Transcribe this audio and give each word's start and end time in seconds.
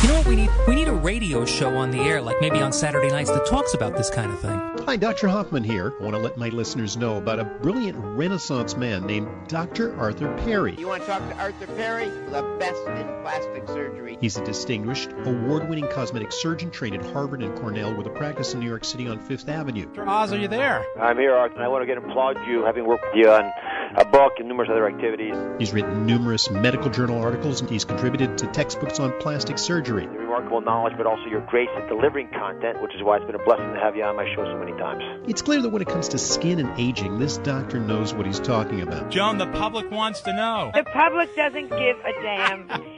You 0.00 0.08
know 0.08 0.17
we 0.28 0.36
need? 0.36 0.50
We 0.68 0.74
need 0.74 0.88
a 0.88 0.92
radio 0.92 1.44
show 1.44 1.74
on 1.76 1.90
the 1.90 2.00
air, 2.00 2.20
like 2.20 2.40
maybe 2.40 2.60
on 2.60 2.72
Saturday 2.72 3.08
nights, 3.08 3.30
that 3.30 3.46
talks 3.46 3.74
about 3.74 3.96
this 3.96 4.10
kind 4.10 4.30
of 4.30 4.38
thing. 4.40 4.60
Hi, 4.84 4.96
Dr. 4.96 5.28
Hoffman 5.28 5.64
here. 5.64 5.94
I 5.98 6.02
want 6.02 6.14
to 6.14 6.20
let 6.20 6.36
my 6.36 6.48
listeners 6.48 6.96
know 6.96 7.16
about 7.16 7.40
a 7.40 7.44
brilliant 7.44 7.96
Renaissance 7.98 8.76
man 8.76 9.06
named 9.06 9.28
Dr. 9.48 9.98
Arthur 9.98 10.34
Perry. 10.44 10.76
You 10.76 10.88
want 10.88 11.02
to 11.02 11.08
talk 11.08 11.26
to 11.28 11.36
Arthur 11.36 11.66
Perry? 11.68 12.08
The 12.08 12.42
best 12.58 12.86
in 12.86 13.06
plastic 13.22 13.66
surgery. 13.68 14.18
He's 14.20 14.36
a 14.36 14.44
distinguished, 14.44 15.10
award 15.24 15.68
winning 15.68 15.88
cosmetic 15.88 16.32
surgeon 16.32 16.70
trained 16.70 16.96
at 16.96 17.04
Harvard 17.12 17.42
and 17.42 17.56
Cornell 17.58 17.94
with 17.94 18.06
a 18.06 18.10
practice 18.10 18.52
in 18.52 18.60
New 18.60 18.68
York 18.68 18.84
City 18.84 19.08
on 19.08 19.18
Fifth 19.18 19.48
Avenue. 19.48 19.86
Dr. 19.86 20.08
Oz, 20.08 20.32
are 20.32 20.38
you 20.38 20.48
there? 20.48 20.84
I'm 21.00 21.16
here, 21.16 21.34
Arthur, 21.34 21.56
and 21.56 21.64
I 21.64 21.68
want 21.68 21.82
to 21.82 21.86
get 21.86 21.98
applaud 21.98 22.36
you 22.46 22.64
having 22.64 22.86
worked 22.86 23.04
with 23.04 23.24
you 23.24 23.30
on 23.30 23.50
a 23.96 24.04
book 24.04 24.34
and 24.38 24.48
numerous 24.48 24.68
other 24.70 24.86
activities. 24.86 25.34
He's 25.58 25.72
written 25.72 26.06
numerous 26.06 26.50
medical 26.50 26.90
journal 26.90 27.20
articles 27.22 27.60
and 27.60 27.70
he's 27.70 27.84
contributed 27.84 28.38
to 28.38 28.46
textbooks 28.48 29.00
on 29.00 29.18
plastic 29.20 29.58
surgery. 29.58 30.08
Your 30.38 30.44
remarkable 30.44 30.60
knowledge, 30.60 30.94
but 30.96 31.06
also 31.06 31.24
your 31.24 31.40
grace 31.46 31.68
at 31.76 31.88
delivering 31.88 32.28
content, 32.28 32.80
which 32.80 32.94
is 32.94 33.02
why 33.02 33.16
it's 33.16 33.26
been 33.26 33.34
a 33.34 33.44
blessing 33.44 33.74
to 33.74 33.80
have 33.80 33.96
you 33.96 34.04
on 34.04 34.14
my 34.14 34.24
show 34.36 34.44
so 34.44 34.56
many 34.56 34.70
times. 34.72 35.02
It's 35.26 35.42
clear 35.42 35.60
that 35.60 35.70
when 35.70 35.82
it 35.82 35.88
comes 35.88 36.08
to 36.08 36.18
skin 36.18 36.60
and 36.60 36.78
aging, 36.78 37.18
this 37.18 37.38
doctor 37.38 37.80
knows 37.80 38.14
what 38.14 38.24
he's 38.24 38.38
talking 38.38 38.80
about. 38.80 39.10
Joan, 39.10 39.38
the 39.38 39.48
public 39.48 39.90
wants 39.90 40.20
to 40.22 40.32
know. 40.32 40.70
The 40.74 40.84
public 40.84 41.34
doesn't 41.34 41.70
give 41.70 41.96
a 41.98 42.12
damn. 42.22 42.94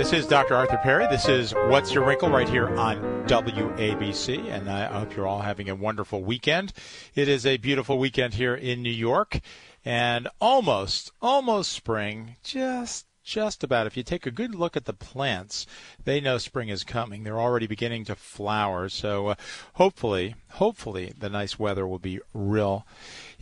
This 0.00 0.14
is 0.14 0.26
Dr. 0.26 0.54
Arthur 0.54 0.78
Perry. 0.78 1.06
This 1.08 1.28
is 1.28 1.52
What's 1.52 1.92
Your 1.92 2.06
Wrinkle 2.06 2.30
right 2.30 2.48
here 2.48 2.74
on 2.78 2.96
WABC. 3.26 4.48
And 4.48 4.70
I 4.70 4.86
hope 4.86 5.14
you're 5.14 5.26
all 5.26 5.42
having 5.42 5.68
a 5.68 5.74
wonderful 5.74 6.24
weekend. 6.24 6.72
It 7.14 7.28
is 7.28 7.44
a 7.44 7.58
beautiful 7.58 7.98
weekend 7.98 8.32
here 8.32 8.54
in 8.54 8.82
New 8.82 8.88
York 8.88 9.40
and 9.84 10.26
almost, 10.40 11.12
almost 11.20 11.72
spring. 11.72 12.36
Just 12.42 13.04
just 13.22 13.62
about. 13.62 13.86
If 13.86 13.96
you 13.96 14.02
take 14.02 14.26
a 14.26 14.30
good 14.30 14.54
look 14.54 14.76
at 14.76 14.86
the 14.86 14.92
plants, 14.92 15.66
they 16.04 16.20
know 16.20 16.38
spring 16.38 16.68
is 16.68 16.82
coming. 16.82 17.22
They're 17.22 17.38
already 17.38 17.66
beginning 17.66 18.04
to 18.06 18.14
flower. 18.14 18.88
So 18.88 19.28
uh, 19.28 19.34
hopefully, 19.74 20.34
hopefully, 20.52 21.12
the 21.16 21.28
nice 21.28 21.58
weather 21.58 21.86
will 21.86 21.98
be 21.98 22.20
real, 22.32 22.86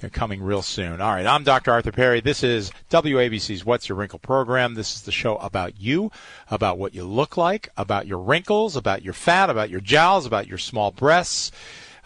you 0.01 0.07
know, 0.07 0.11
coming 0.11 0.41
real 0.41 0.63
soon. 0.63 1.01
All 1.01 1.13
right, 1.13 1.27
I'm 1.27 1.43
Dr. 1.43 1.73
Arthur 1.73 1.91
Perry. 1.91 2.21
This 2.21 2.45
is 2.45 2.71
WABC's 2.91 3.65
What's 3.65 3.89
Your 3.89 3.99
Wrinkle 3.99 4.21
program. 4.21 4.75
This 4.75 4.95
is 4.95 5.03
the 5.03 5.11
show 5.11 5.37
about 5.39 5.81
you, 5.81 6.13
about 6.53 6.79
what 6.79 6.95
you 6.95 7.03
look 7.03 7.37
like, 7.37 7.69
about 7.77 8.07
your 8.07 8.19
wrinkles, 8.19 8.77
about 8.77 9.03
your 9.03 9.13
fat, 9.13 9.51
about 9.51 9.71
your 9.71 9.81
jowls, 9.81 10.25
about 10.25 10.47
your 10.47 10.59
small 10.59 10.93
breasts 10.93 11.51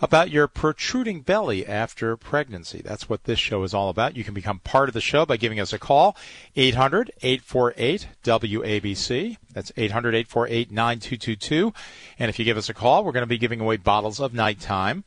about 0.01 0.31
your 0.31 0.49
protruding 0.49 1.21
belly 1.21 1.65
after 1.65 2.17
pregnancy. 2.17 2.83
That's 2.85 3.09
what 3.09 3.23
this 3.23 3.39
show 3.39 3.63
is 3.63 3.73
all 3.73 3.89
about. 3.89 4.17
You 4.17 4.25
can 4.25 4.35
become 4.35 4.59
part 4.59 4.89
of 4.89 4.95
the 4.95 5.01
show 5.01 5.25
by 5.25 5.37
giving 5.37 5.61
us 5.61 5.73
a 5.73 5.79
call, 5.79 6.17
800 6.57 7.13
848 7.23 8.09
WABC. 8.25 9.37
That's 9.53 9.71
800 9.77 10.15
848 10.17 10.73
9222. 10.73 11.73
And 12.19 12.29
if 12.29 12.41
you 12.41 12.45
give 12.45 12.57
us 12.57 12.69
a 12.69 12.75
call, 12.75 13.05
we're 13.05 13.13
going 13.13 13.23
to 13.23 13.29
be 13.29 13.39
giving 13.39 13.61
away 13.61 13.77
bottles 13.77 14.19
of 14.19 14.35
nighttime. 14.35 15.05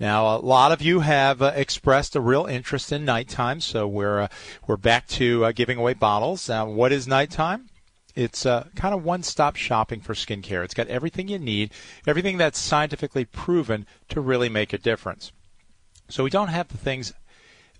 Now, 0.00 0.34
a 0.34 0.38
lot 0.38 0.72
of 0.72 0.80
you 0.80 1.00
have 1.00 1.42
uh, 1.42 1.52
expressed 1.54 2.16
a 2.16 2.22
real 2.22 2.46
interest 2.46 2.90
in 2.90 3.04
nighttime, 3.04 3.60
so 3.60 3.86
we're 3.86 4.22
uh, 4.22 4.28
we're 4.66 4.78
back 4.78 5.06
to 5.08 5.44
uh, 5.44 5.52
giving 5.52 5.76
away 5.76 5.92
bottles. 5.92 6.48
What 6.48 6.90
is 6.90 7.06
nighttime? 7.06 7.68
It's 8.14 8.46
uh, 8.46 8.68
kind 8.74 8.94
of 8.94 9.04
one 9.04 9.22
stop 9.22 9.56
shopping 9.56 10.00
for 10.00 10.14
skincare. 10.14 10.64
It's 10.64 10.74
got 10.74 10.88
everything 10.88 11.28
you 11.28 11.38
need, 11.38 11.72
everything 12.06 12.38
that's 12.38 12.58
scientifically 12.58 13.26
proven 13.26 13.86
to 14.08 14.22
really 14.22 14.48
make 14.48 14.72
a 14.72 14.78
difference. 14.78 15.32
So 16.08 16.24
we 16.24 16.30
don't 16.30 16.48
have 16.48 16.68
the 16.68 16.78
things 16.78 17.12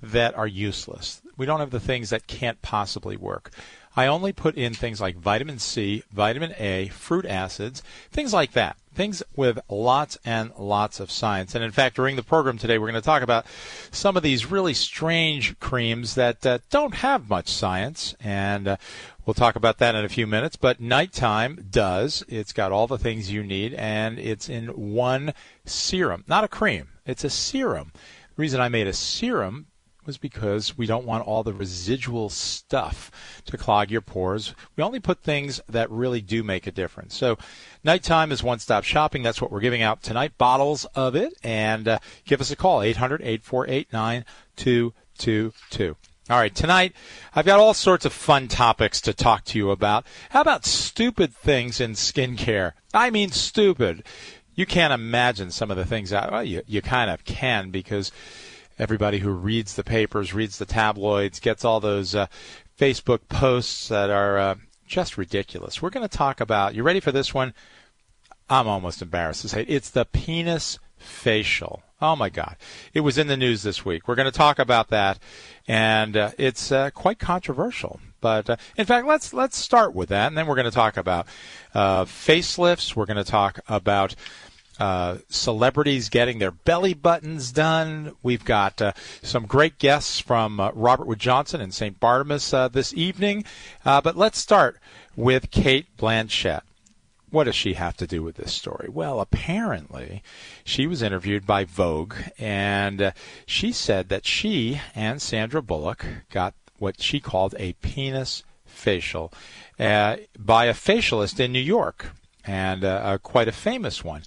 that 0.02 0.36
are 0.36 0.46
useless. 0.46 1.22
We 1.38 1.46
don't 1.46 1.60
have 1.60 1.70
the 1.70 1.80
things 1.80 2.10
that 2.10 2.26
can't 2.26 2.60
possibly 2.60 3.16
work. 3.16 3.50
I 3.96 4.06
only 4.06 4.32
put 4.32 4.56
in 4.56 4.72
things 4.72 5.00
like 5.00 5.16
vitamin 5.16 5.58
C, 5.58 6.04
vitamin 6.12 6.54
A, 6.58 6.88
fruit 6.88 7.26
acids, 7.26 7.82
things 8.10 8.32
like 8.32 8.52
that. 8.52 8.76
Things 8.94 9.22
with 9.34 9.58
lots 9.68 10.18
and 10.24 10.52
lots 10.58 11.00
of 11.00 11.10
science. 11.10 11.54
And 11.54 11.64
in 11.64 11.70
fact, 11.70 11.96
during 11.96 12.16
the 12.16 12.22
program 12.22 12.58
today, 12.58 12.76
we're 12.78 12.90
going 12.90 13.00
to 13.00 13.04
talk 13.04 13.22
about 13.22 13.46
some 13.90 14.16
of 14.16 14.22
these 14.22 14.50
really 14.50 14.74
strange 14.74 15.58
creams 15.58 16.14
that 16.16 16.44
uh, 16.44 16.58
don't 16.70 16.94
have 16.94 17.30
much 17.30 17.48
science. 17.48 18.14
And 18.20 18.68
uh, 18.68 18.76
we'll 19.24 19.34
talk 19.34 19.56
about 19.56 19.78
that 19.78 19.94
in 19.94 20.04
a 20.04 20.08
few 20.08 20.26
minutes. 20.26 20.56
But 20.56 20.80
nighttime 20.80 21.66
does. 21.70 22.24
It's 22.28 22.52
got 22.52 22.72
all 22.72 22.86
the 22.86 22.98
things 22.98 23.32
you 23.32 23.42
need, 23.42 23.74
and 23.74 24.18
it's 24.18 24.48
in 24.48 24.68
one 24.68 25.34
serum, 25.64 26.24
not 26.26 26.44
a 26.44 26.48
cream. 26.48 26.88
It's 27.06 27.24
a 27.24 27.30
serum. 27.30 27.92
The 27.94 28.42
reason 28.42 28.60
I 28.60 28.68
made 28.68 28.86
a 28.86 28.92
serum 28.92 29.66
was 30.06 30.18
because 30.18 30.76
we 30.76 30.86
don't 30.86 31.06
want 31.06 31.26
all 31.26 31.42
the 31.42 31.52
residual 31.52 32.28
stuff 32.28 33.10
to 33.44 33.56
clog 33.56 33.90
your 33.90 34.00
pores. 34.00 34.54
We 34.76 34.82
only 34.82 35.00
put 35.00 35.22
things 35.22 35.60
that 35.68 35.90
really 35.90 36.20
do 36.20 36.42
make 36.42 36.66
a 36.66 36.72
difference. 36.72 37.16
So, 37.16 37.38
nighttime 37.84 38.32
is 38.32 38.42
one 38.42 38.58
stop 38.58 38.84
shopping. 38.84 39.22
That's 39.22 39.40
what 39.40 39.52
we're 39.52 39.60
giving 39.60 39.82
out 39.82 40.02
tonight. 40.02 40.38
Bottles 40.38 40.84
of 40.94 41.14
it. 41.14 41.34
And 41.42 41.88
uh, 41.88 41.98
give 42.24 42.40
us 42.40 42.50
a 42.50 42.56
call 42.56 42.82
800 42.82 43.22
848 43.22 43.92
9222. 43.92 45.96
All 46.30 46.38
right, 46.38 46.54
tonight 46.54 46.94
I've 47.34 47.46
got 47.46 47.58
all 47.58 47.74
sorts 47.74 48.04
of 48.04 48.12
fun 48.12 48.46
topics 48.46 49.00
to 49.00 49.12
talk 49.12 49.44
to 49.46 49.58
you 49.58 49.72
about. 49.72 50.06
How 50.30 50.42
about 50.42 50.64
stupid 50.64 51.34
things 51.34 51.80
in 51.80 51.92
skincare? 51.92 52.74
I 52.94 53.10
mean, 53.10 53.32
stupid. 53.32 54.04
You 54.54 54.64
can't 54.64 54.92
imagine 54.92 55.50
some 55.50 55.72
of 55.72 55.76
the 55.76 55.84
things. 55.84 56.10
that 56.10 56.30
well, 56.30 56.44
you 56.44 56.62
you 56.68 56.82
kind 56.82 57.10
of 57.10 57.24
can 57.24 57.70
because 57.70 58.12
everybody 58.80 59.18
who 59.18 59.30
reads 59.30 59.74
the 59.74 59.84
papers, 59.84 60.32
reads 60.32 60.58
the 60.58 60.64
tabloids, 60.64 61.38
gets 61.38 61.64
all 61.64 61.80
those 61.80 62.14
uh, 62.14 62.26
Facebook 62.78 63.20
posts 63.28 63.88
that 63.88 64.08
are 64.08 64.38
uh, 64.38 64.54
just 64.86 65.18
ridiculous. 65.18 65.82
We're 65.82 65.90
going 65.90 66.08
to 66.08 66.16
talk 66.16 66.40
about. 66.40 66.74
You 66.74 66.82
ready 66.82 67.00
for 67.00 67.12
this 67.12 67.34
one? 67.34 67.52
I'm 68.48 68.66
almost 68.66 69.02
embarrassed 69.02 69.42
to 69.42 69.48
say 69.48 69.62
it. 69.62 69.70
It's 69.70 69.90
the 69.90 70.06
penis 70.06 70.78
facial. 70.96 71.82
Oh 72.02 72.16
my 72.16 72.30
God. 72.30 72.56
It 72.94 73.00
was 73.00 73.18
in 73.18 73.26
the 73.26 73.36
news 73.36 73.62
this 73.62 73.84
week. 73.84 74.08
We're 74.08 74.14
going 74.14 74.30
to 74.30 74.36
talk 74.36 74.58
about 74.58 74.88
that, 74.88 75.18
and 75.68 76.16
uh, 76.16 76.30
it's 76.38 76.72
uh, 76.72 76.90
quite 76.90 77.18
controversial. 77.18 78.00
But 78.22 78.48
uh, 78.48 78.56
in 78.76 78.86
fact, 78.86 79.06
let's 79.06 79.34
let's 79.34 79.58
start 79.58 79.94
with 79.94 80.08
that, 80.08 80.28
and 80.28 80.36
then 80.36 80.46
we're 80.46 80.54
going 80.54 80.64
to 80.64 80.70
talk 80.70 80.96
about 80.96 81.26
uh, 81.74 82.06
facelifts. 82.06 82.96
We're 82.96 83.06
going 83.06 83.22
to 83.22 83.30
talk 83.30 83.60
about 83.68 84.14
uh, 84.80 85.18
celebrities 85.28 86.08
getting 86.08 86.38
their 86.38 86.50
belly 86.50 86.94
buttons 86.94 87.52
done. 87.52 88.16
We've 88.22 88.44
got 88.44 88.80
uh, 88.80 88.92
some 89.22 89.44
great 89.44 89.78
guests 89.78 90.18
from 90.18 90.58
uh, 90.58 90.70
Robert 90.72 91.06
Wood 91.06 91.18
Johnson 91.18 91.60
and 91.60 91.74
St. 91.74 92.00
Barnabas 92.00 92.54
uh, 92.54 92.68
this 92.68 92.94
evening. 92.94 93.44
Uh, 93.84 94.00
but 94.00 94.16
let's 94.16 94.38
start 94.38 94.78
with 95.14 95.50
Cate 95.50 95.94
Blanchett. 95.98 96.62
What 97.28 97.44
does 97.44 97.54
she 97.54 97.74
have 97.74 97.96
to 97.98 98.06
do 98.06 98.22
with 98.22 98.36
this 98.36 98.54
story? 98.54 98.88
Well, 98.90 99.20
apparently, 99.20 100.22
she 100.64 100.86
was 100.86 101.02
interviewed 101.02 101.46
by 101.46 101.64
Vogue, 101.64 102.14
and 102.38 103.02
uh, 103.02 103.10
she 103.46 103.72
said 103.72 104.08
that 104.08 104.26
she 104.26 104.80
and 104.96 105.22
Sandra 105.22 105.62
Bullock 105.62 106.04
got 106.30 106.54
what 106.78 107.00
she 107.02 107.20
called 107.20 107.54
a 107.58 107.74
penis 107.74 108.42
facial 108.64 109.32
by 109.78 110.64
a 110.64 110.74
facialist 110.74 111.38
in 111.38 111.52
New 111.52 111.60
York, 111.60 112.12
and 112.44 113.22
quite 113.22 113.46
a 113.46 113.52
famous 113.52 114.02
one. 114.02 114.22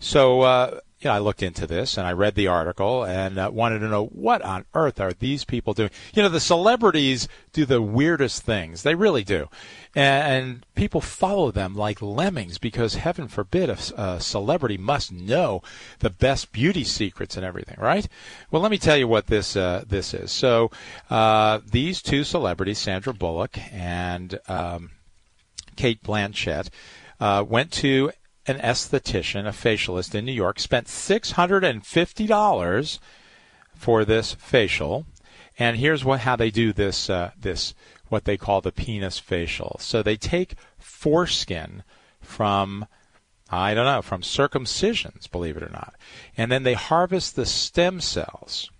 So, 0.00 0.42
uh, 0.42 0.80
you 1.00 1.08
know, 1.08 1.14
I 1.14 1.18
looked 1.18 1.44
into 1.44 1.66
this 1.66 1.96
and 1.96 2.06
I 2.06 2.12
read 2.12 2.34
the 2.34 2.48
article 2.48 3.04
and 3.04 3.38
uh, 3.38 3.50
wanted 3.52 3.78
to 3.80 3.88
know 3.88 4.06
what 4.06 4.42
on 4.42 4.64
earth 4.74 5.00
are 5.00 5.12
these 5.12 5.44
people 5.44 5.72
doing? 5.72 5.90
You 6.12 6.22
know, 6.24 6.28
the 6.28 6.40
celebrities 6.40 7.28
do 7.52 7.64
the 7.64 7.80
weirdest 7.80 8.42
things. 8.42 8.82
They 8.82 8.96
really 8.96 9.22
do. 9.22 9.48
And, 9.94 10.32
and 10.32 10.66
people 10.74 11.00
follow 11.00 11.52
them 11.52 11.76
like 11.76 12.02
lemmings 12.02 12.58
because 12.58 12.96
heaven 12.96 13.28
forbid 13.28 13.70
a, 13.70 13.78
a, 13.96 14.20
celebrity 14.20 14.76
must 14.76 15.12
know 15.12 15.62
the 16.00 16.10
best 16.10 16.50
beauty 16.50 16.82
secrets 16.82 17.36
and 17.36 17.46
everything, 17.46 17.76
right? 17.78 18.08
Well, 18.50 18.60
let 18.60 18.72
me 18.72 18.78
tell 18.78 18.96
you 18.96 19.06
what 19.06 19.28
this, 19.28 19.54
uh, 19.54 19.84
this 19.86 20.12
is. 20.12 20.32
So, 20.32 20.72
uh, 21.10 21.60
these 21.64 22.02
two 22.02 22.24
celebrities, 22.24 22.78
Sandra 22.78 23.14
Bullock 23.14 23.56
and, 23.72 24.40
um, 24.48 24.90
Cate 25.76 26.02
Blanchett, 26.02 26.70
uh, 27.20 27.44
went 27.46 27.70
to 27.72 28.10
an 28.48 28.58
esthetician, 28.58 29.46
a 29.46 29.50
facialist 29.50 30.14
in 30.14 30.24
New 30.24 30.32
York, 30.32 30.58
spent 30.58 30.86
$650 30.86 32.98
for 33.74 34.04
this 34.04 34.34
facial. 34.34 35.06
And 35.58 35.76
here's 35.76 36.04
what 36.04 36.20
how 36.20 36.36
they 36.36 36.50
do 36.50 36.72
this 36.72 37.10
uh, 37.10 37.32
this 37.38 37.74
what 38.08 38.24
they 38.24 38.36
call 38.36 38.60
the 38.60 38.72
penis 38.72 39.18
facial. 39.18 39.76
So 39.80 40.02
they 40.02 40.16
take 40.16 40.54
foreskin 40.78 41.82
from 42.20 42.86
I 43.50 43.74
don't 43.74 43.86
know, 43.86 44.02
from 44.02 44.22
circumcisions, 44.22 45.30
believe 45.30 45.56
it 45.56 45.62
or 45.62 45.70
not. 45.70 45.94
And 46.36 46.52
then 46.52 46.64
they 46.64 46.74
harvest 46.74 47.34
the 47.34 47.46
stem 47.46 48.00
cells. 48.00 48.70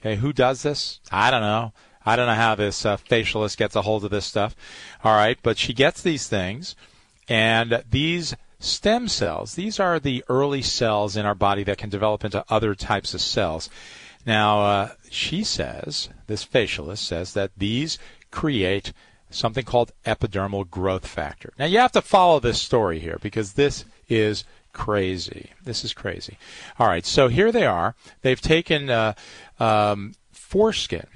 Okay, 0.00 0.16
who 0.16 0.32
does 0.32 0.62
this? 0.62 1.00
I 1.10 1.30
don't 1.30 1.40
know. 1.40 1.72
I 2.06 2.16
don't 2.16 2.26
know 2.26 2.34
how 2.34 2.54
this 2.54 2.84
uh, 2.84 2.96
facialist 2.96 3.56
gets 3.56 3.74
a 3.74 3.82
hold 3.82 4.04
of 4.04 4.10
this 4.10 4.26
stuff. 4.26 4.54
All 5.02 5.14
right, 5.14 5.38
but 5.42 5.58
she 5.58 5.72
gets 5.72 6.02
these 6.02 6.28
things, 6.28 6.76
and 7.28 7.82
these 7.90 8.36
stem 8.64 9.08
cells, 9.08 9.54
these 9.54 9.78
are 9.78 10.00
the 10.00 10.24
early 10.28 10.62
cells 10.62 11.16
in 11.16 11.26
our 11.26 11.34
body 11.34 11.62
that 11.64 11.78
can 11.78 11.90
develop 11.90 12.24
into 12.24 12.44
other 12.48 12.74
types 12.74 13.14
of 13.14 13.20
cells. 13.20 13.68
Now, 14.26 14.62
uh, 14.62 14.88
she 15.10 15.44
says, 15.44 16.08
this 16.26 16.44
facialist 16.44 16.98
says 16.98 17.34
that 17.34 17.50
these 17.56 17.98
create 18.30 18.92
something 19.30 19.64
called 19.64 19.92
epidermal 20.06 20.68
growth 20.68 21.06
factor. 21.06 21.52
Now, 21.58 21.66
you 21.66 21.78
have 21.78 21.92
to 21.92 22.02
follow 22.02 22.40
this 22.40 22.60
story 22.60 23.00
here 23.00 23.18
because 23.20 23.52
this 23.52 23.84
is 24.08 24.44
crazy. 24.72 25.50
This 25.62 25.84
is 25.84 25.92
crazy. 25.92 26.38
All 26.78 26.86
right, 26.86 27.04
so 27.04 27.28
here 27.28 27.52
they 27.52 27.66
are. 27.66 27.94
They've 28.22 28.40
taken 28.40 28.90
uh, 28.90 29.14
um, 29.60 30.14
foreskin, 30.32 31.06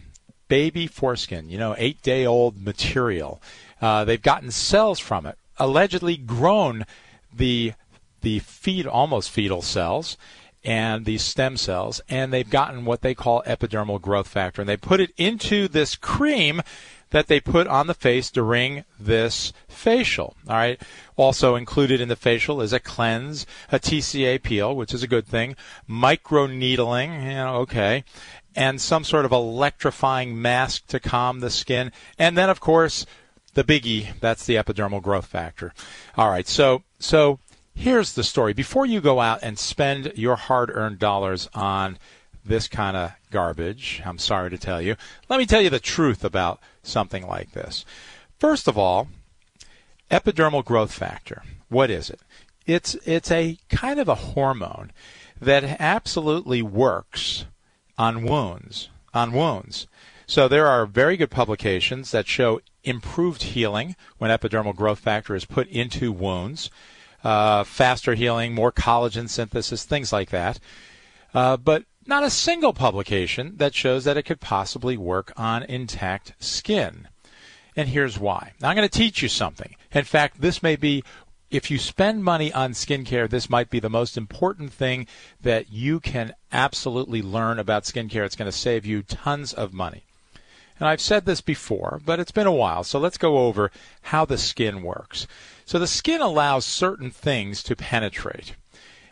baby 0.49 0.87
foreskin, 0.87 1.49
you 1.49 1.59
know, 1.59 1.75
eight 1.79 2.03
day 2.03 2.27
old 2.27 2.62
material. 2.62 3.41
Uh, 3.81 4.05
they've 4.05 4.21
gotten 4.21 4.50
cells 4.50 4.99
from 4.99 5.27
it, 5.27 5.39
allegedly 5.59 6.17
grown 6.17 6.85
the 7.38 7.73
the 8.20 8.40
feed 8.40 8.87
almost 8.87 9.31
fetal 9.31 9.62
cells 9.62 10.17
and 10.64 11.05
these 11.05 11.23
stem 11.23 11.56
cells, 11.56 12.00
and 12.08 12.32
they've 12.32 12.50
gotten 12.50 12.85
what 12.85 13.00
they 13.00 13.14
call 13.14 13.43
epidermal 13.46 14.00
growth 14.00 14.29
factor, 14.29 14.61
and 14.61 14.69
they 14.69 14.76
put 14.76 15.00
it 15.00 15.12
into 15.17 15.69
this 15.69 15.94
cream 15.94 16.61
that 17.11 17.29
they 17.29 17.40
put 17.40 17.67
on 17.67 17.87
the 17.87 17.94
face 17.94 18.31
during 18.31 18.85
this 19.00 19.52
facial. 19.67 20.37
All 20.46 20.56
right. 20.56 20.81
Also 21.17 21.55
included 21.55 22.00
in 22.00 22.08
the 22.08 22.17
facial 22.17 22.61
is 22.61 22.73
a 22.73 22.81
cleanse, 22.81 23.46
a 23.73 23.79
TCA 23.79 24.43
peel, 24.43 24.75
which 24.76 24.93
is 24.93 25.02
a 25.02 25.08
good 25.08 25.26
thing, 25.26 25.56
microneedling, 25.88 27.23
you 27.23 27.31
know, 27.31 27.55
okay, 27.56 28.05
and 28.55 28.81
some 28.81 29.05
sort 29.05 29.25
of 29.25 29.32
electrifying 29.32 30.40
mask 30.43 30.87
to 30.88 31.00
calm 31.00 31.40
the 31.40 31.50
skin, 31.50 31.93
and 32.19 32.37
then 32.37 32.50
of 32.50 32.61
course 32.61 33.06
the 33.55 33.64
biggie, 33.64 34.19
that's 34.20 34.44
the 34.44 34.56
epidermal 34.56 35.02
growth 35.02 35.26
factor. 35.26 35.73
All 36.17 36.29
right. 36.29 36.46
So 36.46 36.82
so 36.99 37.39
here's 37.75 38.15
the 38.15 38.25
story. 38.25 38.53
Before 38.53 38.87
you 38.87 39.00
go 39.00 39.21
out 39.21 39.41
and 39.43 39.59
spend 39.59 40.12
your 40.17 40.37
hard-earned 40.37 40.99
dollars 40.99 41.49
on 41.55 41.99
this 42.45 42.69
kind 42.69 42.97
of 42.97 43.12
garbage, 43.31 44.03
I'm 44.05 44.19
sorry 44.19 44.50
to 44.50 44.59
tell 44.59 44.81
you, 44.81 44.97
let 45.29 45.39
me 45.39 45.47
tell 45.47 45.61
you 45.61 45.71
the 45.71 45.81
truth 45.81 46.25
about 46.25 46.61
something 46.83 47.27
like 47.27 47.53
this. 47.53 47.85
First 48.39 48.69
of 48.69 48.79
all, 48.79 49.09
epidermal 50.11 50.65
growth 50.65 50.93
factor. 50.93 51.43
What 51.69 51.91
is 51.91 52.11
it? 52.11 52.21
It's 52.67 52.95
it's 53.06 53.31
a 53.31 53.59
kind 53.69 53.99
of 53.99 54.09
a 54.09 54.15
hormone 54.15 54.93
that 55.41 55.81
absolutely 55.81 56.62
works 56.62 57.47
on 57.97 58.25
wounds, 58.25 58.89
on 59.15 59.33
wounds. 59.33 59.87
So 60.27 60.49
there 60.49 60.67
are 60.67 60.85
very 60.87 61.17
good 61.17 61.31
publications 61.31 62.11
that 62.11 62.27
show 62.27 62.61
improved 62.85 63.43
healing 63.43 63.97
when 64.19 64.31
epidermal 64.31 64.75
growth 64.75 65.01
factor 65.01 65.35
is 65.35 65.45
put 65.45 65.69
into 65.69 66.13
wounds, 66.13 66.71
uh, 67.25 67.65
faster 67.65 68.15
healing, 68.15 68.55
more 68.55 68.73
collagen 68.73 69.29
synthesis, 69.29 69.85
things 69.85 70.13
like 70.13 70.31
that. 70.31 70.59
Uh, 71.35 71.57
but 71.57 71.85
not 72.07 72.25
a 72.25 72.31
single 72.31 72.73
publication 72.73 73.55
that 73.57 73.75
shows 73.75 74.05
that 74.05 74.17
it 74.17 74.23
could 74.23 74.41
possibly 74.41 74.97
work 74.97 75.33
on 75.37 75.63
intact 75.65 76.33
skin. 76.39 77.09
And 77.77 77.91
here's 77.91 78.19
why. 78.19 78.55
Now, 78.61 78.71
I'm 78.71 78.77
going 78.77 78.89
to 78.89 78.99
teach 78.99 79.23
you 79.23 79.29
something. 79.29 79.77
In 79.93 80.05
fact, 80.05 80.41
this 80.41 80.63
may 80.63 80.75
be, 80.75 81.05
if 81.51 81.71
you 81.71 81.79
spend 81.79 82.25
money 82.25 82.53
on 82.53 82.73
skincare, 82.73 83.29
this 83.29 83.51
might 83.51 83.71
be 83.71 83.79
the 83.79 83.91
most 83.91 84.17
important 84.17 84.73
thing 84.73 85.07
that 85.41 85.71
you 85.71 86.01
can 86.01 86.35
absolutely 86.51 87.23
learn 87.23 87.59
about 87.59 87.85
skincare. 87.85 88.25
It's 88.25 88.37
going 88.37 88.51
to 88.51 88.57
save 88.57 88.85
you 88.85 89.03
tons 89.03 89.53
of 89.53 89.73
money. 89.73 90.08
And 90.79 90.89
I've 90.89 91.01
said 91.01 91.25
this 91.25 91.41
before, 91.41 92.01
but 92.05 92.21
it's 92.21 92.31
been 92.31 92.47
a 92.47 92.53
while, 92.53 92.85
so 92.85 92.99
let's 92.99 93.19
go 93.19 93.39
over 93.47 93.71
how 94.03 94.25
the 94.25 94.39
skin 94.39 94.83
works. 94.83 95.27
So 95.65 95.79
the 95.79 95.87
skin 95.87 96.21
allows 96.21 96.65
certain 96.65 97.11
things 97.11 97.63
to 97.65 97.77
penetrate. 97.77 98.55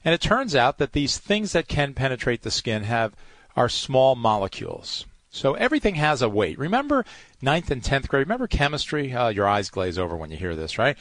And 0.05 0.15
it 0.15 0.21
turns 0.21 0.55
out 0.55 0.79
that 0.79 0.93
these 0.93 1.19
things 1.19 1.53
that 1.53 1.67
can 1.67 1.93
penetrate 1.93 2.43
the 2.43 2.51
skin 2.51 2.85
have 2.85 3.15
are 3.57 3.69
small 3.69 4.15
molecules. 4.15 5.07
So 5.31 5.55
everything 5.55 5.97
has 5.97 6.23
a 6.23 6.29
weight. 6.29 6.59
Remember 6.59 7.05
ninth 7.43 7.71
and 7.71 7.83
tenth 7.83 8.09
grade? 8.09 8.27
Remember 8.27 8.47
chemistry? 8.47 9.13
Uh, 9.13 9.29
your 9.29 9.49
eyes 9.49 9.69
glaze 9.69 9.99
over 9.99 10.17
when 10.17 10.31
you 10.31 10.37
hear 10.37 10.57
this, 10.57 10.79
right? 10.79 10.97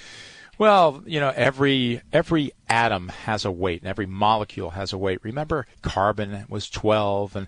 Well, 0.58 1.04
you 1.06 1.20
know, 1.20 1.34
every 1.36 2.02
every 2.14 2.52
atom 2.70 3.10
has 3.10 3.46
a 3.46 3.52
weight, 3.52 3.82
and 3.82 3.90
every 3.90 4.06
molecule 4.06 4.72
has 4.72 4.94
a 4.94 4.98
weight. 4.98 5.20
Remember, 5.24 5.68
carbon 5.82 6.46
was 6.50 6.70
12, 6.70 7.36
and 7.36 7.48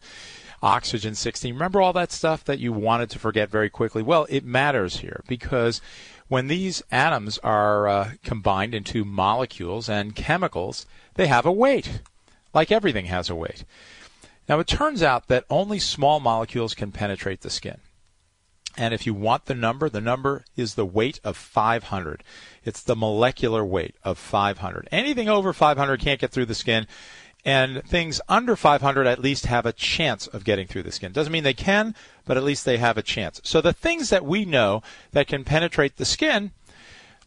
oxygen 0.62 1.15
16. 1.15 1.54
Remember 1.54 1.81
all 1.81 1.94
that 1.94 2.12
stuff 2.12 2.44
that 2.45 2.59
you 2.59 2.74
wanted 2.74 3.09
to 3.12 3.19
forget 3.19 3.50
very 3.50 3.69
quickly? 3.69 4.01
Well, 4.01 4.25
it 4.30 4.44
matters 4.44 4.98
here 4.98 5.24
because 5.27 5.81
when 6.27 6.48
these 6.48 6.83
atoms 6.92 7.38
are 7.39 7.88
uh, 7.88 8.12
combined 8.24 8.74
into 8.74 9.06
molecules 9.06 9.88
and 9.88 10.15
chemicals, 10.15 10.86
they 11.15 11.27
have 11.27 11.45
a 11.45 11.51
weight, 11.51 12.01
like 12.54 12.71
everything 12.71 13.06
has 13.06 13.30
a 13.30 13.36
weight. 13.36 13.63
Now, 14.50 14.59
it 14.59 14.68
turns 14.68 15.04
out 15.04 15.27
that 15.27 15.45
only 15.50 15.80
small 15.80 16.19
molecules 16.19 16.74
can 16.74 16.92
penetrate 16.92 17.42
the 17.42 17.50
skin. 17.50 17.80
And 18.77 18.94
if 18.94 19.07
you 19.07 19.13
want 19.13 19.45
the 19.45 19.56
number, 19.56 19.89
the 19.89 20.00
number 20.00 20.45
is 20.56 20.75
the 20.75 20.86
weight 20.86 21.19
of 21.24 21.36
500. 21.36 22.24
It's 22.63 22.83
the 22.83 22.95
molecular 22.95 23.65
weight 23.65 23.95
of 24.03 24.19
500. 24.19 24.88
Anything 24.92 25.27
over 25.27 25.51
500 25.51 26.00
can't 26.00 26.21
get 26.21 26.31
through 26.31 26.45
the 26.45 26.56
skin, 26.56 26.86
and 27.48 27.82
things 27.86 28.20
under 28.28 28.58
500 28.58 29.08
at 29.08 29.22
least 29.22 29.46
have 29.46 29.66
a 29.66 29.72
chance 29.72 30.28
of 30.28 30.44
getting 30.44 30.68
through 30.68 30.84
the 30.84 30.92
skin. 30.92 31.14
Doesn't 31.14 31.32
mean 31.32 31.46
they 31.46 31.54
can, 31.54 31.96
but 32.26 32.36
at 32.36 32.44
least 32.44 32.66
they 32.66 32.76
have 32.78 32.98
a 32.98 33.02
chance. 33.02 33.40
So 33.42 33.62
the 33.62 33.72
things 33.72 34.10
that 34.10 34.26
we 34.26 34.44
know 34.44 34.84
that 35.14 35.28
can 35.28 35.46
penetrate 35.46 35.96
the 35.96 36.04
skin, 36.04 36.52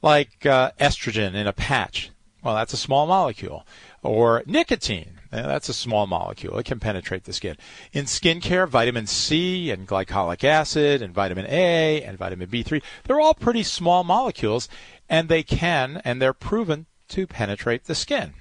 like 0.02 0.44
uh, 0.44 0.72
estrogen 0.78 1.34
in 1.34 1.46
a 1.46 1.54
patch, 1.54 2.10
well, 2.44 2.54
that's 2.54 2.74
a 2.74 2.76
small 2.76 3.06
molecule. 3.06 3.66
Or 4.02 4.42
nicotine. 4.44 5.20
That's 5.30 5.70
a 5.70 5.74
small 5.74 6.06
molecule. 6.06 6.58
It 6.58 6.66
can 6.66 6.80
penetrate 6.80 7.24
the 7.24 7.32
skin. 7.32 7.56
In 7.94 8.04
skincare, 8.04 8.68
vitamin 8.68 9.06
C 9.06 9.70
and 9.70 9.88
glycolic 9.88 10.44
acid 10.44 11.00
and 11.00 11.14
vitamin 11.14 11.46
A 11.48 12.02
and 12.02 12.18
vitamin 12.18 12.48
B3, 12.48 12.82
they're 13.04 13.20
all 13.20 13.34
pretty 13.34 13.62
small 13.62 14.04
molecules 14.04 14.68
and 15.08 15.30
they 15.30 15.42
can 15.42 16.02
and 16.04 16.20
they're 16.20 16.34
proven 16.34 16.84
to 17.08 17.26
penetrate 17.26 17.84
the 17.84 17.94
skin. 17.94 18.34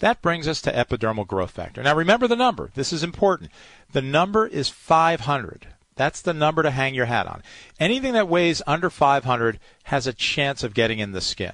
That 0.00 0.22
brings 0.22 0.48
us 0.48 0.60
to 0.62 0.72
epidermal 0.72 1.26
growth 1.26 1.52
factor. 1.52 1.82
Now 1.82 1.94
remember 1.94 2.26
the 2.26 2.36
number. 2.36 2.70
This 2.74 2.92
is 2.92 3.02
important. 3.02 3.50
The 3.92 4.02
number 4.02 4.46
is 4.46 4.68
500. 4.68 5.68
That's 5.94 6.22
the 6.22 6.32
number 6.32 6.62
to 6.62 6.70
hang 6.70 6.94
your 6.94 7.06
hat 7.06 7.26
on. 7.26 7.42
Anything 7.78 8.14
that 8.14 8.28
weighs 8.28 8.62
under 8.66 8.88
500 8.90 9.60
has 9.84 10.06
a 10.06 10.12
chance 10.12 10.62
of 10.62 10.74
getting 10.74 10.98
in 10.98 11.12
the 11.12 11.20
skin. 11.20 11.52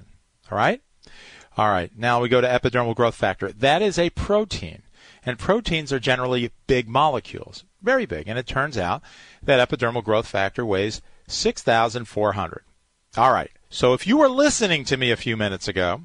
All 0.51 0.57
right? 0.57 0.81
All 1.57 1.69
right, 1.69 1.91
now 1.97 2.21
we 2.21 2.29
go 2.29 2.41
to 2.41 2.47
epidermal 2.47 2.95
growth 2.95 3.15
factor. 3.15 3.51
That 3.51 3.83
is 3.83 3.99
a 3.99 4.11
protein. 4.11 4.83
And 5.25 5.39
proteins 5.39 5.93
are 5.93 5.99
generally 5.99 6.53
big 6.67 6.87
molecules, 6.87 7.65
very 7.83 8.07
big. 8.07 8.29
And 8.29 8.39
it 8.39 8.47
turns 8.47 8.77
out 8.79 9.03
that 9.43 9.67
epidermal 9.67 10.05
growth 10.05 10.29
factor 10.29 10.65
weighs 10.65 11.01
6,400. 11.27 12.63
All 13.17 13.33
right, 13.33 13.51
so 13.71 13.95
if 13.95 14.07
you 14.07 14.19
were 14.19 14.29
listening 14.29 14.85
to 14.85 14.97
me 14.97 15.11
a 15.11 15.17
few 15.17 15.37
minutes 15.37 15.67
ago, 15.67 16.03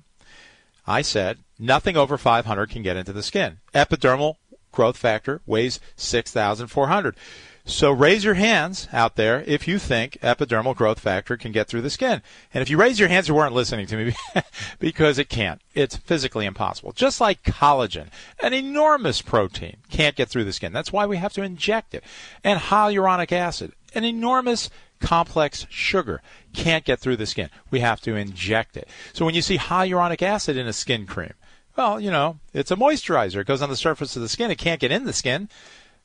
I 0.91 1.01
said 1.01 1.39
nothing 1.57 1.95
over 1.95 2.17
500 2.17 2.69
can 2.69 2.83
get 2.83 2.97
into 2.97 3.13
the 3.13 3.23
skin. 3.23 3.59
Epidermal 3.73 4.35
growth 4.73 4.97
factor 4.97 5.41
weighs 5.45 5.79
6,400. 5.95 7.15
So 7.63 7.91
raise 7.91 8.25
your 8.25 8.33
hands 8.33 8.89
out 8.91 9.15
there 9.15 9.43
if 9.47 9.67
you 9.69 9.79
think 9.79 10.17
epidermal 10.21 10.75
growth 10.75 10.99
factor 10.99 11.37
can 11.37 11.53
get 11.53 11.67
through 11.67 11.83
the 11.83 11.89
skin. 11.89 12.21
And 12.53 12.61
if 12.61 12.69
you 12.69 12.75
raise 12.75 12.99
your 12.99 13.07
hands, 13.07 13.29
you 13.29 13.35
weren't 13.35 13.53
listening 13.53 13.87
to 13.87 13.95
me 13.95 14.15
because 14.79 15.17
it 15.17 15.29
can't. 15.29 15.61
It's 15.73 15.95
physically 15.95 16.45
impossible. 16.45 16.91
Just 16.91 17.21
like 17.21 17.43
collagen, 17.43 18.07
an 18.43 18.53
enormous 18.53 19.21
protein, 19.21 19.77
can't 19.89 20.17
get 20.17 20.27
through 20.27 20.43
the 20.43 20.53
skin. 20.53 20.73
That's 20.73 20.91
why 20.91 21.05
we 21.05 21.17
have 21.17 21.33
to 21.33 21.43
inject 21.43 21.93
it. 21.93 22.03
And 22.43 22.59
hyaluronic 22.59 23.31
acid, 23.31 23.71
an 23.93 24.03
enormous 24.03 24.69
complex 25.01 25.67
sugar, 25.69 26.21
can't 26.53 26.85
get 26.85 26.99
through 26.99 27.17
the 27.17 27.25
skin. 27.25 27.49
We 27.69 27.81
have 27.81 27.99
to 28.01 28.15
inject 28.15 28.77
it. 28.77 28.87
So 29.13 29.25
when 29.25 29.35
you 29.35 29.41
see 29.41 29.57
hyaluronic 29.57 30.21
acid 30.21 30.55
in 30.55 30.67
a 30.67 30.73
skin 30.73 31.05
cream, 31.05 31.33
well, 31.75 31.99
you 31.99 32.11
know, 32.11 32.39
it's 32.53 32.71
a 32.71 32.75
moisturizer. 32.75 33.41
It 33.41 33.47
goes 33.47 33.61
on 33.61 33.69
the 33.69 33.75
surface 33.75 34.15
of 34.15 34.21
the 34.21 34.29
skin. 34.29 34.51
It 34.51 34.57
can't 34.57 34.79
get 34.79 34.91
in 34.91 35.05
the 35.05 35.13
skin. 35.13 35.49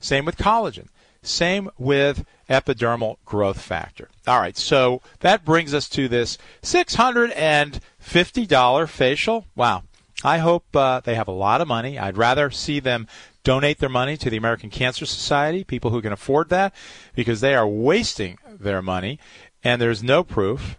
Same 0.00 0.24
with 0.24 0.36
collagen. 0.36 0.88
Same 1.22 1.70
with 1.76 2.24
epidermal 2.48 3.16
growth 3.24 3.60
factor. 3.60 4.08
All 4.26 4.40
right, 4.40 4.56
so 4.56 5.02
that 5.20 5.44
brings 5.44 5.74
us 5.74 5.88
to 5.90 6.08
this 6.08 6.38
$650 6.62 8.88
facial. 8.88 9.44
Wow. 9.56 9.82
I 10.24 10.38
hope 10.38 10.74
uh, 10.74 11.00
they 11.00 11.14
have 11.14 11.28
a 11.28 11.32
lot 11.32 11.60
of 11.60 11.68
money. 11.68 11.98
I'd 11.98 12.16
rather 12.16 12.50
see 12.50 12.80
them 12.80 13.06
donate 13.44 13.78
their 13.78 13.88
money 13.88 14.16
to 14.16 14.30
the 14.30 14.36
American 14.36 14.70
Cancer 14.70 15.06
Society, 15.06 15.62
people 15.62 15.90
who 15.90 16.02
can 16.02 16.12
afford 16.12 16.48
that, 16.48 16.74
because 17.14 17.40
they 17.40 17.54
are 17.54 17.66
wasting 17.66 18.38
their 18.58 18.82
money, 18.82 19.18
and 19.62 19.80
there's 19.80 20.02
no 20.02 20.22
proof 20.22 20.76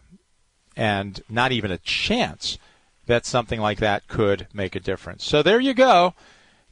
and 0.75 1.21
not 1.29 1.51
even 1.51 1.71
a 1.71 1.77
chance 1.79 2.57
that 3.07 3.25
something 3.25 3.59
like 3.59 3.79
that 3.79 4.07
could 4.07 4.47
make 4.53 4.75
a 4.75 4.79
difference. 4.79 5.25
So 5.25 5.41
there 5.41 5.59
you 5.59 5.73
go. 5.73 6.13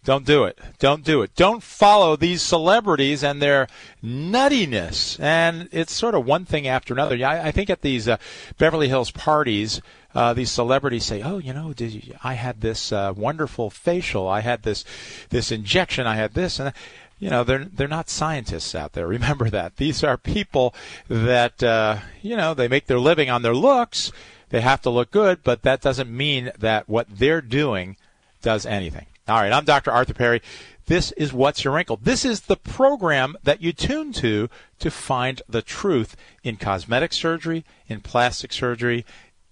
Don't 0.06 0.26
do 0.26 0.44
it. 0.44 0.60
Don't 0.78 1.04
do 1.04 1.24
it. 1.24 1.34
Don't 1.36 1.64
follow 1.64 2.16
these 2.16 2.44
celebrities 2.44 3.24
and 3.24 3.42
their 3.42 3.68
nuttiness. 4.04 5.20
And 5.20 5.68
it's 5.72 5.94
sort 5.94 6.14
of 6.14 6.28
one 6.28 6.46
thing 6.46 6.68
after 6.68 6.94
another. 6.94 7.16
I, 7.26 7.48
I 7.48 7.52
think 7.52 7.72
at 7.72 7.82
these 7.82 8.08
uh, 8.08 8.18
Beverly 8.60 8.88
Hills 8.88 9.10
parties, 9.10 9.82
uh, 10.14 10.34
these 10.34 10.52
celebrities 10.52 11.06
say, 11.06 11.24
"Oh, 11.24 11.40
you 11.40 11.54
know, 11.54 11.74
you, 11.76 12.14
I 12.24 12.36
had 12.36 12.62
this 12.62 12.92
uh, 12.92 13.14
wonderful 13.18 13.72
facial. 13.72 14.28
I 14.28 14.42
had 14.42 14.62
this 14.62 14.86
this 15.30 15.52
injection. 15.52 16.06
I 16.06 16.16
had 16.16 16.36
this." 16.36 16.60
And 16.60 16.72
you 17.20 17.30
know, 17.30 17.44
they're 17.44 17.66
they're 17.66 17.88
not 17.88 18.10
scientists 18.10 18.76
out 18.76 18.94
there. 18.94 19.08
Remember 19.16 19.50
that. 19.50 19.78
These 19.78 20.04
are 20.04 20.18
people 20.18 20.74
that 21.08 21.62
uh, 21.64 22.00
you 22.22 22.36
know 22.36 22.54
they 22.54 22.68
make 22.68 22.88
their 22.88 23.00
living 23.00 23.30
on 23.30 23.42
their 23.42 23.56
looks. 23.56 24.12
They 24.50 24.62
have 24.62 24.82
to 24.84 24.90
look 24.90 25.12
good, 25.12 25.44
but 25.44 25.64
that 25.64 25.82
doesn't 25.82 26.16
mean 26.16 26.52
that 26.58 26.88
what 26.88 27.08
they're 27.10 27.42
doing 27.42 27.98
does 28.42 28.66
anything. 28.66 29.08
All 29.28 29.40
right, 29.40 29.52
I'm 29.52 29.66
Dr. 29.66 29.92
Arthur 29.92 30.14
Perry. 30.14 30.42
This 30.86 31.12
is 31.14 31.34
What's 31.34 31.64
Your 31.64 31.74
Wrinkle. 31.74 32.00
This 32.00 32.24
is 32.24 32.42
the 32.42 32.56
program 32.56 33.36
that 33.44 33.60
you 33.60 33.74
tune 33.74 34.14
to 34.14 34.50
to 34.78 34.92
find 34.92 35.42
the 35.50 35.64
truth 35.64 36.16
in 36.44 36.58
cosmetic 36.58 37.12
surgery, 37.12 37.66
in 37.88 38.02
plastic 38.02 38.54
surgery, 38.54 39.04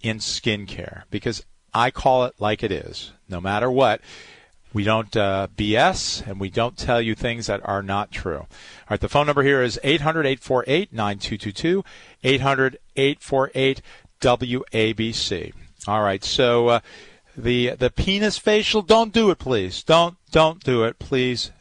in 0.01 0.19
skincare. 0.19 1.03
Because 1.09 1.43
I 1.73 1.89
call 1.89 2.25
it 2.25 2.35
like 2.37 2.61
it 2.61 2.71
is. 2.71 3.13
No 3.27 3.41
matter 3.41 3.71
what, 3.71 3.99
we 4.73 4.83
don't 4.83 5.15
uh, 5.15 5.47
BS 5.55 6.25
and 6.27 6.39
we 6.39 6.49
don't 6.49 6.77
tell 6.77 7.01
you 7.01 7.15
things 7.15 7.47
that 7.47 7.61
are 7.63 7.83
not 7.83 8.11
true. 8.11 8.39
All 8.39 8.47
right, 8.89 8.99
the 8.99 9.09
phone 9.09 9.27
number 9.27 9.43
here 9.43 9.61
is 9.61 9.79
800 9.83 10.25
848 10.25 10.91
9222, 10.91 11.83
800 12.23 12.77
848 12.95 13.81
WABC. 14.21 15.53
All 15.87 16.01
right, 16.01 16.23
so. 16.23 16.67
Uh, 16.67 16.79
the 17.35 17.71
the 17.71 17.89
penis 17.89 18.37
facial. 18.37 18.81
Don't 18.81 19.11
do 19.11 19.31
it, 19.31 19.39
please. 19.39 19.83
Don't 19.83 20.17
don't 20.31 20.63
do 20.63 20.83
it, 20.83 20.99
please. 20.99 21.51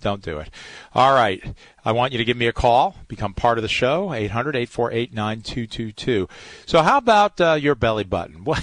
Don't 0.00 0.22
do 0.22 0.38
it. 0.38 0.48
All 0.94 1.12
right. 1.12 1.42
I 1.84 1.90
want 1.90 2.12
you 2.12 2.18
to 2.18 2.24
give 2.24 2.36
me 2.36 2.46
a 2.46 2.52
call, 2.52 2.94
become 3.08 3.34
part 3.34 3.58
of 3.58 3.62
the 3.62 3.68
show, 3.68 4.08
800-848-9222. 4.08 6.30
So 6.66 6.82
how 6.82 6.98
about 6.98 7.40
uh, 7.40 7.54
your 7.54 7.74
belly 7.74 8.04
button? 8.04 8.44
Well, 8.54 8.60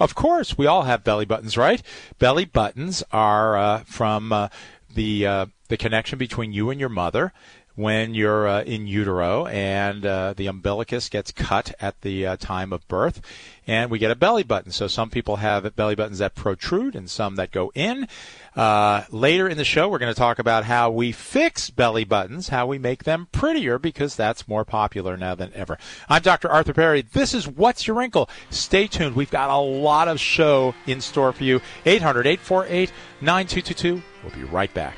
of 0.00 0.14
course, 0.14 0.56
we 0.58 0.66
all 0.66 0.82
have 0.82 1.04
belly 1.04 1.26
buttons, 1.26 1.56
right? 1.56 1.82
Belly 2.18 2.44
buttons 2.44 3.04
are 3.12 3.56
uh, 3.56 3.84
from 3.84 4.32
uh, 4.32 4.48
the 4.92 5.26
uh, 5.26 5.46
the 5.68 5.76
connection 5.76 6.18
between 6.18 6.52
you 6.52 6.70
and 6.70 6.80
your 6.80 6.88
mother 6.88 7.32
when 7.76 8.14
you're 8.14 8.46
uh, 8.46 8.62
in 8.62 8.86
utero 8.86 9.46
and 9.46 10.06
uh, 10.06 10.32
the 10.36 10.46
umbilicus 10.46 11.08
gets 11.08 11.32
cut 11.32 11.74
at 11.80 12.00
the 12.02 12.24
uh, 12.26 12.36
time 12.36 12.72
of 12.72 12.86
birth 12.86 13.20
and 13.66 13.90
we 13.90 13.98
get 13.98 14.10
a 14.10 14.14
belly 14.14 14.42
button. 14.42 14.70
So 14.70 14.86
some 14.86 15.08
people 15.10 15.36
have 15.36 15.74
belly 15.74 15.94
buttons 15.94 16.18
that 16.18 16.34
protrude 16.34 16.94
and 16.94 17.08
some 17.10 17.36
that 17.36 17.50
go 17.50 17.72
in. 17.74 18.06
Uh, 18.54 19.04
later 19.10 19.48
in 19.48 19.56
the 19.56 19.64
show 19.64 19.88
we're 19.88 19.98
going 19.98 20.12
to 20.12 20.18
talk 20.18 20.38
about 20.38 20.64
how 20.64 20.90
we 20.90 21.10
fix 21.10 21.70
belly 21.70 22.04
buttons 22.04 22.50
how 22.50 22.66
we 22.66 22.78
make 22.78 23.02
them 23.02 23.26
prettier 23.32 23.80
because 23.80 24.14
that's 24.14 24.46
more 24.46 24.64
popular 24.64 25.16
now 25.16 25.34
than 25.34 25.50
ever. 25.54 25.76
I'm 26.08 26.22
dr 26.22 26.48
arthur 26.48 26.74
perry. 26.74 27.02
This 27.02 27.34
is 27.34 27.48
what's 27.48 27.88
your 27.88 27.96
wrinkle? 27.96 28.30
Stay 28.50 28.86
tuned. 28.86 29.16
We've 29.16 29.30
got 29.30 29.50
a 29.50 29.56
lot 29.56 30.06
of 30.06 30.20
show 30.20 30.74
in 30.86 31.00
store 31.00 31.32
for 31.32 31.42
you. 31.42 31.60
800-848-9222 31.84 34.02
we'll 34.22 34.34
be 34.34 34.44
right 34.44 34.72
back 34.72 34.94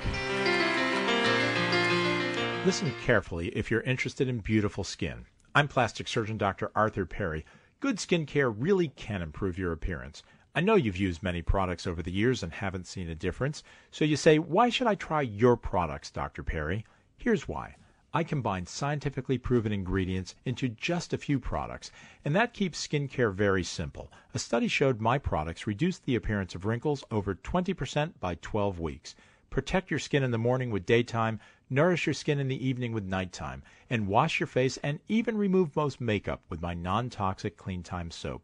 Listen 2.67 2.93
carefully 3.05 3.47
if 3.51 3.71
you're 3.71 3.83
interested 3.83 4.27
in 4.27 4.39
beautiful 4.39 4.83
skin. 4.83 5.25
I'm 5.55 5.69
plastic 5.69 6.09
surgeon 6.09 6.37
Dr. 6.37 6.73
Arthur 6.75 7.07
Perry. 7.07 7.47
Good 7.79 8.01
skin 8.01 8.27
care 8.27 8.51
really 8.51 8.89
can 8.89 9.23
improve 9.23 9.57
your 9.57 9.71
appearance. 9.71 10.25
I 10.53 10.63
know 10.63 10.75
you've 10.75 10.97
used 10.97 11.23
many 11.23 11.43
products 11.43 11.87
over 11.87 12.03
the 12.03 12.11
years 12.11 12.43
and 12.43 12.53
haven't 12.53 12.89
seen 12.89 13.09
a 13.09 13.15
difference, 13.15 13.63
so 13.93 14.05
you 14.05 14.17
say, 14.17 14.41
Why 14.41 14.69
should 14.69 14.89
I 14.89 14.97
try 14.97 15.21
your 15.21 15.57
products, 15.57 16.11
Dr. 16.11 16.43
Perry? 16.43 16.85
Here's 17.17 17.47
why. 17.47 17.77
I 18.13 18.25
combine 18.25 18.67
scientifically 18.67 19.39
proven 19.39 19.71
ingredients 19.71 20.35
into 20.45 20.69
just 20.69 21.13
a 21.13 21.19
few 21.19 21.39
products, 21.39 21.93
and 22.25 22.35
that 22.35 22.53
keeps 22.53 22.85
skincare 22.85 23.33
very 23.33 23.63
simple. 23.63 24.11
A 24.35 24.41
study 24.41 24.67
showed 24.67 25.01
my 25.01 25.19
products 25.19 25.69
reduced 25.69 26.05
the 26.05 26.17
appearance 26.17 26.57
of 26.57 26.65
wrinkles 26.65 27.05
over 27.13 27.37
20% 27.37 28.15
by 28.19 28.35
12 28.35 28.81
weeks. 28.81 29.15
Protect 29.57 29.91
your 29.91 29.99
skin 29.99 30.23
in 30.23 30.33
the 30.33 30.37
morning 30.37 30.71
with 30.71 30.85
daytime, 30.85 31.41
nourish 31.71 32.05
your 32.07 32.13
skin 32.13 32.39
in 32.39 32.49
the 32.49 32.69
evening 32.69 32.93
with 32.93 33.05
nighttime, 33.07 33.63
and 33.89 34.07
wash 34.07 34.39
your 34.39 34.47
face 34.47 34.77
and 34.83 35.01
even 35.09 35.39
remove 35.39 35.75
most 35.75 35.99
makeup 35.99 36.43
with 36.51 36.61
my 36.61 36.75
non 36.75 37.09
toxic 37.09 37.57
Clean 37.57 37.83
Time 37.83 38.11
soap. 38.11 38.43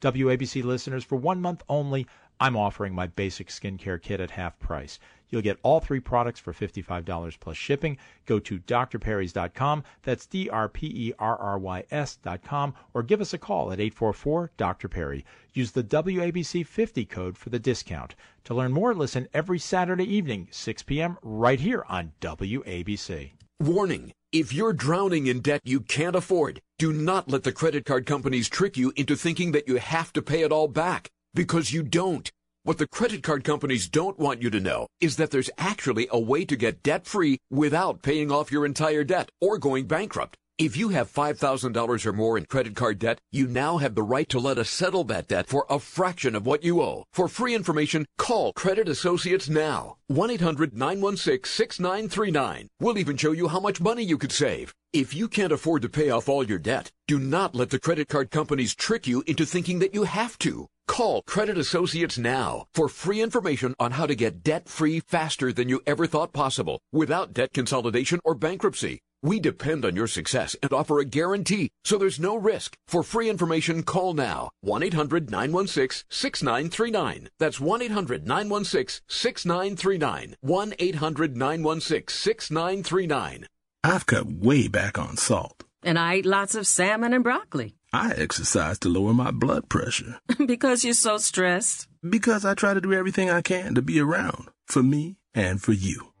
WABC 0.00 0.62
listeners, 0.62 1.02
for 1.02 1.16
one 1.16 1.40
month 1.40 1.64
only, 1.68 2.06
I'm 2.38 2.56
offering 2.56 2.94
my 2.94 3.08
basic 3.08 3.48
skincare 3.48 4.00
kit 4.00 4.20
at 4.20 4.30
half 4.30 4.56
price. 4.60 5.00
You'll 5.32 5.42
get 5.42 5.58
all 5.62 5.80
three 5.80 5.98
products 5.98 6.38
for 6.38 6.52
$55 6.52 7.40
plus 7.40 7.56
shipping. 7.56 7.96
Go 8.26 8.38
to 8.38 8.60
drperrys.com. 8.60 9.82
That's 10.02 10.26
D 10.26 10.48
R 10.50 10.68
P 10.68 10.86
E 10.86 11.12
R 11.18 11.36
R 11.36 11.58
Y 11.58 11.84
S.com 11.90 12.74
or 12.94 13.02
give 13.02 13.20
us 13.22 13.32
a 13.32 13.38
call 13.38 13.72
at 13.72 13.80
844 13.80 14.52
Dr. 14.56 14.88
Perry. 14.88 15.24
Use 15.54 15.72
the 15.72 15.82
WABC 15.82 16.66
50 16.66 17.04
code 17.06 17.38
for 17.38 17.48
the 17.48 17.58
discount. 17.58 18.14
To 18.44 18.54
learn 18.54 18.72
more, 18.72 18.94
listen 18.94 19.26
every 19.32 19.58
Saturday 19.58 20.04
evening, 20.04 20.48
6 20.50 20.82
p.m., 20.82 21.16
right 21.22 21.58
here 21.58 21.84
on 21.88 22.12
WABC. 22.20 23.32
Warning. 23.58 24.12
If 24.32 24.52
you're 24.52 24.72
drowning 24.72 25.26
in 25.26 25.40
debt 25.40 25.60
you 25.64 25.80
can't 25.80 26.16
afford, 26.16 26.60
do 26.78 26.92
not 26.92 27.30
let 27.30 27.44
the 27.44 27.52
credit 27.52 27.84
card 27.84 28.06
companies 28.06 28.48
trick 28.48 28.76
you 28.76 28.92
into 28.96 29.16
thinking 29.16 29.52
that 29.52 29.68
you 29.68 29.76
have 29.76 30.12
to 30.14 30.22
pay 30.22 30.42
it 30.42 30.52
all 30.52 30.68
back. 30.68 31.08
Because 31.34 31.72
you 31.72 31.82
don't. 31.82 32.30
What 32.64 32.78
the 32.78 32.86
credit 32.86 33.24
card 33.24 33.42
companies 33.42 33.88
don't 33.88 34.20
want 34.20 34.40
you 34.40 34.48
to 34.50 34.60
know 34.60 34.86
is 35.00 35.16
that 35.16 35.32
there's 35.32 35.50
actually 35.58 36.06
a 36.12 36.20
way 36.20 36.44
to 36.44 36.54
get 36.54 36.84
debt 36.84 37.06
free 37.08 37.38
without 37.50 38.02
paying 38.02 38.30
off 38.30 38.52
your 38.52 38.64
entire 38.64 39.02
debt 39.02 39.30
or 39.40 39.58
going 39.58 39.88
bankrupt. 39.88 40.36
If 40.58 40.76
you 40.76 40.90
have 40.90 41.10
$5,000 41.10 42.06
or 42.06 42.12
more 42.12 42.36
in 42.36 42.44
credit 42.44 42.76
card 42.76 42.98
debt, 42.98 43.22
you 43.30 43.46
now 43.46 43.78
have 43.78 43.94
the 43.94 44.02
right 44.02 44.28
to 44.28 44.38
let 44.38 44.58
us 44.58 44.68
settle 44.68 45.02
that 45.04 45.28
debt 45.28 45.46
for 45.46 45.64
a 45.70 45.78
fraction 45.78 46.34
of 46.34 46.44
what 46.44 46.62
you 46.62 46.82
owe. 46.82 47.04
For 47.14 47.26
free 47.26 47.54
information, 47.54 48.04
call 48.18 48.52
Credit 48.52 48.86
Associates 48.86 49.48
now. 49.48 49.96
1-800-916-6939. 50.10 52.66
We'll 52.78 52.98
even 52.98 53.16
show 53.16 53.32
you 53.32 53.48
how 53.48 53.60
much 53.60 53.80
money 53.80 54.02
you 54.02 54.18
could 54.18 54.30
save. 54.30 54.74
If 54.92 55.14
you 55.14 55.26
can't 55.26 55.54
afford 55.54 55.80
to 55.82 55.88
pay 55.88 56.10
off 56.10 56.28
all 56.28 56.44
your 56.44 56.58
debt, 56.58 56.90
do 57.08 57.18
not 57.18 57.54
let 57.54 57.70
the 57.70 57.80
credit 57.80 58.08
card 58.08 58.30
companies 58.30 58.74
trick 58.74 59.06
you 59.06 59.24
into 59.26 59.46
thinking 59.46 59.78
that 59.78 59.94
you 59.94 60.02
have 60.02 60.36
to. 60.40 60.66
Call 60.86 61.22
Credit 61.22 61.56
Associates 61.56 62.18
now 62.18 62.66
for 62.74 62.90
free 62.90 63.22
information 63.22 63.74
on 63.80 63.92
how 63.92 64.06
to 64.06 64.14
get 64.14 64.42
debt 64.42 64.68
free 64.68 65.00
faster 65.00 65.50
than 65.50 65.70
you 65.70 65.80
ever 65.86 66.06
thought 66.06 66.34
possible 66.34 66.78
without 66.92 67.32
debt 67.32 67.54
consolidation 67.54 68.20
or 68.22 68.34
bankruptcy. 68.34 69.00
We 69.24 69.38
depend 69.38 69.84
on 69.84 69.94
your 69.94 70.08
success 70.08 70.56
and 70.64 70.72
offer 70.72 70.98
a 70.98 71.04
guarantee, 71.04 71.70
so 71.84 71.96
there's 71.96 72.18
no 72.18 72.34
risk. 72.34 72.76
For 72.88 73.04
free 73.04 73.30
information, 73.30 73.84
call 73.84 74.14
now 74.14 74.50
1 74.62 74.82
800 74.82 75.30
916 75.30 76.04
6939. 76.10 77.28
That's 77.38 77.60
1 77.60 77.82
800 77.82 78.26
916 78.26 79.00
6939. 79.06 80.34
1 80.40 80.74
800 80.76 81.36
916 81.36 82.08
6939. 82.08 83.46
I've 83.84 84.06
cut 84.06 84.26
way 84.26 84.66
back 84.66 84.98
on 84.98 85.16
salt. 85.16 85.62
And 85.84 85.98
I 85.98 86.16
eat 86.16 86.26
lots 86.26 86.56
of 86.56 86.66
salmon 86.66 87.12
and 87.12 87.22
broccoli. 87.22 87.76
I 87.92 88.12
exercise 88.12 88.78
to 88.80 88.88
lower 88.88 89.14
my 89.14 89.30
blood 89.30 89.68
pressure. 89.68 90.18
because 90.46 90.84
you're 90.84 90.94
so 90.94 91.18
stressed. 91.18 91.86
Because 92.08 92.44
I 92.44 92.54
try 92.54 92.74
to 92.74 92.80
do 92.80 92.92
everything 92.92 93.30
I 93.30 93.42
can 93.42 93.76
to 93.76 93.82
be 93.82 94.00
around 94.00 94.48
for 94.66 94.82
me 94.82 95.16
and 95.32 95.62
for 95.62 95.72
you. 95.72 96.11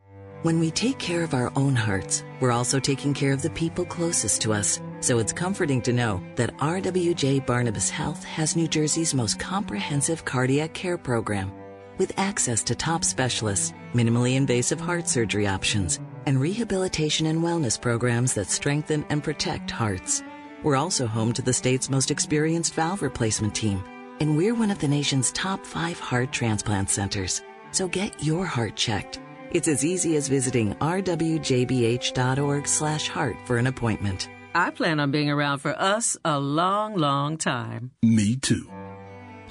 When 0.42 0.58
we 0.58 0.72
take 0.72 0.98
care 0.98 1.22
of 1.22 1.34
our 1.34 1.52
own 1.54 1.76
hearts, 1.76 2.24
we're 2.40 2.50
also 2.50 2.80
taking 2.80 3.14
care 3.14 3.32
of 3.32 3.42
the 3.42 3.50
people 3.50 3.84
closest 3.84 4.42
to 4.42 4.52
us. 4.52 4.80
So 4.98 5.20
it's 5.20 5.32
comforting 5.32 5.80
to 5.82 5.92
know 5.92 6.20
that 6.34 6.56
RWJ 6.56 7.46
Barnabas 7.46 7.88
Health 7.88 8.24
has 8.24 8.56
New 8.56 8.66
Jersey's 8.66 9.14
most 9.14 9.38
comprehensive 9.38 10.24
cardiac 10.24 10.74
care 10.74 10.98
program 10.98 11.52
with 11.96 12.18
access 12.18 12.64
to 12.64 12.74
top 12.74 13.04
specialists, 13.04 13.72
minimally 13.94 14.34
invasive 14.34 14.80
heart 14.80 15.08
surgery 15.08 15.46
options, 15.46 16.00
and 16.26 16.40
rehabilitation 16.40 17.26
and 17.26 17.40
wellness 17.40 17.80
programs 17.80 18.34
that 18.34 18.50
strengthen 18.50 19.06
and 19.10 19.22
protect 19.22 19.70
hearts. 19.70 20.24
We're 20.64 20.74
also 20.74 21.06
home 21.06 21.32
to 21.34 21.42
the 21.42 21.52
state's 21.52 21.88
most 21.88 22.10
experienced 22.10 22.74
valve 22.74 23.02
replacement 23.02 23.54
team, 23.54 23.84
and 24.18 24.36
we're 24.36 24.56
one 24.56 24.72
of 24.72 24.80
the 24.80 24.88
nation's 24.88 25.30
top 25.30 25.64
five 25.64 26.00
heart 26.00 26.32
transplant 26.32 26.90
centers. 26.90 27.42
So 27.70 27.86
get 27.86 28.24
your 28.24 28.44
heart 28.44 28.74
checked. 28.74 29.20
It's 29.52 29.68
as 29.68 29.84
easy 29.84 30.16
as 30.16 30.28
visiting 30.28 30.74
rwjbh.org 30.76 32.66
slash 32.66 33.08
heart 33.08 33.36
for 33.44 33.58
an 33.58 33.66
appointment. 33.66 34.30
I 34.54 34.70
plan 34.70 34.98
on 34.98 35.10
being 35.10 35.28
around 35.28 35.58
for 35.58 35.78
us 35.78 36.16
a 36.24 36.38
long, 36.40 36.94
long 36.96 37.36
time. 37.36 37.90
Me 38.02 38.36
too. 38.36 38.66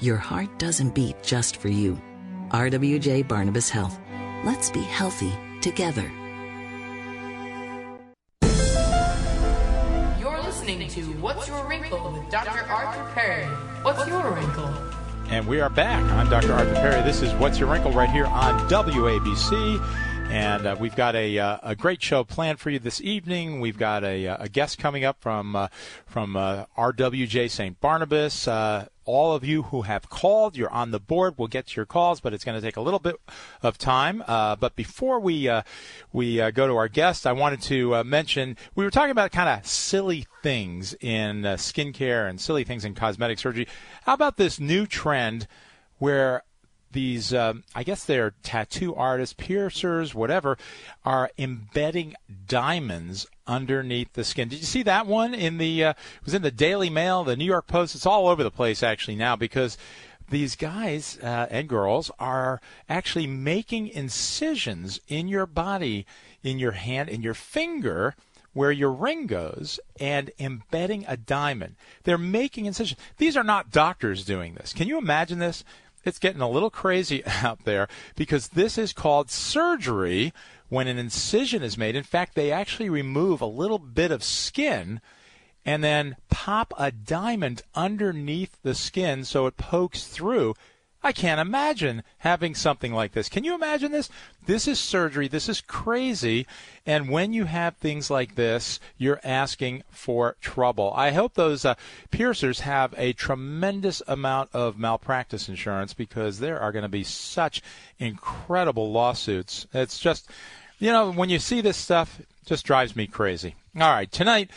Your 0.00 0.16
heart 0.16 0.58
doesn't 0.58 0.92
beat 0.96 1.22
just 1.22 1.58
for 1.58 1.68
you. 1.68 2.00
RWJ 2.48 3.28
Barnabas 3.28 3.70
Health. 3.70 3.96
Let's 4.44 4.70
be 4.70 4.82
healthy 4.82 5.32
together. 5.60 6.10
You're 10.18 10.42
listening 10.42 10.88
to 10.88 11.02
What's 11.20 11.46
Your 11.46 11.64
Wrinkle 11.68 12.10
with 12.12 12.28
Dr. 12.28 12.64
Arthur 12.68 13.12
Perry. 13.14 13.44
What's 13.84 14.04
your 14.08 14.32
wrinkle? 14.32 15.01
And 15.28 15.46
we 15.46 15.60
are 15.60 15.70
back. 15.70 16.02
I'm 16.12 16.28
Dr. 16.28 16.52
Arthur 16.52 16.74
Perry. 16.74 17.02
This 17.02 17.22
is 17.22 17.32
What's 17.34 17.58
Your 17.58 17.70
Wrinkle 17.70 17.92
right 17.92 18.10
here 18.10 18.26
on 18.26 18.58
WABC. 18.68 19.80
And 20.30 20.66
uh, 20.66 20.76
we've 20.78 20.96
got 20.96 21.14
a, 21.14 21.38
uh, 21.38 21.58
a 21.62 21.76
great 21.76 22.02
show 22.02 22.24
planned 22.24 22.60
for 22.60 22.70
you 22.70 22.78
this 22.78 23.00
evening. 23.00 23.60
We've 23.60 23.76
got 23.76 24.04
a, 24.04 24.28
uh, 24.28 24.44
a 24.44 24.48
guest 24.48 24.78
coming 24.78 25.04
up 25.04 25.20
from 25.20 25.56
uh, 25.56 25.68
from 26.06 26.36
uh, 26.36 26.64
RWJ 26.76 27.50
St. 27.50 27.80
Barnabas. 27.80 28.46
Uh, 29.02 29.10
all 29.10 29.34
of 29.34 29.44
you 29.44 29.64
who 29.64 29.82
have 29.82 30.08
called, 30.08 30.56
you're 30.56 30.70
on 30.70 30.90
the 30.90 31.00
board. 31.00 31.34
We'll 31.36 31.48
get 31.48 31.68
to 31.68 31.76
your 31.76 31.86
calls, 31.86 32.20
but 32.20 32.32
it's 32.32 32.44
going 32.44 32.60
to 32.60 32.66
take 32.66 32.76
a 32.76 32.80
little 32.80 32.98
bit 32.98 33.16
of 33.62 33.78
time. 33.78 34.22
Uh, 34.26 34.56
but 34.56 34.76
before 34.76 35.20
we 35.20 35.48
uh, 35.48 35.62
we 36.12 36.40
uh, 36.40 36.50
go 36.50 36.66
to 36.66 36.76
our 36.76 36.88
guest, 36.88 37.26
I 37.26 37.32
wanted 37.32 37.62
to 37.62 38.04
mention 38.04 38.56
we 38.74 38.84
were 38.84 38.90
talking 38.90 39.10
about 39.10 39.32
kind 39.32 39.48
of 39.48 39.66
silly 39.66 40.26
things 40.42 40.94
in 41.00 41.42
skincare 41.42 42.28
and 42.28 42.40
silly 42.40 42.64
things 42.64 42.84
in 42.84 42.94
cosmetic 42.94 43.38
surgery. 43.38 43.66
How 44.02 44.14
about 44.14 44.36
this 44.36 44.58
new 44.58 44.86
trend 44.86 45.46
where 45.98 46.42
these, 46.92 47.32
um, 47.34 47.64
I 47.74 47.82
guess 47.82 48.04
they're 48.04 48.34
tattoo 48.42 48.94
artists, 48.94 49.34
piercers, 49.34 50.14
whatever, 50.14 50.58
are 51.04 51.30
embedding 51.38 52.14
diamonds 52.46 53.26
underneath 53.46 54.12
the 54.12 54.24
skin. 54.24 54.48
Did 54.48 54.60
you 54.60 54.66
see 54.66 54.82
that 54.84 55.06
one 55.06 55.34
in 55.34 55.58
the? 55.58 55.84
Uh, 55.84 55.90
it 55.90 56.24
was 56.24 56.34
in 56.34 56.42
the 56.42 56.50
Daily 56.50 56.90
Mail, 56.90 57.24
the 57.24 57.36
New 57.36 57.44
York 57.44 57.66
Post. 57.66 57.94
It's 57.94 58.06
all 58.06 58.28
over 58.28 58.42
the 58.42 58.50
place 58.50 58.82
actually 58.82 59.16
now 59.16 59.36
because 59.36 59.76
these 60.30 60.56
guys 60.56 61.18
uh, 61.22 61.46
and 61.50 61.68
girls 61.68 62.10
are 62.18 62.60
actually 62.88 63.26
making 63.26 63.88
incisions 63.88 65.00
in 65.08 65.28
your 65.28 65.46
body, 65.46 66.06
in 66.42 66.58
your 66.58 66.72
hand, 66.72 67.08
in 67.08 67.22
your 67.22 67.34
finger 67.34 68.14
where 68.54 68.72
your 68.72 68.92
ring 68.92 69.26
goes 69.26 69.80
and 69.98 70.30
embedding 70.38 71.04
a 71.08 71.16
diamond. 71.16 71.74
They're 72.04 72.18
making 72.18 72.66
incisions. 72.66 73.00
These 73.16 73.36
are 73.36 73.44
not 73.44 73.70
doctors 73.70 74.24
doing 74.24 74.54
this. 74.54 74.72
Can 74.72 74.88
you 74.88 74.98
imagine 74.98 75.38
this? 75.38 75.64
It's 76.04 76.18
getting 76.18 76.40
a 76.40 76.50
little 76.50 76.70
crazy 76.70 77.24
out 77.26 77.64
there 77.64 77.88
because 78.16 78.48
this 78.48 78.78
is 78.78 78.92
called 78.92 79.30
surgery 79.30 80.32
when 80.68 80.88
an 80.88 80.98
incision 80.98 81.62
is 81.62 81.78
made. 81.78 81.96
In 81.96 82.02
fact, 82.02 82.34
they 82.34 82.50
actually 82.50 82.88
remove 82.88 83.40
a 83.40 83.46
little 83.46 83.78
bit 83.78 84.10
of 84.10 84.24
skin 84.24 85.00
and 85.64 85.84
then 85.84 86.16
pop 86.28 86.72
a 86.76 86.90
diamond 86.90 87.62
underneath 87.74 88.56
the 88.62 88.74
skin 88.74 89.24
so 89.24 89.46
it 89.46 89.56
pokes 89.56 90.06
through 90.06 90.54
I 91.04 91.12
can't 91.12 91.40
imagine 91.40 92.04
having 92.18 92.54
something 92.54 92.92
like 92.92 93.12
this. 93.12 93.28
Can 93.28 93.42
you 93.42 93.54
imagine 93.54 93.90
this? 93.90 94.08
This 94.46 94.68
is 94.68 94.78
surgery. 94.78 95.26
This 95.26 95.48
is 95.48 95.60
crazy. 95.60 96.46
And 96.86 97.08
when 97.08 97.32
you 97.32 97.46
have 97.46 97.76
things 97.76 98.10
like 98.10 98.36
this, 98.36 98.78
you're 98.98 99.20
asking 99.24 99.82
for 99.90 100.36
trouble. 100.40 100.92
I 100.94 101.10
hope 101.10 101.34
those 101.34 101.64
uh, 101.64 101.74
piercers 102.10 102.60
have 102.60 102.94
a 102.96 103.12
tremendous 103.14 104.00
amount 104.06 104.50
of 104.52 104.78
malpractice 104.78 105.48
insurance 105.48 105.92
because 105.92 106.38
there 106.38 106.60
are 106.60 106.72
going 106.72 106.84
to 106.84 106.88
be 106.88 107.04
such 107.04 107.62
incredible 107.98 108.92
lawsuits. 108.92 109.66
It's 109.74 109.98
just, 109.98 110.30
you 110.78 110.92
know, 110.92 111.10
when 111.10 111.30
you 111.30 111.40
see 111.40 111.60
this 111.60 111.76
stuff, 111.76 112.20
just 112.44 112.64
drives 112.64 112.94
me 112.94 113.06
crazy. 113.06 113.56
All 113.74 113.90
right, 113.90 114.10
tonight 114.10 114.50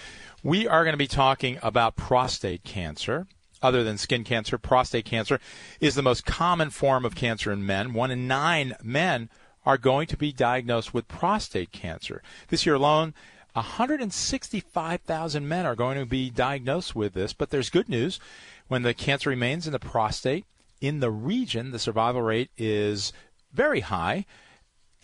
we 0.43 0.67
are 0.67 0.83
going 0.83 0.93
to 0.93 0.97
be 0.97 1.07
talking 1.07 1.57
about 1.63 1.95
prostate 1.95 2.63
cancer 2.63 3.25
other 3.65 3.83
than 3.83 3.97
skin 3.97 4.23
cancer, 4.23 4.59
prostate 4.59 5.05
cancer 5.05 5.39
is 5.79 5.95
the 5.95 6.03
most 6.03 6.23
common 6.23 6.69
form 6.69 7.03
of 7.03 7.15
cancer 7.15 7.51
in 7.51 7.65
men. 7.65 7.93
One 7.93 8.11
in 8.11 8.27
nine 8.27 8.75
men 8.83 9.29
are 9.65 9.79
going 9.79 10.05
to 10.07 10.17
be 10.17 10.31
diagnosed 10.31 10.93
with 10.93 11.07
prostate 11.07 11.71
cancer. 11.71 12.21
This 12.49 12.67
year 12.67 12.75
alone, 12.75 13.15
165,000 13.53 15.47
men 15.47 15.65
are 15.65 15.75
going 15.75 15.97
to 15.97 16.05
be 16.05 16.29
diagnosed 16.29 16.95
with 16.95 17.13
this, 17.13 17.33
but 17.33 17.49
there's 17.49 17.71
good 17.71 17.89
news. 17.89 18.19
When 18.67 18.83
the 18.83 18.93
cancer 18.93 19.31
remains 19.31 19.65
in 19.65 19.73
the 19.73 19.79
prostate, 19.79 20.45
in 20.79 20.99
the 20.99 21.09
region, 21.09 21.71
the 21.71 21.79
survival 21.79 22.21
rate 22.21 22.51
is 22.57 23.11
very 23.51 23.79
high. 23.79 24.25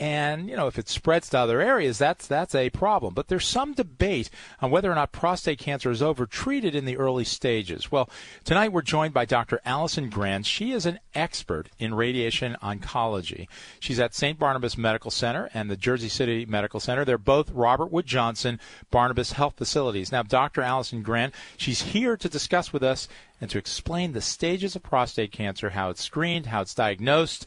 And 0.01 0.50
you 0.50 0.55
know, 0.55 0.65
if 0.65 0.79
it 0.79 0.89
spreads 0.89 1.29
to 1.29 1.38
other 1.38 1.62
areas, 1.62 2.00
that's 2.00 2.25
that's 2.25 2.55
a 2.55 2.72
problem. 2.72 3.13
But 3.13 3.27
there's 3.27 3.46
some 3.46 3.74
debate 3.74 4.31
on 4.60 4.72
whether 4.72 4.91
or 4.91 4.96
not 4.96 5.12
prostate 5.12 5.60
cancer 5.60 5.91
is 5.91 6.01
overtreated 6.01 6.74
in 6.74 6.86
the 6.86 6.98
early 6.98 7.24
stages. 7.24 7.91
Well, 7.91 8.10
tonight 8.43 8.73
we're 8.73 8.82
joined 8.82 9.13
by 9.13 9.25
Dr. 9.25 9.62
Allison 9.63 10.10
Grant. 10.10 10.47
She 10.47 10.71
is 10.71 10.88
an 10.88 10.99
expert 11.13 11.69
in 11.78 11.93
radiation 11.93 12.58
oncology. 12.63 13.47
She's 13.80 13.99
at 13.99 14.15
St. 14.15 14.39
Barnabas 14.39 14.75
Medical 14.75 15.12
Center 15.12 15.52
and 15.54 15.69
the 15.69 15.78
Jersey 15.78 16.10
City 16.10 16.47
Medical 16.47 16.80
Center. 16.80 17.06
They're 17.06 17.19
both 17.19 17.52
Robert 17.52 17.91
Wood 17.91 18.08
Johnson 18.08 18.60
Barnabas 18.89 19.34
Health 19.34 19.54
Facilities. 19.56 20.12
Now, 20.12 20.23
Dr. 20.23 20.63
Allison 20.63 21.04
Grant, 21.04 21.36
she's 21.58 21.84
here 21.84 22.17
to 22.17 22.28
discuss 22.28 22.73
with 22.73 22.82
us 22.82 23.08
and 23.39 23.52
to 23.52 23.60
explain 23.60 24.13
the 24.13 24.21
stages 24.21 24.75
of 24.75 24.82
prostate 24.82 25.32
cancer, 25.32 25.69
how 25.69 25.91
it's 25.91 26.04
screened, 26.04 26.47
how 26.47 26.62
it's 26.62 26.73
diagnosed 26.73 27.45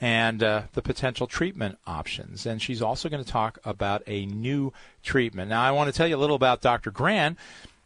and 0.00 0.42
uh, 0.42 0.62
the 0.72 0.82
potential 0.82 1.26
treatment 1.26 1.78
options. 1.86 2.46
And 2.46 2.60
she's 2.60 2.80
also 2.80 3.08
going 3.08 3.22
to 3.22 3.30
talk 3.30 3.58
about 3.64 4.02
a 4.06 4.26
new 4.26 4.72
treatment. 5.02 5.50
Now, 5.50 5.62
I 5.62 5.70
want 5.72 5.92
to 5.92 5.96
tell 5.96 6.08
you 6.08 6.16
a 6.16 6.18
little 6.18 6.36
about 6.36 6.62
Dr. 6.62 6.90
Gran. 6.90 7.36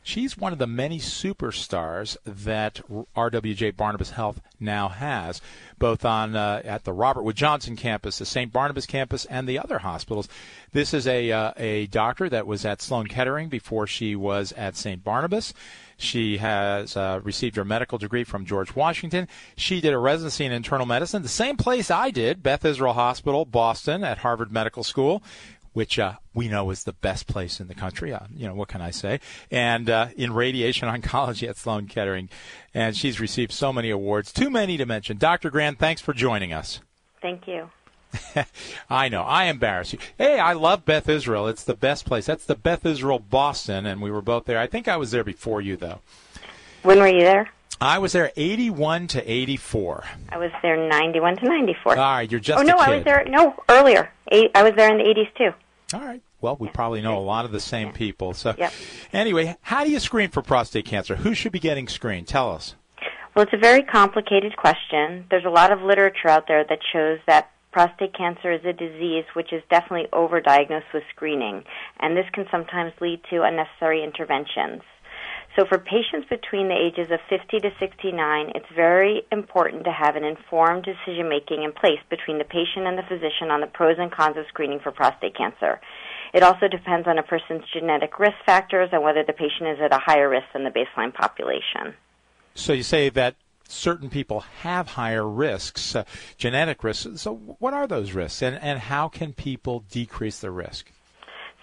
She's 0.06 0.36
one 0.36 0.52
of 0.52 0.58
the 0.58 0.66
many 0.66 0.98
superstars 0.98 2.18
that 2.26 2.82
RWJ 3.16 3.74
Barnabas 3.74 4.10
Health 4.10 4.42
now 4.60 4.90
has, 4.90 5.40
both 5.78 6.04
on 6.04 6.36
uh, 6.36 6.60
at 6.62 6.84
the 6.84 6.92
Robert 6.92 7.22
Wood 7.22 7.36
Johnson 7.36 7.74
campus, 7.74 8.18
the 8.18 8.26
St. 8.26 8.52
Barnabas 8.52 8.84
campus, 8.84 9.24
and 9.24 9.48
the 9.48 9.58
other 9.58 9.78
hospitals. 9.78 10.28
This 10.72 10.92
is 10.92 11.06
a 11.06 11.32
uh, 11.32 11.52
a 11.56 11.86
doctor 11.86 12.28
that 12.28 12.46
was 12.46 12.66
at 12.66 12.82
Sloan 12.82 13.06
Kettering 13.06 13.48
before 13.48 13.86
she 13.86 14.14
was 14.14 14.52
at 14.52 14.76
St. 14.76 15.02
Barnabas. 15.02 15.54
She 15.96 16.36
has 16.36 16.96
uh, 16.96 17.20
received 17.22 17.56
her 17.56 17.64
medical 17.64 17.96
degree 17.96 18.24
from 18.24 18.44
George 18.44 18.74
Washington. 18.74 19.26
She 19.56 19.80
did 19.80 19.94
a 19.94 19.98
residency 19.98 20.44
in 20.44 20.52
internal 20.52 20.86
medicine, 20.86 21.22
the 21.22 21.28
same 21.28 21.56
place 21.56 21.90
I 21.90 22.10
did, 22.10 22.42
Beth 22.42 22.64
Israel 22.64 22.92
Hospital, 22.92 23.44
Boston, 23.46 24.04
at 24.04 24.18
Harvard 24.18 24.52
Medical 24.52 24.84
School 24.84 25.22
which 25.74 25.98
uh, 25.98 26.14
we 26.32 26.48
know 26.48 26.70
is 26.70 26.84
the 26.84 26.92
best 26.92 27.26
place 27.26 27.60
in 27.60 27.68
the 27.68 27.74
country. 27.74 28.12
Uh, 28.12 28.20
you 28.34 28.46
know, 28.46 28.54
what 28.54 28.68
can 28.68 28.80
I 28.80 28.90
say? 28.90 29.20
And 29.50 29.90
uh, 29.90 30.08
in 30.16 30.32
radiation 30.32 30.88
oncology 31.02 31.46
at 31.46 31.58
Sloan 31.58 31.86
Kettering. 31.86 32.30
And 32.72 32.96
she's 32.96 33.20
received 33.20 33.52
so 33.52 33.72
many 33.72 33.90
awards, 33.90 34.32
too 34.32 34.48
many 34.50 34.76
to 34.78 34.86
mention. 34.86 35.18
Dr. 35.18 35.50
Grant, 35.50 35.78
thanks 35.78 36.00
for 36.00 36.14
joining 36.14 36.52
us. 36.52 36.80
Thank 37.20 37.46
you. 37.46 37.68
I 38.90 39.08
know. 39.08 39.22
I 39.22 39.44
embarrass 39.44 39.92
you. 39.92 39.98
Hey, 40.16 40.38
I 40.38 40.52
love 40.52 40.84
Beth 40.84 41.08
Israel. 41.08 41.48
It's 41.48 41.64
the 41.64 41.74
best 41.74 42.04
place. 42.04 42.26
That's 42.26 42.44
the 42.44 42.54
Beth 42.54 42.86
Israel 42.86 43.18
Boston, 43.18 43.86
and 43.86 44.00
we 44.00 44.10
were 44.10 44.22
both 44.22 44.44
there. 44.44 44.58
I 44.58 44.66
think 44.66 44.88
I 44.88 44.96
was 44.96 45.10
there 45.10 45.24
before 45.24 45.60
you, 45.60 45.76
though. 45.76 46.00
When 46.82 46.98
were 46.98 47.08
you 47.08 47.22
there? 47.22 47.50
I 47.80 47.98
was 47.98 48.12
there 48.12 48.30
81 48.36 49.08
to 49.08 49.30
84. 49.30 50.04
I 50.28 50.38
was 50.38 50.50
there 50.62 50.88
91 50.88 51.36
to 51.38 51.44
94. 51.44 51.92
All 51.92 51.98
right, 51.98 52.30
you're 52.30 52.40
just 52.40 52.60
Oh, 52.60 52.62
no, 52.62 52.76
I 52.76 52.96
was 52.96 53.04
there, 53.04 53.24
no, 53.28 53.54
earlier. 53.68 54.12
Eight, 54.30 54.50
I 54.54 54.62
was 54.62 54.74
there 54.76 54.90
in 54.90 54.98
the 54.98 55.04
80s, 55.04 55.34
too. 55.36 55.63
All 55.92 56.00
right. 56.00 56.22
Well, 56.40 56.56
we 56.58 56.68
probably 56.68 57.02
know 57.02 57.18
a 57.18 57.20
lot 57.20 57.44
of 57.44 57.52
the 57.52 57.60
same 57.60 57.92
people. 57.92 58.34
So, 58.34 58.54
yep. 58.58 58.72
anyway, 59.12 59.56
how 59.60 59.84
do 59.84 59.90
you 59.90 60.00
screen 60.00 60.30
for 60.30 60.42
prostate 60.42 60.86
cancer? 60.86 61.16
Who 61.16 61.34
should 61.34 61.52
be 61.52 61.60
getting 61.60 61.88
screened? 61.88 62.26
Tell 62.26 62.50
us. 62.50 62.74
Well, 63.34 63.44
it's 63.44 63.52
a 63.52 63.58
very 63.58 63.82
complicated 63.82 64.56
question. 64.56 65.26
There's 65.30 65.44
a 65.44 65.50
lot 65.50 65.72
of 65.72 65.82
literature 65.82 66.28
out 66.28 66.46
there 66.46 66.64
that 66.68 66.78
shows 66.92 67.18
that 67.26 67.50
prostate 67.72 68.14
cancer 68.16 68.52
is 68.52 68.64
a 68.64 68.72
disease 68.72 69.24
which 69.34 69.52
is 69.52 69.62
definitely 69.68 70.06
overdiagnosed 70.12 70.92
with 70.94 71.02
screening, 71.10 71.64
and 71.98 72.16
this 72.16 72.26
can 72.32 72.46
sometimes 72.50 72.92
lead 73.00 73.20
to 73.30 73.42
unnecessary 73.42 74.04
interventions. 74.04 74.82
So 75.56 75.64
for 75.64 75.78
patients 75.78 76.26
between 76.28 76.66
the 76.66 76.74
ages 76.74 77.12
of 77.12 77.20
50 77.30 77.60
to 77.60 77.70
69, 77.78 78.52
it's 78.56 78.66
very 78.74 79.22
important 79.30 79.84
to 79.84 79.92
have 79.92 80.16
an 80.16 80.24
informed 80.24 80.84
decision 80.84 81.28
making 81.28 81.62
in 81.62 81.70
place 81.72 82.00
between 82.10 82.38
the 82.38 82.44
patient 82.44 82.86
and 82.86 82.98
the 82.98 83.04
physician 83.04 83.52
on 83.52 83.60
the 83.60 83.68
pros 83.68 83.96
and 83.98 84.10
cons 84.10 84.36
of 84.36 84.46
screening 84.48 84.80
for 84.80 84.90
prostate 84.90 85.36
cancer. 85.36 85.80
It 86.32 86.42
also 86.42 86.66
depends 86.66 87.06
on 87.06 87.18
a 87.18 87.22
person's 87.22 87.62
genetic 87.72 88.18
risk 88.18 88.34
factors 88.44 88.88
and 88.92 89.04
whether 89.04 89.22
the 89.22 89.32
patient 89.32 89.68
is 89.70 89.78
at 89.80 89.94
a 89.94 89.98
higher 89.98 90.28
risk 90.28 90.46
than 90.52 90.64
the 90.64 90.70
baseline 90.70 91.14
population. 91.14 91.94
So 92.56 92.72
you 92.72 92.82
say 92.82 93.08
that 93.10 93.36
certain 93.68 94.10
people 94.10 94.40
have 94.62 94.88
higher 94.88 95.26
risks, 95.28 95.94
uh, 95.94 96.04
genetic 96.36 96.82
risks. 96.82 97.20
So 97.20 97.34
what 97.60 97.74
are 97.74 97.86
those 97.86 98.12
risks 98.12 98.42
and, 98.42 98.56
and 98.56 98.80
how 98.80 99.08
can 99.08 99.32
people 99.32 99.84
decrease 99.88 100.40
the 100.40 100.50
risk? 100.50 100.90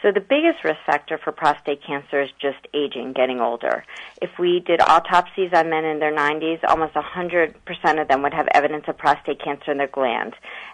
So 0.01 0.11
the 0.11 0.19
biggest 0.19 0.63
risk 0.63 0.79
factor 0.85 1.19
for 1.19 1.31
prostate 1.31 1.83
cancer 1.83 2.21
is 2.21 2.29
just 2.39 2.57
aging, 2.73 3.13
getting 3.13 3.39
older. 3.39 3.85
If 4.19 4.39
we 4.39 4.59
did 4.59 4.81
autopsies 4.81 5.51
on 5.53 5.69
men 5.69 5.85
in 5.85 5.99
their 5.99 6.13
90s, 6.13 6.59
almost 6.67 6.95
100% 6.95 8.01
of 8.01 8.07
them 8.07 8.23
would 8.23 8.33
have 8.33 8.47
evidence 8.53 8.85
of 8.87 8.97
prostate 8.97 9.39
cancer 9.43 9.71
in 9.71 9.77
their 9.77 9.87
gland. 9.87 10.33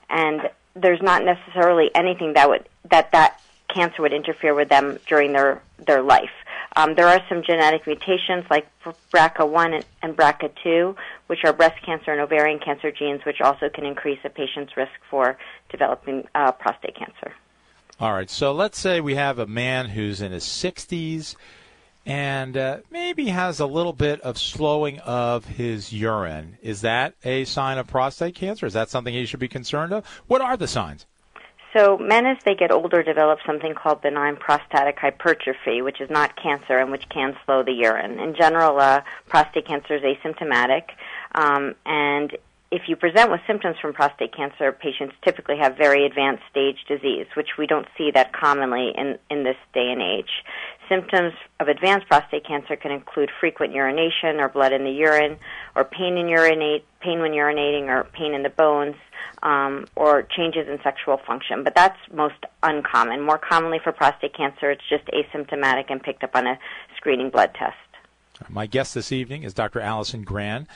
And 0.09 0.49
there's 0.75 1.01
not 1.01 1.25
necessarily 1.25 1.89
anything 1.93 2.33
that 2.33 2.47
would 2.47 2.69
that 2.89 3.11
that 3.11 3.41
cancer 3.73 4.01
would 4.01 4.13
interfere 4.13 4.53
with 4.53 4.69
them 4.69 4.97
during 5.07 5.33
their 5.33 5.61
their 5.85 6.01
life. 6.01 6.31
Um, 6.75 6.95
there 6.95 7.07
are 7.07 7.19
some 7.27 7.43
genetic 7.43 7.85
mutations 7.87 8.45
like 8.49 8.67
BRCA1 9.13 9.83
and 10.03 10.15
BRCA2, 10.15 10.95
which 11.25 11.39
are 11.43 11.51
breast 11.51 11.83
cancer 11.83 12.11
and 12.11 12.21
ovarian 12.21 12.59
cancer 12.59 12.91
genes, 12.91 13.25
which 13.25 13.41
also 13.41 13.67
can 13.69 13.85
increase 13.85 14.19
a 14.23 14.29
patient's 14.29 14.77
risk 14.77 14.91
for 15.09 15.37
developing 15.69 16.27
uh, 16.35 16.51
prostate 16.51 16.95
cancer. 16.95 17.33
All 17.99 18.13
right. 18.13 18.29
So 18.29 18.51
let's 18.51 18.77
say 18.77 19.01
we 19.01 19.15
have 19.15 19.39
a 19.39 19.47
man 19.47 19.89
who's 19.89 20.21
in 20.21 20.31
his 20.31 20.43
60s 20.43 21.35
and 22.05 22.55
uh, 22.55 22.77
maybe 22.91 23.27
has 23.27 23.59
a 23.59 23.65
little 23.65 23.91
bit 23.91 24.21
of 24.21 24.37
slowing 24.37 24.99
of 24.99 25.45
his 25.45 25.91
urine. 25.91 26.57
Is 26.61 26.81
that 26.81 27.15
a 27.25 27.43
sign 27.45 27.77
of 27.77 27.87
prostate 27.87 28.35
cancer? 28.35 28.65
Is 28.65 28.73
that 28.73 28.89
something 28.89 29.13
he 29.13 29.25
should 29.25 29.39
be 29.39 29.47
concerned 29.47 29.93
of? 29.93 30.05
What 30.27 30.41
are 30.41 30.55
the 30.55 30.67
signs? 30.67 31.05
So 31.75 31.97
men, 31.97 32.25
as 32.25 32.37
they 32.45 32.55
get 32.55 32.71
older, 32.71 33.03
develop 33.03 33.39
something 33.45 33.73
called 33.73 34.01
benign 34.01 34.37
prostatic 34.37 34.97
hypertrophy, 34.97 35.81
which 35.81 35.99
is 35.99 36.09
not 36.09 36.41
cancer 36.41 36.77
and 36.77 36.91
which 36.91 37.09
can 37.09 37.35
slow 37.45 37.61
the 37.61 37.73
urine. 37.73 38.19
In 38.19 38.35
general, 38.35 38.79
uh, 38.79 39.01
prostate 39.27 39.67
cancer 39.67 39.95
is 39.95 40.01
asymptomatic, 40.01 40.83
um, 41.35 41.75
and 41.85 42.35
if 42.69 42.83
you 42.87 42.97
present 42.97 43.31
with 43.31 43.39
symptoms 43.47 43.77
from 43.81 43.93
prostate 43.93 44.35
cancer, 44.35 44.71
patients 44.73 45.15
typically 45.23 45.57
have 45.57 45.77
very 45.77 46.05
advanced 46.05 46.43
stage 46.51 46.77
disease, 46.87 47.25
which 47.35 47.57
we 47.57 47.65
don't 47.65 47.87
see 47.97 48.11
that 48.13 48.33
commonly 48.33 48.91
in, 48.95 49.17
in 49.29 49.43
this 49.43 49.55
day 49.73 49.89
and 49.89 50.01
age. 50.01 50.43
Symptoms 50.89 51.33
of 51.61 51.69
advanced 51.69 52.07
prostate 52.07 52.45
cancer 52.45 52.75
can 52.75 52.91
include 52.91 53.29
frequent 53.39 53.73
urination 53.73 54.39
or 54.39 54.49
blood 54.49 54.73
in 54.73 54.83
the 54.83 54.91
urine, 54.91 55.37
or 55.75 55.85
pain 55.85 56.17
in 56.17 56.27
urinate, 56.27 56.85
pain 56.99 57.19
when 57.19 57.31
urinating, 57.31 57.87
or 57.87 58.03
pain 58.11 58.33
in 58.33 58.43
the 58.43 58.49
bones, 58.49 58.95
um, 59.43 59.85
or 59.95 60.23
changes 60.23 60.67
in 60.67 60.77
sexual 60.83 61.17
function. 61.25 61.63
But 61.63 61.73
that's 61.73 61.97
most 62.13 62.45
uncommon. 62.63 63.21
More 63.21 63.37
commonly 63.37 63.79
for 63.81 63.93
prostate 63.93 64.35
cancer, 64.35 64.71
it's 64.71 64.83
just 64.89 65.05
asymptomatic 65.07 65.85
and 65.89 66.03
picked 66.03 66.23
up 66.23 66.35
on 66.35 66.47
a 66.47 66.59
screening 66.97 67.29
blood 67.29 67.53
test. 67.53 67.77
My 68.49 68.65
guest 68.65 68.93
this 68.93 69.11
evening 69.11 69.43
is 69.43 69.53
Dr. 69.53 69.79
Allison 69.79 70.23
Gran. 70.23 70.67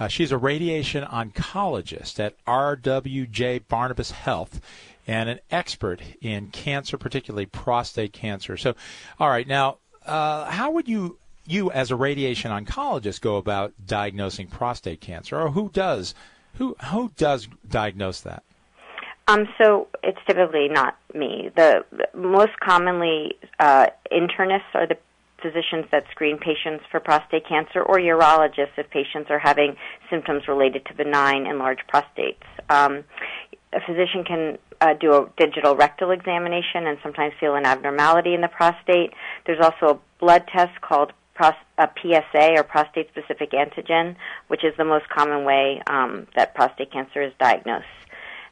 Uh, 0.00 0.08
she's 0.08 0.32
a 0.32 0.38
radiation 0.38 1.04
oncologist 1.04 2.18
at 2.18 2.42
RWJ 2.46 3.68
Barnabas 3.68 4.10
Health 4.10 4.62
and 5.06 5.28
an 5.28 5.40
expert 5.50 6.00
in 6.22 6.46
cancer, 6.46 6.96
particularly 6.96 7.44
prostate 7.44 8.14
cancer. 8.14 8.56
So, 8.56 8.74
all 9.18 9.28
right, 9.28 9.46
now, 9.46 9.76
uh, 10.06 10.46
how 10.46 10.70
would 10.70 10.88
you, 10.88 11.18
you 11.46 11.70
as 11.70 11.90
a 11.90 11.96
radiation 11.96 12.50
oncologist, 12.50 13.20
go 13.20 13.36
about 13.36 13.74
diagnosing 13.86 14.46
prostate 14.46 15.02
cancer, 15.02 15.38
or 15.38 15.50
who 15.50 15.68
does, 15.68 16.14
who 16.54 16.74
who 16.86 17.12
does 17.16 17.48
diagnose 17.68 18.22
that? 18.22 18.42
Um, 19.28 19.46
so 19.62 19.86
it's 20.02 20.18
typically 20.26 20.68
not 20.68 20.96
me. 21.14 21.50
The 21.54 21.84
most 22.14 22.58
commonly 22.60 23.36
uh, 23.58 23.86
internists 24.10 24.74
are 24.74 24.86
the 24.86 24.96
physicians 25.42 25.86
that 25.92 26.04
screen 26.10 26.38
patients 26.38 26.84
for 26.90 27.00
prostate 27.00 27.46
cancer 27.48 27.82
or 27.82 27.98
urologists 27.98 28.76
if 28.76 28.88
patients 28.90 29.30
are 29.30 29.38
having 29.38 29.76
symptoms 30.08 30.48
related 30.48 30.84
to 30.86 30.94
benign 30.94 31.46
enlarged 31.46 31.84
prostates. 31.92 32.44
Um, 32.68 33.04
a 33.72 33.80
physician 33.86 34.24
can 34.24 34.58
uh, 34.80 34.94
do 34.94 35.12
a 35.12 35.28
digital 35.36 35.76
rectal 35.76 36.10
examination 36.10 36.86
and 36.86 36.98
sometimes 37.02 37.34
feel 37.38 37.54
an 37.54 37.66
abnormality 37.66 38.34
in 38.34 38.40
the 38.40 38.48
prostate. 38.48 39.12
There's 39.46 39.60
also 39.62 39.94
a 39.94 40.00
blood 40.18 40.44
test 40.52 40.80
called 40.80 41.12
pros- 41.34 41.54
a 41.78 41.88
PSA 42.00 42.54
or 42.56 42.64
prostate 42.64 43.08
specific 43.10 43.52
antigen, 43.52 44.16
which 44.48 44.64
is 44.64 44.74
the 44.76 44.84
most 44.84 45.08
common 45.08 45.44
way 45.44 45.82
um, 45.86 46.26
that 46.36 46.54
prostate 46.54 46.92
cancer 46.92 47.22
is 47.22 47.32
diagnosed. 47.38 47.86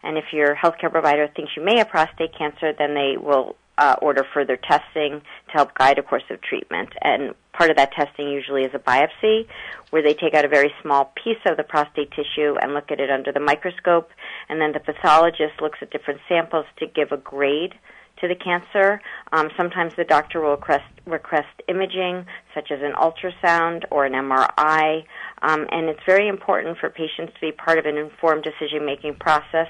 And 0.02 0.16
if 0.16 0.32
your 0.32 0.54
healthcare 0.54 0.90
provider 0.90 1.28
thinks 1.34 1.52
you 1.56 1.64
may 1.64 1.78
have 1.78 1.88
prostate 1.88 2.36
cancer, 2.36 2.72
then 2.78 2.94
they 2.94 3.16
will 3.16 3.56
uh, 3.78 3.96
order 4.02 4.26
further 4.34 4.56
testing 4.56 5.20
to 5.20 5.52
help 5.52 5.74
guide 5.74 5.98
a 5.98 6.02
course 6.02 6.24
of 6.30 6.40
treatment. 6.42 6.90
And 7.00 7.34
part 7.52 7.70
of 7.70 7.76
that 7.76 7.92
testing 7.92 8.28
usually 8.28 8.62
is 8.62 8.72
a 8.74 8.78
biopsy, 8.78 9.46
where 9.90 10.02
they 10.02 10.14
take 10.14 10.34
out 10.34 10.44
a 10.44 10.48
very 10.48 10.72
small 10.82 11.12
piece 11.22 11.38
of 11.46 11.56
the 11.56 11.62
prostate 11.62 12.10
tissue 12.10 12.56
and 12.60 12.74
look 12.74 12.90
at 12.90 13.00
it 13.00 13.10
under 13.10 13.32
the 13.32 13.40
microscope. 13.40 14.10
And 14.48 14.60
then 14.60 14.72
the 14.72 14.80
pathologist 14.80 15.62
looks 15.62 15.78
at 15.80 15.90
different 15.90 16.20
samples 16.28 16.66
to 16.78 16.86
give 16.86 17.12
a 17.12 17.16
grade 17.16 17.74
to 18.20 18.28
the 18.28 18.34
cancer. 18.34 19.00
Um, 19.32 19.48
sometimes 19.56 19.92
the 19.96 20.04
doctor 20.04 20.40
will 20.40 20.50
request, 20.50 20.84
request 21.06 21.48
imaging, 21.68 22.26
such 22.54 22.70
as 22.72 22.80
an 22.82 22.92
ultrasound 22.92 23.84
or 23.90 24.06
an 24.06 24.12
MRI. 24.12 25.04
Um, 25.42 25.66
and 25.70 25.88
it's 25.88 26.00
very 26.04 26.28
important 26.28 26.78
for 26.78 26.90
patients 26.90 27.32
to 27.34 27.40
be 27.40 27.52
part 27.52 27.78
of 27.78 27.86
an 27.86 27.96
informed 27.96 28.44
decision 28.44 28.84
making 28.84 29.14
process 29.20 29.68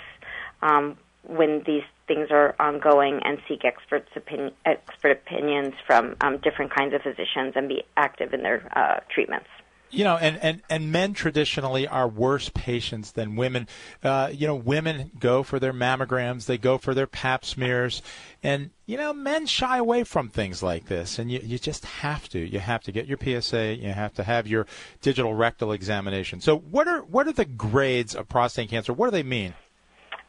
um, 0.63 0.97
when 1.27 1.63
these 1.67 1.83
things 2.07 2.29
are 2.31 2.55
ongoing 2.59 3.21
and 3.25 3.39
seek 3.47 3.65
experts 3.65 4.09
opinion, 4.17 4.53
expert 4.65 5.11
opinions 5.11 5.75
from 5.87 6.17
um, 6.21 6.39
different 6.39 6.75
kinds 6.75 6.95
of 6.95 7.03
physicians 7.03 7.53
and 7.55 7.69
be 7.69 7.85
active 7.97 8.33
in 8.33 8.43
their 8.43 8.67
uh, 8.77 9.01
treatments. 9.13 9.49
You 9.91 10.05
know, 10.05 10.19
and, 10.19 10.37
and, 10.43 10.63
and 10.69 10.93
men 10.93 11.15
traditionally 11.15 11.89
are 11.89 12.07
worse 12.07 12.51
patients 12.51 13.13
than 13.13 13.37
women. 13.37 13.67
Uh, 14.03 14.29
you 14.31 14.47
know, 14.47 14.55
women 14.55 15.11
go 15.19 15.43
for 15.43 15.59
their 15.59 15.73
mammograms, 15.73 16.45
they 16.45 16.59
go 16.59 16.77
for 16.77 16.93
their 16.93 17.07
pap 17.07 17.43
smears, 17.43 18.03
and, 18.43 18.69
you 18.85 18.99
know, 18.99 19.15
men 19.15 19.47
shy 19.47 19.79
away 19.79 20.05
from 20.05 20.29
things 20.29 20.63
like 20.63 20.87
this. 20.87 21.19
And 21.19 21.33
you, 21.33 21.41
you 21.43 21.59
just 21.59 21.87
have 21.87 22.29
to. 22.31 22.39
You 22.39 22.59
have 22.59 22.83
to 22.83 22.93
get 22.93 23.07
your 23.07 23.17
PSA, 23.17 23.77
you 23.77 23.93
have 23.93 24.13
to 24.15 24.25
have 24.25 24.47
your 24.47 24.67
digital 25.01 25.33
rectal 25.33 25.73
examination. 25.73 26.43
So, 26.43 26.59
what 26.59 26.87
are, 26.87 27.01
what 27.01 27.27
are 27.27 27.33
the 27.33 27.47
grades 27.47 28.15
of 28.15 28.29
prostate 28.29 28.69
cancer? 28.69 28.93
What 28.93 29.07
do 29.07 29.13
they 29.13 29.23
mean? 29.23 29.55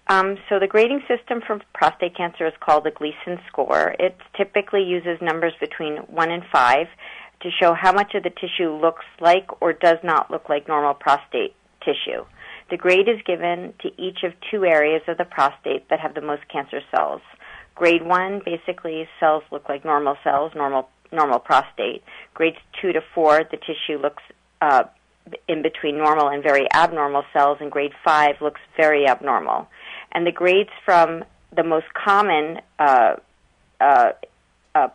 Um, 0.09 0.37
so 0.49 0.57
the 0.57 0.65
grading 0.65 1.03
system 1.07 1.39
for 1.45 1.61
prostate 1.75 2.17
cancer 2.17 2.47
is 2.47 2.53
called 2.59 2.83
the 2.83 2.91
Gleason 2.91 3.39
score. 3.47 3.95
It 3.99 4.17
typically 4.35 4.81
uses 4.83 5.21
numbers 5.21 5.53
between 5.59 5.97
1 5.97 6.31
and 6.31 6.43
5 6.51 6.87
to 7.41 7.49
show 7.61 7.75
how 7.75 7.93
much 7.93 8.15
of 8.15 8.23
the 8.23 8.31
tissue 8.31 8.71
looks 8.71 9.05
like 9.21 9.47
or 9.61 9.71
does 9.71 9.99
not 10.03 10.31
look 10.31 10.49
like 10.49 10.67
normal 10.67 10.95
prostate 10.95 11.55
tissue. 11.85 12.25
The 12.71 12.77
grade 12.77 13.07
is 13.07 13.21
given 13.25 13.73
to 13.81 13.89
each 14.01 14.23
of 14.23 14.33
two 14.49 14.65
areas 14.65 15.03
of 15.07 15.17
the 15.17 15.25
prostate 15.25 15.87
that 15.89 15.99
have 15.99 16.15
the 16.15 16.21
most 16.21 16.41
cancer 16.51 16.81
cells. 16.89 17.21
Grade 17.75 18.03
1 18.03 18.41
basically 18.43 19.07
cells 19.19 19.43
look 19.51 19.69
like 19.69 19.85
normal 19.85 20.17
cells, 20.23 20.51
normal 20.55 20.89
normal 21.11 21.39
prostate. 21.39 22.03
Grades 22.33 22.57
2 22.81 22.93
to 22.93 23.01
4 23.13 23.43
the 23.51 23.57
tissue 23.57 23.99
looks 24.01 24.23
uh, 24.61 24.83
in 25.47 25.61
between 25.61 25.97
normal 25.97 26.29
and 26.29 26.43
very 26.43 26.67
abnormal 26.73 27.23
cells 27.33 27.57
and 27.61 27.71
grade 27.71 27.91
5 28.03 28.35
looks 28.41 28.61
very 28.75 29.07
abnormal 29.07 29.67
and 30.11 30.25
the 30.25 30.31
grades 30.31 30.69
from 30.85 31.23
the 31.55 31.63
most 31.63 31.87
common 31.93 32.59
uh, 32.77 33.15
uh, 33.79 34.11
uh, 34.75 34.87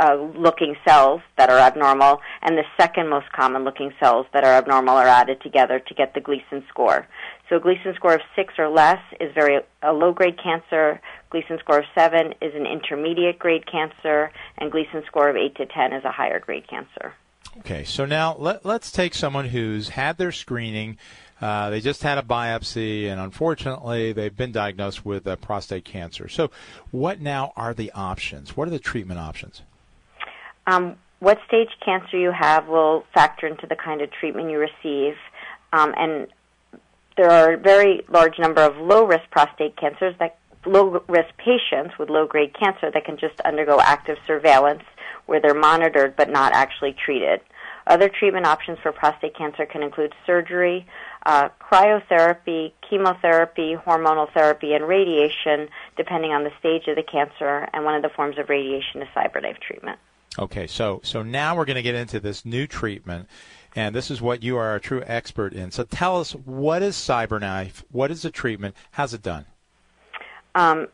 uh, 0.00 0.14
looking 0.36 0.76
cells 0.86 1.20
that 1.36 1.50
are 1.50 1.58
abnormal 1.58 2.20
and 2.42 2.56
the 2.56 2.64
second 2.78 3.08
most 3.08 3.30
common 3.32 3.64
looking 3.64 3.92
cells 3.98 4.26
that 4.32 4.44
are 4.44 4.52
abnormal 4.52 4.94
are 4.94 5.06
added 5.06 5.40
together 5.40 5.80
to 5.80 5.94
get 5.94 6.14
the 6.14 6.20
Gleason 6.20 6.62
score. 6.68 7.06
So 7.48 7.56
a 7.56 7.60
Gleason 7.60 7.94
score 7.94 8.14
of 8.14 8.20
six 8.36 8.54
or 8.58 8.68
less 8.68 9.00
is 9.20 9.32
very 9.34 9.60
a 9.82 9.92
low 9.92 10.12
grade 10.12 10.38
cancer. 10.42 11.00
Gleason 11.30 11.58
score 11.58 11.78
of 11.78 11.84
seven 11.94 12.34
is 12.40 12.54
an 12.54 12.66
intermediate 12.66 13.38
grade 13.38 13.64
cancer, 13.70 14.30
and 14.58 14.70
Gleason 14.70 15.02
score 15.06 15.28
of 15.28 15.36
eight 15.36 15.56
to 15.56 15.66
ten 15.66 15.92
is 15.92 16.04
a 16.04 16.12
higher 16.12 16.38
grade 16.38 16.68
cancer. 16.68 17.14
Okay, 17.58 17.84
so 17.84 18.04
now 18.04 18.36
let, 18.38 18.64
let's 18.64 18.92
take 18.92 19.14
someone 19.14 19.46
who's 19.46 19.88
had 19.90 20.18
their 20.18 20.32
screening 20.32 20.98
uh, 21.40 21.70
they 21.70 21.80
just 21.80 22.02
had 22.02 22.18
a 22.18 22.22
biopsy, 22.22 23.06
and 23.06 23.20
unfortunately, 23.20 24.12
they've 24.12 24.36
been 24.36 24.52
diagnosed 24.52 25.04
with 25.04 25.26
uh, 25.26 25.36
prostate 25.36 25.84
cancer. 25.84 26.28
So, 26.28 26.50
what 26.90 27.20
now 27.20 27.52
are 27.56 27.74
the 27.74 27.92
options? 27.92 28.56
What 28.56 28.66
are 28.66 28.72
the 28.72 28.78
treatment 28.78 29.20
options? 29.20 29.62
Um, 30.66 30.96
what 31.20 31.38
stage 31.46 31.68
cancer 31.84 32.18
you 32.18 32.32
have 32.32 32.68
will 32.68 33.04
factor 33.14 33.46
into 33.46 33.66
the 33.66 33.76
kind 33.76 34.02
of 34.02 34.10
treatment 34.10 34.50
you 34.50 34.58
receive, 34.58 35.14
um, 35.72 35.94
and 35.96 36.26
there 37.16 37.30
are 37.30 37.54
a 37.54 37.58
very 37.58 38.02
large 38.08 38.38
number 38.38 38.62
of 38.62 38.76
low 38.76 39.04
risk 39.04 39.30
prostate 39.30 39.76
cancers 39.76 40.14
that 40.18 40.38
low 40.66 41.02
risk 41.08 41.28
patients 41.38 41.98
with 41.98 42.10
low 42.10 42.26
grade 42.26 42.54
cancer 42.58 42.90
that 42.92 43.04
can 43.04 43.16
just 43.16 43.40
undergo 43.40 43.80
active 43.80 44.18
surveillance 44.26 44.82
where 45.26 45.40
they're 45.40 45.54
monitored 45.54 46.14
but 46.16 46.30
not 46.30 46.52
actually 46.52 46.94
treated. 47.04 47.40
Other 47.86 48.08
treatment 48.08 48.46
options 48.46 48.78
for 48.82 48.92
prostate 48.92 49.34
cancer 49.36 49.64
can 49.64 49.82
include 49.82 50.14
surgery, 50.26 50.86
uh, 51.26 51.48
cryotherapy, 51.60 52.72
chemotherapy, 52.88 53.76
hormonal 53.76 54.32
therapy, 54.32 54.74
and 54.74 54.86
radiation, 54.86 55.68
depending 55.96 56.32
on 56.32 56.44
the 56.44 56.52
stage 56.58 56.88
of 56.88 56.96
the 56.96 57.02
cancer. 57.02 57.68
And 57.72 57.84
one 57.84 57.94
of 57.94 58.02
the 58.02 58.08
forms 58.08 58.38
of 58.38 58.48
radiation 58.48 59.02
is 59.02 59.08
CyberKnife 59.14 59.60
treatment. 59.60 59.98
Okay, 60.38 60.66
so 60.66 61.00
so 61.02 61.22
now 61.22 61.56
we're 61.56 61.64
going 61.64 61.76
to 61.76 61.82
get 61.82 61.94
into 61.94 62.20
this 62.20 62.44
new 62.44 62.66
treatment, 62.66 63.28
and 63.74 63.94
this 63.94 64.10
is 64.10 64.20
what 64.20 64.42
you 64.42 64.56
are 64.56 64.74
a 64.74 64.80
true 64.80 65.02
expert 65.06 65.52
in. 65.52 65.70
So 65.70 65.84
tell 65.84 66.20
us 66.20 66.32
what 66.32 66.82
is 66.82 66.96
CyberKnife? 66.96 67.82
What 67.90 68.10
is 68.10 68.22
the 68.22 68.30
treatment? 68.30 68.76
How's 68.92 69.14
it 69.14 69.22
done? 69.22 69.46
Um, 70.54 70.88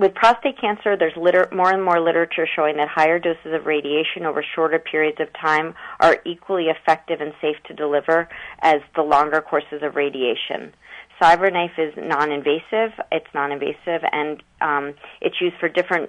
with 0.00 0.14
prostate 0.14 0.58
cancer, 0.58 0.96
there's 0.96 1.16
liter- 1.16 1.48
more 1.52 1.70
and 1.70 1.84
more 1.84 2.00
literature 2.00 2.48
showing 2.56 2.78
that 2.78 2.88
higher 2.88 3.18
doses 3.18 3.52
of 3.52 3.66
radiation 3.66 4.24
over 4.24 4.42
shorter 4.54 4.78
periods 4.78 5.20
of 5.20 5.28
time 5.34 5.74
are 6.00 6.16
equally 6.24 6.68
effective 6.68 7.20
and 7.20 7.34
safe 7.40 7.56
to 7.68 7.74
deliver 7.74 8.26
as 8.60 8.80
the 8.96 9.02
longer 9.02 9.42
courses 9.42 9.82
of 9.82 9.96
radiation. 9.96 10.72
CyberKnife 11.20 11.78
is 11.78 11.92
non-invasive. 11.98 12.98
It's 13.12 13.26
non-invasive, 13.34 14.02
and 14.10 14.42
um, 14.62 14.94
it's 15.20 15.38
used 15.38 15.56
for 15.60 15.68
different 15.68 16.08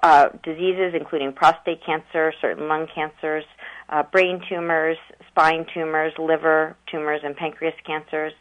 uh, 0.00 0.28
diseases, 0.44 0.94
including 0.94 1.32
prostate 1.32 1.84
cancer, 1.84 2.32
certain 2.40 2.68
lung 2.68 2.86
cancers, 2.94 3.44
uh, 3.88 4.04
brain 4.04 4.40
tumors, 4.48 4.96
spine 5.28 5.66
tumors, 5.74 6.12
liver 6.18 6.76
tumors, 6.88 7.20
and 7.24 7.36
pancreas 7.36 7.74
cancers. 7.84 8.32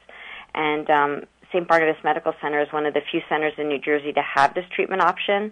And 0.53 0.87
um, 0.91 1.23
St. 1.51 1.67
Barnabas 1.67 2.01
Medical 2.03 2.33
Center 2.41 2.61
is 2.61 2.71
one 2.71 2.85
of 2.85 2.93
the 2.93 3.01
few 3.11 3.21
centers 3.29 3.53
in 3.57 3.67
New 3.67 3.79
Jersey 3.79 4.13
to 4.13 4.21
have 4.21 4.53
this 4.53 4.65
treatment 4.73 5.01
option. 5.01 5.51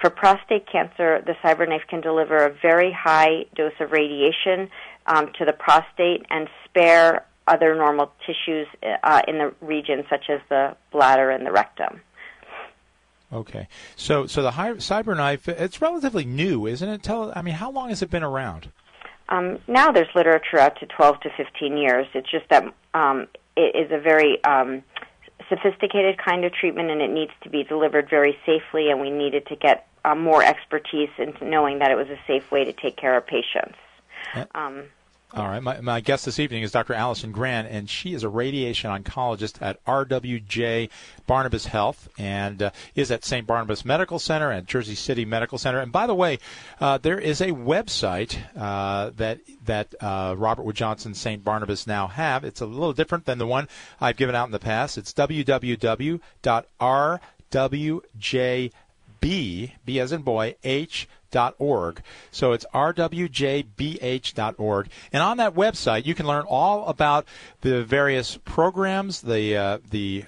For 0.00 0.10
prostate 0.10 0.66
cancer, 0.70 1.22
the 1.26 1.34
CyberKnife 1.42 1.88
can 1.88 2.00
deliver 2.00 2.44
a 2.44 2.54
very 2.62 2.92
high 2.92 3.46
dose 3.56 3.72
of 3.80 3.90
radiation 3.90 4.70
um, 5.06 5.32
to 5.38 5.44
the 5.44 5.52
prostate 5.52 6.24
and 6.30 6.48
spare 6.64 7.26
other 7.48 7.74
normal 7.74 8.12
tissues 8.26 8.68
uh, 9.02 9.22
in 9.26 9.38
the 9.38 9.54
region, 9.60 10.04
such 10.08 10.26
as 10.28 10.40
the 10.48 10.76
bladder 10.92 11.30
and 11.30 11.46
the 11.46 11.50
rectum. 11.50 12.00
Okay, 13.30 13.68
so 13.96 14.26
so 14.26 14.42
the 14.42 14.50
CyberKnife 14.50 15.48
it's 15.48 15.82
relatively 15.82 16.24
new, 16.24 16.66
isn't 16.66 16.88
it? 16.88 17.02
Tell 17.02 17.32
I 17.34 17.42
mean, 17.42 17.54
how 17.54 17.70
long 17.70 17.90
has 17.90 18.00
it 18.00 18.10
been 18.10 18.22
around? 18.22 18.70
Um, 19.28 19.58
now 19.66 19.92
there's 19.92 20.08
literature 20.14 20.58
out 20.58 20.78
to 20.80 20.86
12 20.86 21.20
to 21.20 21.30
15 21.36 21.76
years. 21.76 22.06
It's 22.14 22.30
just 22.30 22.48
that 22.48 22.64
um, 22.94 23.26
it 23.56 23.76
is 23.76 23.92
a 23.92 24.00
very 24.00 24.42
um, 24.44 24.82
sophisticated 25.48 26.18
kind 26.18 26.44
of 26.44 26.52
treatment, 26.52 26.90
and 26.90 27.00
it 27.00 27.10
needs 27.10 27.32
to 27.42 27.48
be 27.48 27.64
delivered 27.64 28.08
very 28.08 28.36
safely. 28.44 28.90
And 28.90 29.00
we 29.00 29.10
needed 29.10 29.46
to 29.46 29.56
get 29.56 29.86
uh, 30.04 30.14
more 30.14 30.42
expertise 30.42 31.10
into 31.18 31.44
knowing 31.44 31.78
that 31.80 31.90
it 31.90 31.96
was 31.96 32.08
a 32.08 32.18
safe 32.26 32.50
way 32.50 32.64
to 32.64 32.72
take 32.72 32.96
care 32.96 33.16
of 33.16 33.26
patients. 33.26 33.76
Um, 34.54 34.84
all 35.34 35.46
right. 35.46 35.62
My, 35.62 35.80
my 35.82 36.00
guest 36.00 36.24
this 36.24 36.38
evening 36.38 36.62
is 36.62 36.72
Dr. 36.72 36.94
Allison 36.94 37.32
Grant, 37.32 37.68
and 37.68 37.90
she 37.90 38.14
is 38.14 38.22
a 38.22 38.30
radiation 38.30 38.90
oncologist 38.90 39.60
at 39.60 39.84
RWJ 39.84 40.88
Barnabas 41.26 41.66
Health 41.66 42.08
and 42.16 42.62
uh, 42.62 42.70
is 42.94 43.10
at 43.10 43.26
St. 43.26 43.46
Barnabas 43.46 43.84
Medical 43.84 44.18
Center 44.18 44.50
and 44.50 44.66
Jersey 44.66 44.94
City 44.94 45.26
Medical 45.26 45.58
Center. 45.58 45.80
And 45.80 45.92
by 45.92 46.06
the 46.06 46.14
way, 46.14 46.38
uh, 46.80 46.96
there 46.96 47.18
is 47.18 47.42
a 47.42 47.48
website 47.48 48.38
uh, 48.56 49.10
that 49.16 49.40
that 49.66 49.94
uh, 50.00 50.34
Robert 50.38 50.62
Wood 50.62 50.76
Johnson 50.76 51.12
St. 51.12 51.44
Barnabas 51.44 51.86
now 51.86 52.06
have. 52.06 52.42
It's 52.42 52.62
a 52.62 52.66
little 52.66 52.94
different 52.94 53.26
than 53.26 53.36
the 53.36 53.46
one 53.46 53.68
I've 54.00 54.16
given 54.16 54.34
out 54.34 54.46
in 54.46 54.52
the 54.52 54.58
past. 54.58 54.96
It's 54.96 55.12
www.rwjb, 55.12 56.20
B 59.20 59.74
b 59.84 60.00
as 60.00 60.12
in 60.12 60.22
boy, 60.22 60.54
H 60.64 61.08
dot 61.30 61.54
org. 61.58 62.02
So 62.30 62.52
it's 62.52 62.64
rwjbh.org. 62.74 63.68
And 65.12 65.22
on 65.22 65.36
that 65.36 65.54
website, 65.54 66.06
you 66.06 66.14
can 66.14 66.26
learn 66.26 66.44
all 66.48 66.86
about 66.86 67.26
the 67.60 67.84
various 67.84 68.38
programs, 68.44 69.20
the 69.22 69.56
uh, 69.56 69.78
the 69.90 70.24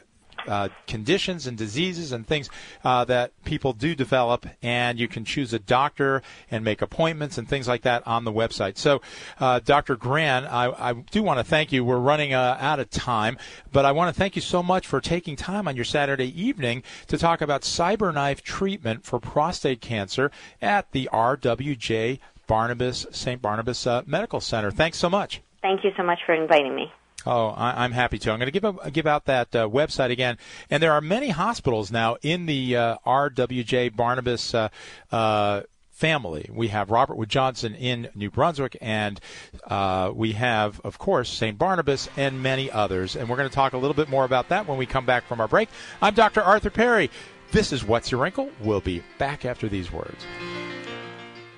uh, 0.46 0.68
conditions 0.86 1.46
and 1.46 1.56
diseases 1.56 2.12
and 2.12 2.26
things 2.26 2.48
uh, 2.84 3.04
that 3.04 3.32
people 3.44 3.72
do 3.72 3.94
develop, 3.94 4.46
and 4.62 4.98
you 4.98 5.08
can 5.08 5.24
choose 5.24 5.52
a 5.52 5.58
doctor 5.58 6.22
and 6.50 6.64
make 6.64 6.82
appointments 6.82 7.38
and 7.38 7.48
things 7.48 7.68
like 7.68 7.82
that 7.82 8.06
on 8.06 8.24
the 8.24 8.32
website. 8.32 8.78
So, 8.78 9.00
uh, 9.38 9.60
Dr. 9.60 9.96
Gran, 9.96 10.46
I, 10.46 10.90
I, 10.90 10.92
do 10.92 11.22
want 11.22 11.38
to 11.38 11.44
thank 11.44 11.72
you. 11.72 11.84
We're 11.84 11.98
running 11.98 12.34
uh, 12.34 12.56
out 12.60 12.80
of 12.80 12.90
time, 12.90 13.38
but 13.72 13.84
I 13.84 13.92
want 13.92 14.14
to 14.14 14.18
thank 14.18 14.36
you 14.36 14.42
so 14.42 14.62
much 14.62 14.86
for 14.86 15.00
taking 15.00 15.36
time 15.36 15.68
on 15.68 15.76
your 15.76 15.84
Saturday 15.84 16.40
evening 16.40 16.82
to 17.08 17.18
talk 17.18 17.40
about 17.40 17.62
CyberKnife 17.62 18.42
treatment 18.42 19.04
for 19.04 19.18
prostate 19.18 19.80
cancer 19.80 20.30
at 20.60 20.90
the 20.92 21.08
RWJ 21.12 22.18
Barnabas 22.46 23.06
St. 23.12 23.40
Barnabas 23.40 23.86
uh, 23.86 24.02
Medical 24.06 24.40
Center. 24.40 24.70
Thanks 24.70 24.98
so 24.98 25.08
much. 25.08 25.40
Thank 25.62 25.84
you 25.84 25.90
so 25.96 26.02
much 26.02 26.18
for 26.26 26.34
inviting 26.34 26.74
me. 26.74 26.92
Oh, 27.26 27.48
I, 27.48 27.84
am 27.84 27.92
happy 27.92 28.18
to. 28.18 28.32
I'm 28.32 28.38
going 28.38 28.50
to 28.50 28.58
give 28.58 28.64
a, 28.64 28.90
give 28.90 29.06
out 29.06 29.26
that 29.26 29.54
uh, 29.54 29.68
website 29.68 30.10
again. 30.10 30.38
And 30.70 30.82
there 30.82 30.92
are 30.92 31.00
many 31.00 31.30
hospitals 31.30 31.90
now 31.90 32.16
in 32.22 32.46
the 32.46 32.76
uh, 32.76 32.96
RWJ 33.06 33.94
Barnabas 33.94 34.54
uh, 34.54 34.68
uh, 35.12 35.62
family. 35.90 36.48
We 36.50 36.68
have 36.68 36.90
Robert 36.90 37.16
Wood 37.16 37.28
Johnson 37.28 37.74
in 37.74 38.08
New 38.14 38.30
Brunswick, 38.30 38.76
and 38.80 39.20
uh, 39.64 40.10
we 40.14 40.32
have, 40.32 40.80
of 40.80 40.98
course, 40.98 41.28
St. 41.28 41.58
Barnabas 41.58 42.08
and 42.16 42.42
many 42.42 42.70
others. 42.70 43.16
And 43.16 43.28
we're 43.28 43.36
going 43.36 43.48
to 43.48 43.54
talk 43.54 43.74
a 43.74 43.78
little 43.78 43.94
bit 43.94 44.08
more 44.08 44.24
about 44.24 44.48
that 44.48 44.66
when 44.66 44.78
we 44.78 44.86
come 44.86 45.04
back 45.04 45.26
from 45.26 45.40
our 45.40 45.48
break. 45.48 45.68
I'm 46.00 46.14
Dr. 46.14 46.40
Arthur 46.40 46.70
Perry. 46.70 47.10
This 47.52 47.72
is 47.72 47.84
What's 47.84 48.10
Your 48.10 48.22
Wrinkle. 48.22 48.48
We'll 48.62 48.80
be 48.80 49.02
back 49.18 49.44
after 49.44 49.68
these 49.68 49.92
words. 49.92 50.24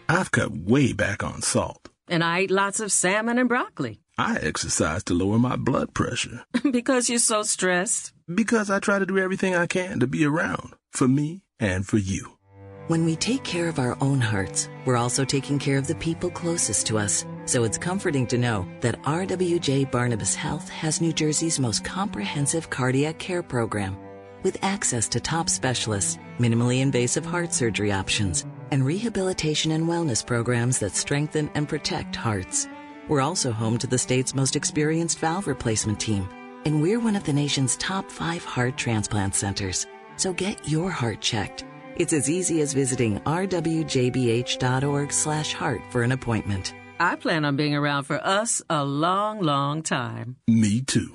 I've 0.09 0.31
cut 0.33 0.51
way 0.53 0.93
back 0.93 1.23
on 1.23 1.43
salt. 1.43 1.89
And 2.09 2.25
I 2.25 2.43
eat 2.43 2.51
lots 2.51 2.81
of 2.81 2.91
salmon 2.91 3.39
and 3.39 3.49
broccoli. 3.49 4.01
I 4.23 4.37
exercise 4.37 5.03
to 5.05 5.15
lower 5.15 5.37
my 5.37 5.57
blood 5.57 5.95
pressure. 5.95 6.45
because 6.71 7.11
you're 7.11 7.19
so 7.19 7.43
stressed. 7.43 8.13
Because 8.33 8.71
I 8.71 8.79
try 8.79 9.01
to 9.01 9.07
do 9.07 9.19
everything 9.19 9.57
I 9.57 9.67
can 9.67 9.99
to 9.99 10.07
be 10.07 10.25
around 10.25 10.75
for 10.93 11.09
me 11.09 11.43
and 11.59 11.85
for 11.85 11.99
you. 11.99 12.39
When 12.87 13.05
we 13.05 13.17
take 13.17 13.43
care 13.43 13.67
of 13.67 13.81
our 13.81 13.97
own 14.01 14.21
hearts, 14.21 14.69
we're 14.85 14.97
also 14.97 15.25
taking 15.25 15.59
care 15.59 15.77
of 15.77 15.89
the 15.89 15.97
people 15.97 16.31
closest 16.31 16.87
to 16.87 16.99
us. 16.99 17.27
So 17.47 17.65
it's 17.65 17.79
comforting 17.79 18.29
to 18.29 18.39
know 18.39 18.65
that 18.81 19.03
RWJ 19.03 19.91
Barnabas 19.91 20.37
Health 20.37 20.69
has 20.69 21.01
New 21.01 21.13
Jersey's 21.13 21.59
most 21.59 21.85
comprehensive 21.85 22.71
cardiac 22.71 23.19
care 23.19 23.43
program 23.43 23.97
with 24.45 24.57
access 24.63 25.09
to 25.09 25.21
top 25.21 25.49
specialists, 25.49 26.17
minimally 26.39 26.81
invasive 26.81 27.27
heart 27.27 27.53
surgery 27.53 27.91
options, 27.91 28.47
and 28.71 28.87
rehabilitation 28.87 29.73
and 29.73 29.89
wellness 29.89 30.25
programs 30.25 30.79
that 30.79 30.95
strengthen 30.95 31.51
and 31.55 31.69
protect 31.69 32.15
hearts. 32.15 32.69
We're 33.09 33.21
also 33.21 33.53
home 33.53 33.79
to 33.79 33.87
the 33.87 33.99
state's 33.99 34.35
most 34.35 34.57
experienced 34.57 35.19
valve 35.19 35.47
replacement 35.47 36.01
team, 36.01 36.29
and 36.65 36.81
we're 36.81 37.01
one 37.01 37.17
of 37.17 37.25
the 37.25 37.33
nation's 37.33 37.77
top 37.77 38.11
five 38.11 38.45
heart 38.45 38.77
transplant 38.77 39.35
centers. 39.35 39.87
So 40.17 40.33
get 40.33 40.69
your 40.69 40.91
heart 40.91 41.21
checked. 41.21 41.65
It's 41.97 42.13
as 42.13 42.31
easy 42.31 42.61
as 42.61 42.73
visiting 42.73 43.19
rwjbh.org 43.21 45.13
slash 45.13 45.53
heart 45.53 45.83
for 45.91 46.03
an 46.03 46.13
appointment. 46.13 46.75
I 47.01 47.17
plan 47.17 47.45
on 47.45 47.57
being 47.57 47.75
around 47.75 48.05
for 48.05 48.25
us 48.25 48.63
a 48.71 48.85
long, 48.85 49.41
long 49.41 49.83
time. 49.83 50.37
Me 50.47 50.81
too. 50.83 51.15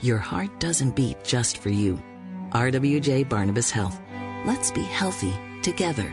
Your 0.00 0.18
heart 0.18 0.60
doesn't 0.60 0.94
beat 0.94 1.24
just 1.24 1.58
for 1.58 1.70
you. 1.70 2.00
RWJ 2.50 3.28
Barnabas 3.28 3.70
Health. 3.70 3.98
Let's 4.44 4.70
be 4.70 4.82
healthy 4.82 5.32
together. 5.62 6.12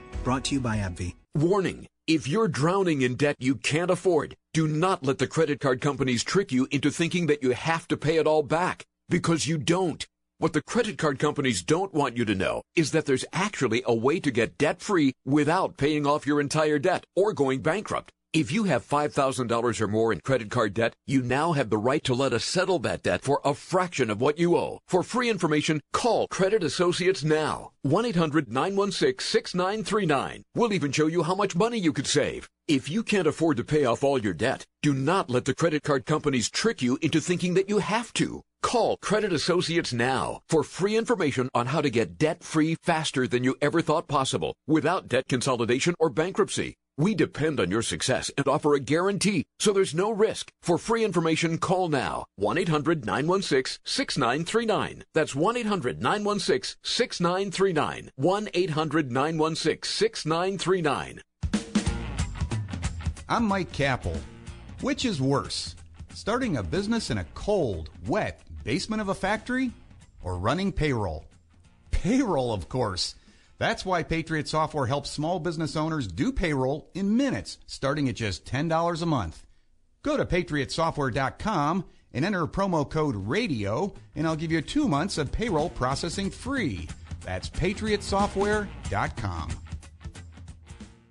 Brought 0.23 0.43
to 0.45 0.55
you 0.55 0.61
by 0.61 0.77
AbbVie. 0.77 1.15
Warning. 1.33 1.87
If 2.05 2.27
you're 2.27 2.47
drowning 2.47 3.01
in 3.01 3.15
debt 3.15 3.37
you 3.39 3.55
can't 3.55 3.89
afford, 3.89 4.35
do 4.53 4.67
not 4.67 5.03
let 5.03 5.17
the 5.17 5.25
credit 5.25 5.59
card 5.59 5.81
companies 5.81 6.23
trick 6.23 6.51
you 6.51 6.67
into 6.69 6.91
thinking 6.91 7.25
that 7.27 7.41
you 7.41 7.51
have 7.51 7.87
to 7.87 7.97
pay 7.97 8.17
it 8.17 8.27
all 8.27 8.43
back, 8.43 8.85
because 9.09 9.47
you 9.47 9.57
don't. 9.57 10.05
What 10.37 10.53
the 10.53 10.61
credit 10.61 10.99
card 10.99 11.17
companies 11.17 11.63
don't 11.63 11.93
want 11.93 12.17
you 12.17 12.25
to 12.25 12.35
know 12.35 12.61
is 12.75 12.91
that 12.91 13.05
there's 13.07 13.25
actually 13.33 13.81
a 13.85 13.95
way 13.95 14.19
to 14.19 14.29
get 14.29 14.57
debt 14.59 14.79
free 14.81 15.13
without 15.25 15.77
paying 15.77 16.05
off 16.05 16.27
your 16.27 16.39
entire 16.39 16.77
debt 16.77 17.03
or 17.15 17.33
going 17.33 17.61
bankrupt. 17.61 18.11
If 18.33 18.49
you 18.49 18.63
have 18.63 18.87
$5,000 18.87 19.81
or 19.81 19.87
more 19.89 20.13
in 20.13 20.21
credit 20.21 20.49
card 20.49 20.73
debt, 20.73 20.95
you 21.05 21.21
now 21.21 21.51
have 21.51 21.69
the 21.69 21.77
right 21.77 22.01
to 22.05 22.13
let 22.13 22.31
us 22.31 22.45
settle 22.45 22.79
that 22.79 23.03
debt 23.03 23.23
for 23.23 23.41
a 23.43 23.53
fraction 23.53 24.09
of 24.09 24.21
what 24.21 24.39
you 24.39 24.55
owe. 24.55 24.79
For 24.87 25.03
free 25.03 25.29
information, 25.29 25.81
call 25.91 26.29
Credit 26.29 26.63
Associates 26.63 27.25
now. 27.25 27.71
1-800-916-6939. 27.85 30.43
We'll 30.55 30.71
even 30.71 30.93
show 30.93 31.07
you 31.07 31.23
how 31.23 31.35
much 31.35 31.57
money 31.57 31.77
you 31.77 31.91
could 31.91 32.07
save. 32.07 32.47
If 32.69 32.89
you 32.89 33.03
can't 33.03 33.27
afford 33.27 33.57
to 33.57 33.65
pay 33.65 33.83
off 33.83 34.01
all 34.01 34.17
your 34.17 34.33
debt, 34.33 34.65
do 34.81 34.93
not 34.93 35.29
let 35.29 35.43
the 35.43 35.53
credit 35.53 35.83
card 35.83 36.05
companies 36.05 36.49
trick 36.49 36.81
you 36.81 36.97
into 37.01 37.19
thinking 37.19 37.55
that 37.55 37.67
you 37.67 37.79
have 37.79 38.13
to. 38.13 38.43
Call 38.61 38.95
Credit 39.01 39.33
Associates 39.33 39.91
now 39.91 40.39
for 40.47 40.63
free 40.63 40.95
information 40.95 41.49
on 41.53 41.65
how 41.65 41.81
to 41.81 41.89
get 41.89 42.17
debt 42.17 42.45
free 42.45 42.75
faster 42.75 43.27
than 43.27 43.43
you 43.43 43.57
ever 43.61 43.81
thought 43.81 44.07
possible 44.07 44.55
without 44.67 45.09
debt 45.09 45.25
consolidation 45.27 45.95
or 45.99 46.09
bankruptcy. 46.09 46.75
We 46.97 47.15
depend 47.15 47.59
on 47.59 47.71
your 47.71 47.81
success 47.81 48.29
and 48.37 48.47
offer 48.47 48.73
a 48.73 48.79
guarantee, 48.79 49.45
so 49.59 49.71
there's 49.71 49.95
no 49.95 50.11
risk. 50.11 50.51
For 50.61 50.77
free 50.77 51.05
information, 51.05 51.57
call 51.57 51.87
now 51.87 52.25
1 52.35 52.57
800 52.57 53.05
916 53.05 53.79
6939. 53.85 55.05
That's 55.13 55.33
1 55.33 55.57
800 55.57 56.01
916 56.01 56.77
6939. 56.83 58.11
1 58.15 58.49
800 58.53 59.11
916 59.11 59.89
6939. 59.89 61.21
I'm 63.29 63.45
Mike 63.45 63.71
Kappel. 63.71 64.19
Which 64.81 65.05
is 65.05 65.21
worse, 65.21 65.75
starting 66.13 66.57
a 66.57 66.63
business 66.63 67.09
in 67.11 67.19
a 67.19 67.25
cold, 67.33 67.89
wet 68.07 68.41
basement 68.65 69.01
of 69.01 69.09
a 69.09 69.15
factory 69.15 69.71
or 70.21 70.37
running 70.37 70.71
payroll? 70.73 71.25
Payroll, 71.91 72.53
of 72.53 72.67
course. 72.67 73.15
That's 73.61 73.85
why 73.85 74.01
Patriot 74.01 74.47
Software 74.47 74.87
helps 74.87 75.11
small 75.11 75.37
business 75.37 75.75
owners 75.75 76.07
do 76.07 76.31
payroll 76.31 76.89
in 76.95 77.15
minutes, 77.15 77.59
starting 77.67 78.09
at 78.09 78.15
just 78.15 78.43
$10 78.43 79.03
a 79.03 79.05
month. 79.05 79.45
Go 80.01 80.17
to 80.17 80.25
patriotsoftware.com 80.25 81.85
and 82.11 82.25
enter 82.25 82.47
promo 82.47 82.89
code 82.89 83.15
RADIO, 83.15 83.93
and 84.15 84.25
I'll 84.25 84.35
give 84.35 84.51
you 84.51 84.63
two 84.63 84.87
months 84.87 85.19
of 85.19 85.31
payroll 85.31 85.69
processing 85.69 86.31
free. 86.31 86.89
That's 87.23 87.51
patriotsoftware.com. 87.51 89.49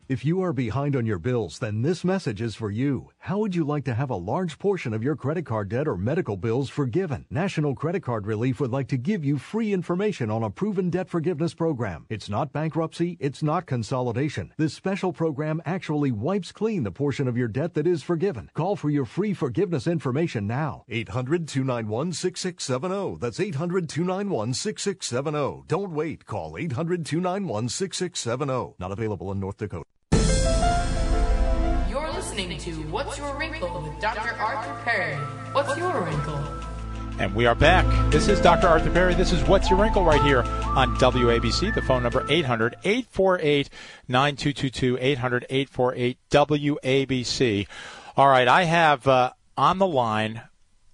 If 0.09 0.25
you 0.25 0.43
are 0.43 0.53
behind 0.53 0.97
on 0.97 1.07
your 1.07 1.21
bills, 1.21 1.61
then 1.61 1.83
this 1.83 2.03
message 2.03 2.43
is 2.43 2.57
for 2.57 2.73
you. 2.73 3.11
How 3.23 3.39
would 3.39 3.55
you 3.55 3.65
like 3.65 3.85
to 3.85 3.93
have 3.95 4.09
a 4.09 4.17
large 4.17 4.59
portion 4.59 4.95
of 4.95 5.03
your 5.05 5.15
credit 5.15 5.45
card 5.45 5.69
debt 5.69 5.87
or 5.87 5.99
medical 5.99 6.39
bills 6.39 6.71
forgiven? 6.71 7.27
National 7.29 7.75
Credit 7.75 8.03
Card 8.03 8.27
Relief 8.27 8.61
would 8.61 8.71
like 8.71 8.89
to 8.89 8.97
give 8.97 9.23
you 9.23 9.37
free 9.37 9.75
information 9.75 10.31
on 10.31 10.43
a 10.43 10.49
proven 10.49 10.89
debt 10.89 11.11
forgiveness 11.11 11.53
program. 11.53 12.07
It's 12.09 12.31
not 12.31 12.51
bankruptcy, 12.51 13.19
it's 13.21 13.43
not 13.43 13.67
consolidation. 13.67 14.55
This 14.57 14.73
special 14.73 15.13
program 15.13 15.61
actually 15.67 16.11
wipes 16.11 16.51
clean 16.51 16.83
the 16.83 16.91
portion 16.91 17.29
of 17.29 17.37
your 17.37 17.47
debt 17.47 17.75
that 17.75 17.87
is 17.87 18.03
forgiven. 18.03 18.51
Call 18.55 18.75
for 18.75 18.89
your 18.89 19.05
free 19.05 19.35
forgiveness 19.35 19.87
information 19.87 20.47
now. 20.47 20.85
800 20.89 21.47
291 21.47 22.15
6670. 22.15 23.19
That's 23.21 23.39
800 23.39 23.87
291 23.87 24.55
6670. 24.55 25.65
Don't 25.69 25.93
wait. 25.93 26.25
Call 26.25 26.57
800 26.57 27.05
291 27.05 27.69
6670. 27.69 28.77
Not 28.79 28.93
available 28.93 29.31
in 29.31 29.39
North 29.39 29.59
Dakota. 29.59 29.85
Listening 32.41 32.75
to 32.75 32.83
What's 32.91 33.19
Your 33.19 33.39
Wrinkle 33.39 33.83
with 33.83 34.01
Dr. 34.01 34.35
Arthur 34.41 34.81
Perry. 34.83 35.15
What's 35.53 35.77
your 35.77 36.01
wrinkle? 36.01 36.43
And 37.19 37.35
we 37.35 37.45
are 37.45 37.55
back. 37.55 37.85
This 38.11 38.29
is 38.29 38.41
Dr. 38.41 38.67
Arthur 38.67 38.91
Perry. 38.91 39.13
This 39.13 39.31
is 39.31 39.43
What's 39.43 39.69
Your 39.69 39.79
Wrinkle 39.79 40.07
right 40.07 40.23
here 40.23 40.41
on 40.41 40.97
WABC. 40.97 41.75
The 41.75 41.83
phone 41.83 42.03
number 42.03 42.25
800 42.31 42.77
848 42.83 43.69
9222 44.09 44.97
800 44.99 45.47
848 45.51 46.19
WABC. 46.31 47.67
All 48.17 48.29
right, 48.29 48.49
I 48.49 48.65
have 48.65 49.07
uh, 49.07 49.33
on 49.59 49.77
the 49.77 49.87
line 49.87 50.41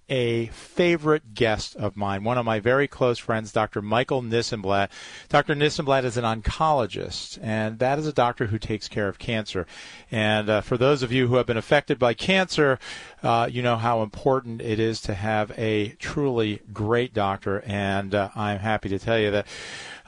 a 0.09 0.47
favorite 0.47 1.33
guest 1.33 1.75
of 1.75 1.97
mine, 1.97 2.23
one 2.23 2.37
of 2.37 2.45
my 2.45 2.59
very 2.59 2.87
close 2.87 3.17
friends, 3.17 3.51
Dr. 3.51 3.81
Michael 3.81 4.21
Nissenblatt. 4.21 4.89
Dr. 5.29 5.55
Nissenblatt 5.55 6.05
is 6.05 6.17
an 6.17 6.23
oncologist, 6.23 7.37
and 7.41 7.79
that 7.79 7.99
is 7.99 8.07
a 8.07 8.13
doctor 8.13 8.47
who 8.47 8.57
takes 8.57 8.87
care 8.87 9.07
of 9.07 9.19
cancer. 9.19 9.67
And 10.11 10.49
uh, 10.49 10.61
for 10.61 10.77
those 10.77 11.03
of 11.03 11.11
you 11.11 11.27
who 11.27 11.35
have 11.35 11.45
been 11.45 11.57
affected 11.57 11.99
by 11.99 12.13
cancer, 12.13 12.79
uh, 13.21 13.49
you 13.51 13.61
know 13.61 13.75
how 13.75 14.01
important 14.01 14.61
it 14.61 14.79
is 14.79 15.01
to 15.01 15.13
have 15.13 15.51
a 15.57 15.89
truly 15.99 16.61
great 16.73 17.13
doctor. 17.13 17.61
And 17.65 18.15
uh, 18.15 18.29
I'm 18.35 18.59
happy 18.59 18.89
to 18.89 18.99
tell 18.99 19.19
you 19.19 19.31
that. 19.31 19.47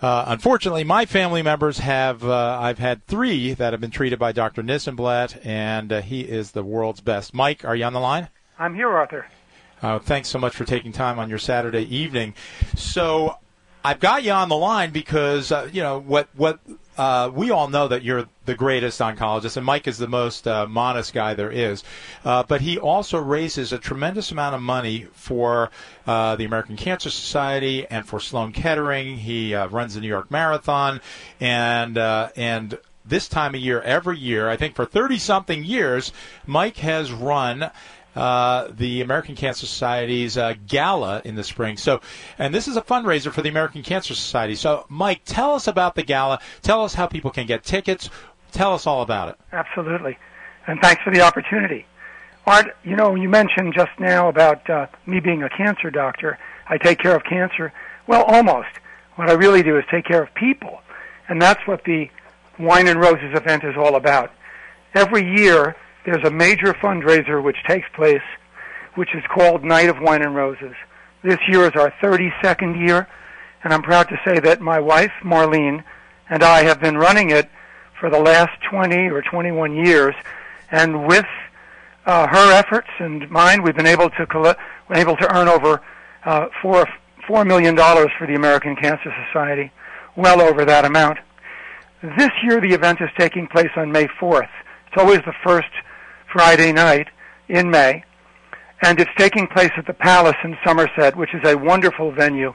Uh, 0.02 0.24
unfortunately, 0.28 0.86
my 0.86 1.06
family 1.06 1.42
members 1.42 1.80
have. 1.80 2.24
Uh, 2.24 2.58
I've 2.62 2.80
had 2.80 3.06
three 3.06 3.54
that 3.54 3.74
have 3.74 3.82
been 3.82 3.92
treated 3.92 4.18
by 4.18 4.32
Dr. 4.32 4.64
Nissenblatt, 4.64 5.46
and 5.46 5.92
uh, 5.92 6.02
he 6.02 6.22
is 6.22 6.52
the 6.52 6.64
world's 6.64 7.02
best. 7.02 7.34
Mike, 7.34 7.66
are 7.66 7.76
you 7.76 7.84
on 7.84 7.92
the 7.92 8.00
line? 8.00 8.30
I'm 8.58 8.76
here, 8.76 8.90
Arthur. 8.90 9.26
Uh, 9.82 10.00
thanks 10.00 10.28
so 10.28 10.40
much 10.40 10.56
for 10.56 10.66
taking 10.66 10.92
time 10.92 11.20
on 11.20 11.30
your 11.30 11.38
Saturday 11.38 11.84
evening. 11.96 12.34
So 12.76 13.38
I've 13.84 14.00
got 14.00 14.24
you 14.24 14.32
on 14.32 14.50
the 14.50 14.58
line 14.58 14.92
because 14.92 15.52
uh, 15.52 15.70
you 15.72 15.82
know 15.82 16.00
what 16.00 16.28
what 16.36 16.60
uh, 16.98 17.32
we 17.34 17.50
all 17.50 17.70
know 17.70 17.88
that 17.88 18.04
you're 18.04 18.28
the 18.44 18.56
greatest 18.56 19.00
oncologist, 19.00 19.56
and 19.56 19.66
Mike 19.66 19.88
is 19.88 19.98
the 19.98 20.08
most 20.08 20.48
uh, 20.48 20.68
modest 20.68 21.14
guy 21.14 21.34
there 21.34 21.52
is. 21.52 21.84
Uh, 22.26 22.44
but 22.44 22.60
he 22.60 22.78
also 22.78 23.18
raises 23.18 23.72
a 23.72 23.78
tremendous 23.78 24.32
amount 24.32 24.54
of 24.54 24.62
money 24.62 25.08
for 25.14 25.72
uh, 26.06 26.36
the 26.36 26.44
American 26.44 26.76
Cancer 26.76 27.10
Society 27.10 27.88
and 27.88 28.06
for 28.06 28.20
Sloan 28.20 28.52
Kettering. 28.52 29.18
He 29.18 29.56
uh, 29.56 29.68
runs 29.68 29.96
the 29.96 30.02
New 30.02 30.10
York 30.10 30.30
Marathon, 30.30 31.00
and 31.40 31.98
and 31.98 32.78
this 33.06 33.28
time 33.28 33.56
of 33.56 33.62
year, 33.62 33.82
every 33.82 34.18
year, 34.18 34.50
I 34.50 34.56
think 34.56 34.76
for 34.76 34.86
30 34.86 35.18
something 35.18 35.64
years, 35.64 36.12
Mike 36.46 36.78
has 36.78 37.12
run 37.12 37.72
uh, 38.20 38.68
the 38.76 39.02
American 39.02 39.34
Cancer 39.36 39.66
Society's 39.66 40.38
uh, 40.38 40.54
gala 40.68 41.22
in 41.24 41.36
the 41.36 41.44
spring. 41.44 41.78
So, 41.78 42.02
and 42.38 42.54
this 42.54 42.68
is 42.68 42.76
a 42.76 42.82
fundraiser 42.82 43.32
for 43.32 43.42
the 43.42 43.48
American 43.48 43.82
Cancer 43.82 44.14
Society. 44.14 44.56
So, 44.56 44.86
Mike, 44.90 45.22
tell 45.24 45.54
us 45.54 45.68
about 45.68 45.96
the 45.96 46.04
gala. 46.04 46.40
Tell 46.62 46.84
us 46.84 46.94
how 46.94 47.08
people 47.08 47.32
can 47.32 47.48
get 47.48 47.64
tickets. 47.64 48.10
Tell 48.52 48.74
us 48.74 48.86
all 48.86 49.02
about 49.02 49.30
it. 49.30 49.38
Absolutely, 49.54 50.18
and 50.68 50.82
thanks 50.82 51.02
for 51.02 51.14
the 51.14 51.22
opportunity. 51.22 51.86
Art, 52.46 52.76
you 52.84 52.98
know, 52.98 53.16
you 53.16 53.30
mentioned 53.30 53.74
just 53.74 53.92
now 54.00 54.28
about 54.28 54.70
uh, 54.70 54.88
me 55.06 55.22
being 55.22 55.44
a 55.44 55.50
cancer 55.50 55.90
doctor. 55.90 56.38
I 56.68 56.78
take 56.78 57.00
care 57.00 57.16
of 57.16 57.24
cancer. 57.24 57.72
Well, 58.06 58.24
almost. 58.24 58.70
What 59.16 59.30
I 59.30 59.34
really 59.34 59.64
do 59.64 59.78
is 59.78 59.86
take 59.90 60.06
care 60.06 60.24
of 60.24 60.34
people, 60.34 60.82
and 61.30 61.42
that's 61.42 61.66
what 61.68 61.84
the 61.86 62.10
Wine 62.58 62.88
and 62.88 63.00
Roses 63.00 63.34
event 63.34 63.64
is 63.64 63.76
all 63.78 63.96
about. 63.96 64.32
Every 64.94 65.24
year, 65.38 65.76
there's 66.10 66.26
a 66.26 66.32
major 66.32 66.74
fundraiser 66.74 67.44
which 67.44 67.58
takes 67.68 67.88
place, 67.96 68.24
which 68.96 69.14
is 69.14 69.24
called 69.32 69.64
Night 69.64 69.90
of 69.90 70.00
Wine 70.00 70.24
and 70.24 70.36
Roses. 70.36 70.74
This 71.24 71.38
year 71.48 71.66
is 71.66 71.74
our 71.76 71.94
32nd 72.02 72.84
year, 72.84 73.08
and 73.64 73.72
I'm 73.72 73.84
proud 73.84 74.10
to 74.10 74.20
say 74.26 74.40
that 74.40 74.60
my 74.60 74.80
wife, 74.80 75.12
Marlene, 75.24 75.84
and 76.28 76.42
I 76.42 76.64
have 76.64 76.82
been 76.82 76.98
running 76.98 77.30
it 77.30 77.48
for 78.00 78.10
the 78.10 78.18
last 78.18 78.60
20 78.72 79.10
or 79.10 79.22
21 79.22 79.76
years, 79.76 80.16
and 80.72 81.06
with 81.08 81.28
uh, 82.08 82.26
her 82.28 82.54
efforts 82.54 82.88
and 82.98 83.30
mine, 83.30 83.62
we've 83.62 83.76
been 83.76 83.86
able 83.86 84.10
to 84.10 84.26
collect, 84.26 84.60
able 84.92 85.16
to 85.18 85.36
earn 85.36 85.48
over 85.48 85.80
uh, 86.26 86.48
four 86.60 86.88
four 87.28 87.46
million 87.46 87.76
dollars 87.76 88.10
for 88.18 88.26
the 88.26 88.34
American 88.34 88.76
Cancer 88.76 89.14
Society, 89.28 89.72
well 90.16 90.42
over 90.42 90.66
that 90.66 90.86
amount. 90.86 91.20
This 92.02 92.32
year, 92.44 92.60
the 92.60 92.74
event 92.74 93.00
is 93.02 93.10
taking 93.16 93.46
place 93.46 93.70
on 93.76 93.92
May 93.92 94.08
4th. 94.20 94.50
It's 94.88 94.98
always 94.98 95.20
the 95.20 95.34
first 95.44 95.70
Friday 96.32 96.72
night 96.72 97.08
in 97.48 97.70
May, 97.70 98.04
and 98.82 99.00
it's 99.00 99.12
taking 99.18 99.48
place 99.48 99.72
at 99.78 99.86
the 99.88 99.94
Palace 99.94 100.36
in 100.44 100.56
Somerset, 100.66 101.16
which 101.16 101.34
is 101.34 101.42
a 101.44 101.58
wonderful 101.58 102.12
venue. 102.12 102.54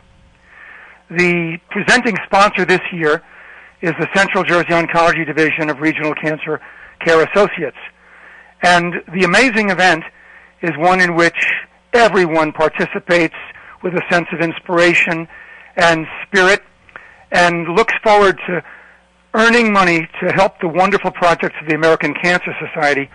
The 1.10 1.58
presenting 1.70 2.16
sponsor 2.24 2.64
this 2.64 2.80
year 2.92 3.22
is 3.82 3.92
the 3.98 4.08
Central 4.14 4.44
Jersey 4.44 4.70
Oncology 4.70 5.26
Division 5.26 5.68
of 5.68 5.80
Regional 5.80 6.14
Cancer 6.14 6.60
Care 7.04 7.22
Associates. 7.22 7.76
And 8.62 8.94
the 9.12 9.24
amazing 9.24 9.70
event 9.70 10.04
is 10.62 10.70
one 10.78 11.00
in 11.00 11.14
which 11.14 11.36
everyone 11.92 12.52
participates 12.52 13.34
with 13.82 13.94
a 13.94 14.02
sense 14.10 14.26
of 14.32 14.40
inspiration 14.40 15.28
and 15.76 16.06
spirit 16.26 16.62
and 17.30 17.68
looks 17.74 17.92
forward 18.02 18.38
to 18.46 18.62
earning 19.34 19.72
money 19.72 20.08
to 20.22 20.32
help 20.32 20.60
the 20.60 20.68
wonderful 20.68 21.10
projects 21.10 21.56
of 21.60 21.68
the 21.68 21.74
American 21.74 22.14
Cancer 22.14 22.54
Society 22.66 23.10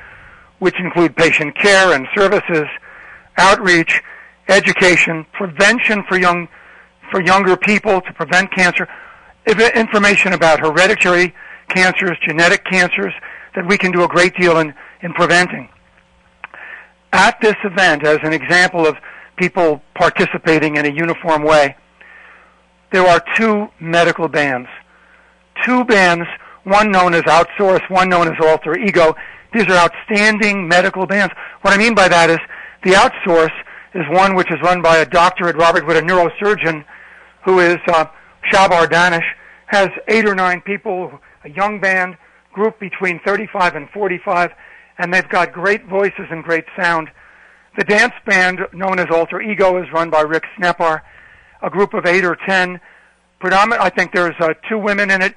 which 0.60 0.80
include 0.80 1.16
patient 1.16 1.56
care 1.58 1.94
and 1.94 2.08
services, 2.16 2.66
outreach, 3.38 4.02
education, 4.48 5.26
prevention 5.34 6.04
for 6.08 6.20
young 6.20 6.48
for 7.12 7.22
younger 7.22 7.58
people 7.58 8.02
to 8.02 8.14
prevent 8.14 8.52
cancer, 8.54 8.88
information 9.48 10.34
about 10.34 10.60
hereditary 10.60 11.34
cancers, 11.70 12.18
genetic 12.28 12.64
cancers 12.66 13.14
that 13.56 13.68
we 13.68 13.78
can 13.78 13.92
do 13.92 14.04
a 14.04 14.08
great 14.08 14.36
deal 14.36 14.60
in, 14.60 14.74
in 15.02 15.12
preventing. 15.14 15.70
At 17.12 17.42
this 17.42 17.56
event, 17.64 18.06
as 18.06 18.20
an 18.22 18.34
example 18.34 18.86
of 18.86 18.96
people 19.38 19.82
participating 19.96 20.76
in 20.76 20.86
a 20.86 20.90
uniform 20.90 21.44
way, 21.44 21.76
there 22.92 23.06
are 23.06 23.24
two 23.36 23.70
medical 23.80 24.28
bands. 24.28 24.70
Two 25.66 25.84
bands, 25.84 26.28
one 26.64 26.92
known 26.92 27.14
as 27.14 27.24
Outsource, 27.24 27.88
one 27.90 28.10
known 28.10 28.28
as 28.28 28.36
Alter 28.42 28.78
Ego, 28.78 29.16
these 29.54 29.66
are 29.68 29.78
outstanding 29.78 30.68
medical 30.68 31.06
bands. 31.06 31.34
What 31.62 31.74
I 31.74 31.78
mean 31.78 31.96
by 31.96 32.08
that 32.08 32.30
is 32.30 32.40
the 32.84 32.92
outsource 32.92 33.54
is 33.94 34.04
one 34.10 34.36
which 34.36 34.52
is 34.52 34.62
run 34.62 34.82
by 34.82 34.98
a 34.98 35.06
doctor 35.06 35.48
at 35.48 35.56
Robert 35.56 35.86
Wood, 35.86 35.98
a 35.98 36.02
neurosurgeon 36.02 36.86
who 37.44 37.60
is 37.60 37.78
uh, 37.88 38.06
Shabbar 38.52 38.90
Danish, 38.90 39.26
has 39.68 39.90
eight 40.08 40.28
or 40.28 40.36
nine 40.36 40.62
people, 40.62 41.20
a 41.44 41.50
young 41.50 41.80
band, 41.80 42.18
group 42.54 42.80
between 42.80 43.20
35 43.26 43.76
and 43.76 43.90
45, 43.90 44.52
and 44.98 45.14
they've 45.14 45.30
got 45.30 45.54
great 45.54 45.86
voices 45.86 46.26
and 46.30 46.44
great 46.44 46.66
sound. 46.76 47.10
The 47.78 47.84
dance 47.84 48.14
band, 48.26 48.60
known 48.74 49.00
as 49.00 49.08
Alter 49.12 49.42
Ego, 49.42 49.82
is 49.82 49.92
run 49.94 50.10
by 50.10 50.22
Rick 50.22 50.44
Snepar, 50.58 51.02
a 51.62 51.70
group 51.70 51.94
of 51.94 52.06
eight 52.06 52.26
or 52.26 52.36
ten. 52.48 52.80
Predominant, 53.40 53.82
I 53.82 53.90
think 53.90 54.12
there's 54.14 54.36
uh, 54.40 54.54
two 54.68 54.78
women 54.78 55.10
in 55.10 55.22
it. 55.22 55.36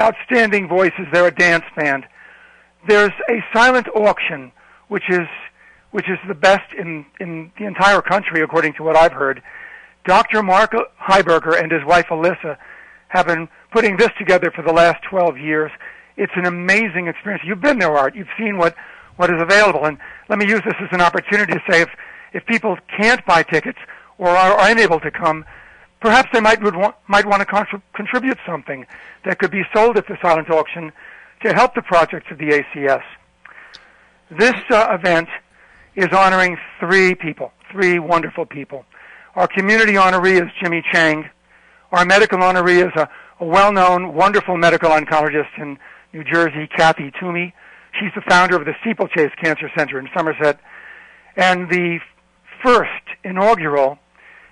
Outstanding 0.00 0.68
voices. 0.68 1.06
They're 1.12 1.26
a 1.26 1.34
dance 1.34 1.64
band. 1.76 2.06
There's 2.86 3.12
a 3.28 3.44
silent 3.52 3.88
auction, 3.94 4.52
which 4.88 5.08
is 5.08 5.26
which 5.90 6.08
is 6.08 6.18
the 6.26 6.34
best 6.34 6.72
in 6.76 7.04
in 7.20 7.52
the 7.58 7.64
entire 7.64 8.00
country, 8.00 8.40
according 8.42 8.74
to 8.74 8.82
what 8.82 8.96
I've 8.96 9.12
heard. 9.12 9.42
Dr. 10.04 10.42
Mark 10.42 10.72
Heiberger 11.00 11.60
and 11.60 11.70
his 11.70 11.84
wife 11.84 12.06
Alyssa 12.10 12.56
have 13.08 13.26
been 13.26 13.48
putting 13.70 13.96
this 13.96 14.10
together 14.18 14.50
for 14.50 14.62
the 14.62 14.72
last 14.72 15.00
12 15.08 15.38
years. 15.38 15.70
It's 16.16 16.32
an 16.34 16.46
amazing 16.46 17.06
experience. 17.06 17.44
You've 17.46 17.60
been 17.60 17.78
there, 17.78 17.96
Art. 17.96 18.16
You've 18.16 18.32
seen 18.38 18.58
what 18.58 18.74
what 19.16 19.30
is 19.30 19.40
available, 19.40 19.84
and 19.84 19.98
let 20.28 20.38
me 20.38 20.48
use 20.48 20.62
this 20.64 20.74
as 20.80 20.88
an 20.92 21.00
opportunity 21.00 21.52
to 21.52 21.62
say 21.70 21.82
if 21.82 21.90
if 22.32 22.44
people 22.46 22.76
can't 22.98 23.24
buy 23.26 23.42
tickets 23.42 23.78
or 24.18 24.28
are 24.28 24.70
unable 24.70 24.98
to 25.00 25.10
come, 25.10 25.44
perhaps 26.00 26.28
they 26.32 26.40
might 26.40 26.62
would 26.62 26.76
want, 26.76 26.96
might 27.06 27.26
want 27.26 27.40
to 27.40 27.46
contrib- 27.46 27.82
contribute 27.94 28.38
something 28.46 28.86
that 29.24 29.38
could 29.38 29.50
be 29.50 29.62
sold 29.74 29.96
at 29.98 30.06
the 30.06 30.16
silent 30.22 30.50
auction 30.50 30.92
to 31.44 31.52
help 31.52 31.74
the 31.74 31.82
projects 31.82 32.26
of 32.30 32.38
the 32.38 32.62
ACS. 32.74 33.02
This 34.30 34.54
uh, 34.70 34.96
event 34.98 35.28
is 35.94 36.08
honoring 36.12 36.56
three 36.80 37.14
people, 37.14 37.52
three 37.70 37.98
wonderful 37.98 38.46
people. 38.46 38.84
Our 39.34 39.48
community 39.48 39.94
honoree 39.94 40.42
is 40.42 40.48
Jimmy 40.62 40.82
Chang. 40.92 41.28
Our 41.90 42.04
medical 42.04 42.38
honoree 42.38 42.86
is 42.86 42.92
a, 42.96 43.08
a 43.40 43.44
well-known, 43.44 44.14
wonderful 44.14 44.56
medical 44.56 44.90
oncologist 44.90 45.58
in 45.58 45.78
New 46.12 46.24
Jersey, 46.24 46.68
Kathy 46.74 47.12
Toomey. 47.20 47.54
She's 47.98 48.12
the 48.14 48.22
founder 48.28 48.56
of 48.56 48.64
the 48.64 48.72
Steeplechase 48.80 49.32
Cancer 49.42 49.70
Center 49.76 49.98
in 49.98 50.08
Somerset. 50.16 50.58
And 51.36 51.68
the 51.68 51.98
first 52.62 52.90
inaugural 53.24 53.98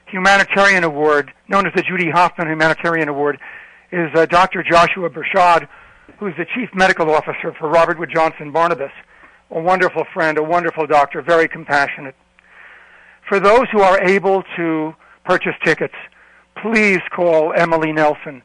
humanitarian 0.07 0.85
award, 0.85 1.33
known 1.49 1.67
as 1.67 1.73
the 1.75 1.83
Judy 1.83 2.11
Hoffman 2.11 2.49
Humanitarian 2.49 3.09
Award, 3.09 3.39
is 3.93 4.11
uh, 4.15 4.27
Dr. 4.27 4.63
Joshua 4.63 5.09
Bershad, 5.09 5.69
who's 6.19 6.35
the 6.37 6.47
chief 6.55 6.71
medical 6.75 7.11
officer 7.11 7.53
for 7.59 7.69
Robert 7.69 7.99
Wood 7.99 8.11
Johnson 8.13 8.53
Barnabas 8.53 8.93
a 9.51 9.61
wonderful 9.61 10.05
friend, 10.15 10.39
a 10.39 10.43
wonderful 10.43 10.87
doctor, 10.87 11.23
very 11.23 11.49
compassionate. 11.49 12.15
For 13.29 13.41
those 13.41 13.69
who 13.73 13.81
are 13.81 14.01
able 14.03 14.43
to 14.57 14.95
purchase 15.25 15.55
tickets, 15.65 15.95
please 16.63 17.01
call 17.15 17.53
Emily 17.55 17.93
Nelson. 17.93 18.43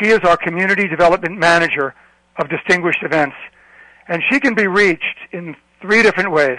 She 0.00 0.08
is 0.08 0.20
our 0.20 0.36
community 0.36 0.88
development 0.88 1.38
manager 1.38 1.94
of 2.36 2.48
distinguished 2.48 3.02
events, 3.02 3.36
and 4.08 4.22
she 4.30 4.40
can 4.40 4.54
be 4.54 4.66
reached 4.66 5.18
in 5.32 5.56
three 5.80 6.02
different 6.02 6.32
ways. 6.32 6.58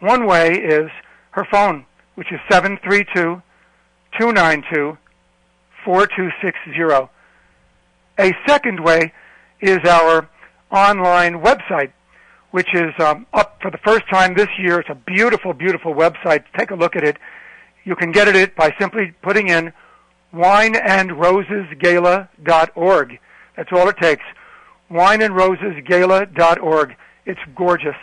One 0.00 0.26
way 0.26 0.54
is 0.54 0.90
her 1.32 1.46
phone, 1.50 1.84
which 2.14 2.32
is 2.32 2.40
732 2.50 3.42
292 4.18 4.98
4260. 5.84 7.10
A 8.18 8.32
second 8.46 8.80
way 8.80 9.12
is 9.60 9.78
our 9.88 10.28
online 10.70 11.42
website, 11.42 11.92
which 12.50 12.74
is 12.74 12.92
um, 12.98 13.26
up 13.32 13.58
for 13.62 13.70
the 13.70 13.78
first 13.78 14.02
time 14.10 14.34
this 14.34 14.48
year. 14.58 14.80
It's 14.80 14.90
a 14.90 14.94
beautiful, 14.94 15.52
beautiful 15.52 15.94
website. 15.94 16.44
Take 16.56 16.70
a 16.70 16.74
look 16.74 16.96
at 16.96 17.04
it. 17.04 17.18
You 17.84 17.94
can 17.96 18.12
get 18.12 18.28
at 18.28 18.36
it 18.36 18.54
by 18.56 18.74
simply 18.78 19.12
putting 19.22 19.48
in 19.48 19.72
wineandrosesgala.org. 20.34 23.18
That's 23.56 23.72
all 23.72 23.88
it 23.88 23.96
takes. 24.00 24.22
Wineandrosesgala.org. 24.90 26.96
It's 27.26 27.40
gorgeous. 27.54 27.96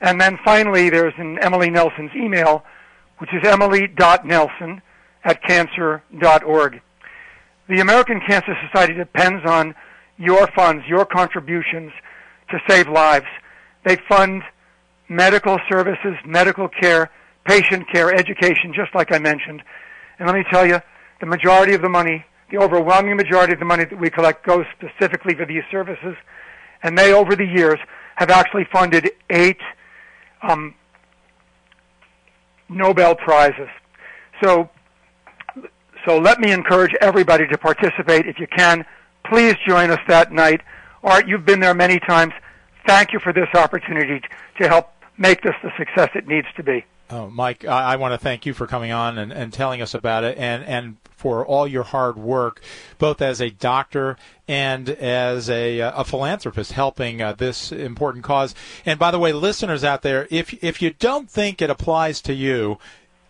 And 0.00 0.20
then 0.20 0.38
finally, 0.44 0.90
there's 0.90 1.14
an 1.16 1.38
Emily 1.40 1.70
Nelson's 1.70 2.10
email, 2.14 2.62
which 3.18 3.32
is 3.32 3.42
emily.nelson 3.44 4.82
at 5.24 5.42
cancer.org. 5.44 6.80
The 7.68 7.80
American 7.80 8.20
Cancer 8.26 8.56
Society 8.66 8.94
depends 8.94 9.46
on 9.46 9.76
your 10.22 10.46
funds, 10.54 10.84
your 10.86 11.04
contributions 11.04 11.92
to 12.50 12.58
save 12.68 12.88
lives. 12.88 13.26
They 13.84 13.96
fund 14.08 14.42
medical 15.08 15.58
services, 15.68 16.14
medical 16.24 16.68
care, 16.68 17.10
patient 17.44 17.88
care, 17.92 18.14
education, 18.14 18.72
just 18.74 18.94
like 18.94 19.12
I 19.12 19.18
mentioned. 19.18 19.62
And 20.18 20.28
let 20.28 20.36
me 20.36 20.44
tell 20.50 20.64
you, 20.64 20.80
the 21.20 21.26
majority 21.26 21.74
of 21.74 21.82
the 21.82 21.88
money, 21.88 22.24
the 22.50 22.58
overwhelming 22.58 23.16
majority 23.16 23.52
of 23.52 23.58
the 23.58 23.64
money 23.64 23.84
that 23.84 23.98
we 23.98 24.10
collect 24.10 24.46
goes 24.46 24.64
specifically 24.78 25.34
for 25.34 25.44
these 25.44 25.64
services. 25.70 26.14
And 26.84 26.96
they, 26.96 27.12
over 27.12 27.34
the 27.34 27.46
years, 27.46 27.78
have 28.16 28.30
actually 28.30 28.66
funded 28.72 29.10
eight 29.30 29.60
um, 30.42 30.74
Nobel 32.68 33.16
Prizes. 33.16 33.68
So, 34.42 34.70
so 36.06 36.18
let 36.18 36.38
me 36.40 36.52
encourage 36.52 36.92
everybody 37.00 37.46
to 37.48 37.58
participate 37.58 38.26
if 38.26 38.38
you 38.38 38.46
can. 38.46 38.84
Please 39.24 39.54
join 39.66 39.90
us 39.90 40.00
that 40.08 40.32
night. 40.32 40.60
Art, 41.02 41.26
you've 41.26 41.44
been 41.44 41.60
there 41.60 41.74
many 41.74 41.98
times 42.00 42.32
thank 42.86 43.12
you 43.12 43.20
for 43.20 43.32
this 43.32 43.48
opportunity 43.54 44.20
to 44.58 44.68
help 44.68 44.90
make 45.18 45.42
this 45.42 45.54
the 45.62 45.70
success 45.76 46.10
it 46.14 46.26
needs 46.26 46.48
to 46.56 46.62
be. 46.62 46.84
Oh, 47.10 47.28
Mike, 47.28 47.66
I, 47.66 47.92
I 47.92 47.96
want 47.96 48.12
to 48.12 48.18
thank 48.18 48.46
you 48.46 48.54
for 48.54 48.66
coming 48.66 48.90
on 48.90 49.18
and, 49.18 49.32
and 49.32 49.52
telling 49.52 49.82
us 49.82 49.92
about 49.92 50.24
it 50.24 50.38
and, 50.38 50.64
and 50.64 50.96
for 51.14 51.44
all 51.44 51.68
your 51.68 51.82
hard 51.82 52.16
work, 52.16 52.62
both 52.98 53.20
as 53.20 53.40
a 53.40 53.50
doctor 53.50 54.16
and 54.48 54.88
as 54.88 55.50
a, 55.50 55.82
uh, 55.82 56.00
a 56.00 56.04
philanthropist 56.04 56.72
helping 56.72 57.20
uh, 57.20 57.34
this 57.34 57.70
important 57.70 58.24
cause. 58.24 58.54
And 58.86 58.98
by 58.98 59.10
the 59.10 59.18
way, 59.18 59.32
listeners 59.34 59.84
out 59.84 60.00
there, 60.00 60.26
if, 60.30 60.54
if 60.64 60.80
you 60.80 60.94
don't 60.94 61.30
think 61.30 61.60
it 61.60 61.68
applies 61.68 62.22
to 62.22 62.32
you, 62.32 62.78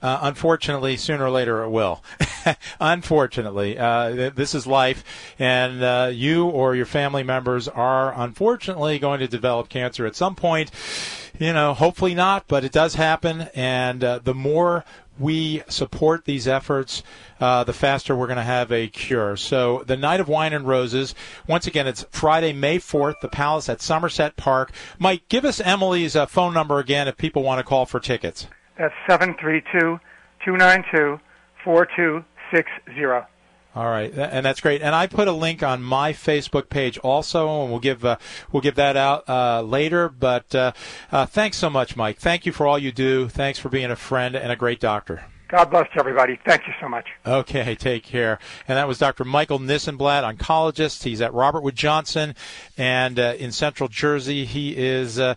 uh, 0.03 0.19
unfortunately, 0.23 0.97
sooner 0.97 1.25
or 1.25 1.31
later 1.31 1.63
it 1.63 1.71
will. 1.71 2.03
unfortunately, 2.81 3.79
uh, 3.79 4.11
th- 4.11 4.35
this 4.35 4.55
is 4.55 4.67
life, 4.67 5.05
and 5.39 5.83
uh, 5.83 6.11
you 6.13 6.47
or 6.47 6.75
your 6.75 6.87
family 6.87 7.23
members 7.23 7.69
are 7.69 8.13
unfortunately 8.21 8.99
going 8.99 9.21
to 9.21 9.29
develop 9.29 9.69
cancer 9.69 10.05
at 10.05 10.17
some 10.17 10.35
point. 10.35 10.71
You 11.39 11.53
know, 11.53 11.73
hopefully 11.73 12.15
not, 12.15 12.47
but 12.47 12.65
it 12.65 12.73
does 12.73 12.95
happen, 12.95 13.49
and 13.55 14.05
uh, 14.05 14.19
the 14.23 14.35
more 14.35 14.85
we 15.19 15.63
support 15.69 16.25
these 16.25 16.49
efforts, 16.49 17.03
uh, 17.41 17.65
the 17.65 17.73
faster 17.73 18.17
we're 18.17 18.27
going 18.27 18.37
to 18.37 18.43
have 18.43 18.73
a 18.73 18.89
cure. 18.89 19.37
So, 19.37 19.85
the 19.87 19.97
Night 19.97 20.21
of 20.21 20.29
Wine 20.29 20.53
and 20.53 20.67
Roses, 20.67 21.15
once 21.47 21.67
again, 21.67 21.87
it's 21.87 22.05
Friday, 22.11 22.53
May 22.53 22.79
4th, 22.79 23.21
the 23.21 23.29
Palace 23.29 23.69
at 23.69 23.81
Somerset 23.81 24.37
Park. 24.37 24.73
Mike, 24.99 25.29
give 25.29 25.45
us 25.45 25.61
Emily's 25.61 26.17
uh, 26.17 26.27
phone 26.27 26.55
number 26.55 26.79
again 26.79 27.09
if 27.09 27.17
people 27.17 27.43
want 27.43 27.59
to 27.59 27.65
call 27.65 27.87
for 27.87 28.01
tickets. 28.01 28.47
That's 28.79 28.95
732 29.07 29.99
292 30.45 31.21
4260. 31.65 33.29
All 33.75 33.87
right, 33.87 34.13
and 34.13 34.45
that's 34.45 34.61
great. 34.61 34.83
And 34.83 34.95
I 34.95 35.07
put 35.07 35.29
a 35.29 35.33
link 35.33 35.63
on 35.63 35.83
my 35.83 36.13
Facebook 36.13 36.69
page 36.69 36.99
also, 36.99 37.63
and 37.63 37.71
we'll 37.71 37.81
give 37.81 38.05
uh, 38.05 38.19
we'll 38.51 38.61
give 38.61 38.75
that 38.75 38.99
out 38.99 39.27
uh, 39.27 39.63
later. 39.63 40.11
But 40.11 40.55
uh, 40.55 40.73
uh, 41.11 41.25
thanks 41.25 41.57
so 41.57 41.71
much, 41.71 41.97
Mike. 41.97 42.19
Thank 42.19 42.45
you 42.45 42.53
for 42.53 42.67
all 42.67 42.79
you 42.79 42.93
do. 42.93 43.29
Thanks 43.29 43.59
for 43.59 43.71
being 43.71 43.91
a 43.91 43.97
friend 43.97 44.37
and 44.37 44.53
a 44.53 44.57
great 44.57 44.79
doctor. 44.79 45.25
God 45.53 45.71
bless 45.71 45.89
everybody. 45.99 46.41
Thank 46.47 46.67
you 46.67 46.73
so 46.81 46.89
much. 46.89 47.07
Okay, 47.27 47.75
take 47.75 48.05
care. 48.05 48.39
And 48.67 48.79
that 48.79 48.89
was 48.89 48.97
Dr. 48.97 49.23
Michael 49.27 49.59
Nissenblatt, 49.59 50.25
oncologist. 50.25 51.05
He's 51.05 51.21
at 51.21 51.35
Robert 51.35 51.63
Wood 51.63 51.77
Johnson, 51.77 52.35
and 52.79 53.19
uh, 53.19 53.35
in 53.39 53.53
Central 53.53 53.91
Jersey, 53.91 54.47
he 54.47 54.75
is, 54.75 55.19
uh, 55.19 55.35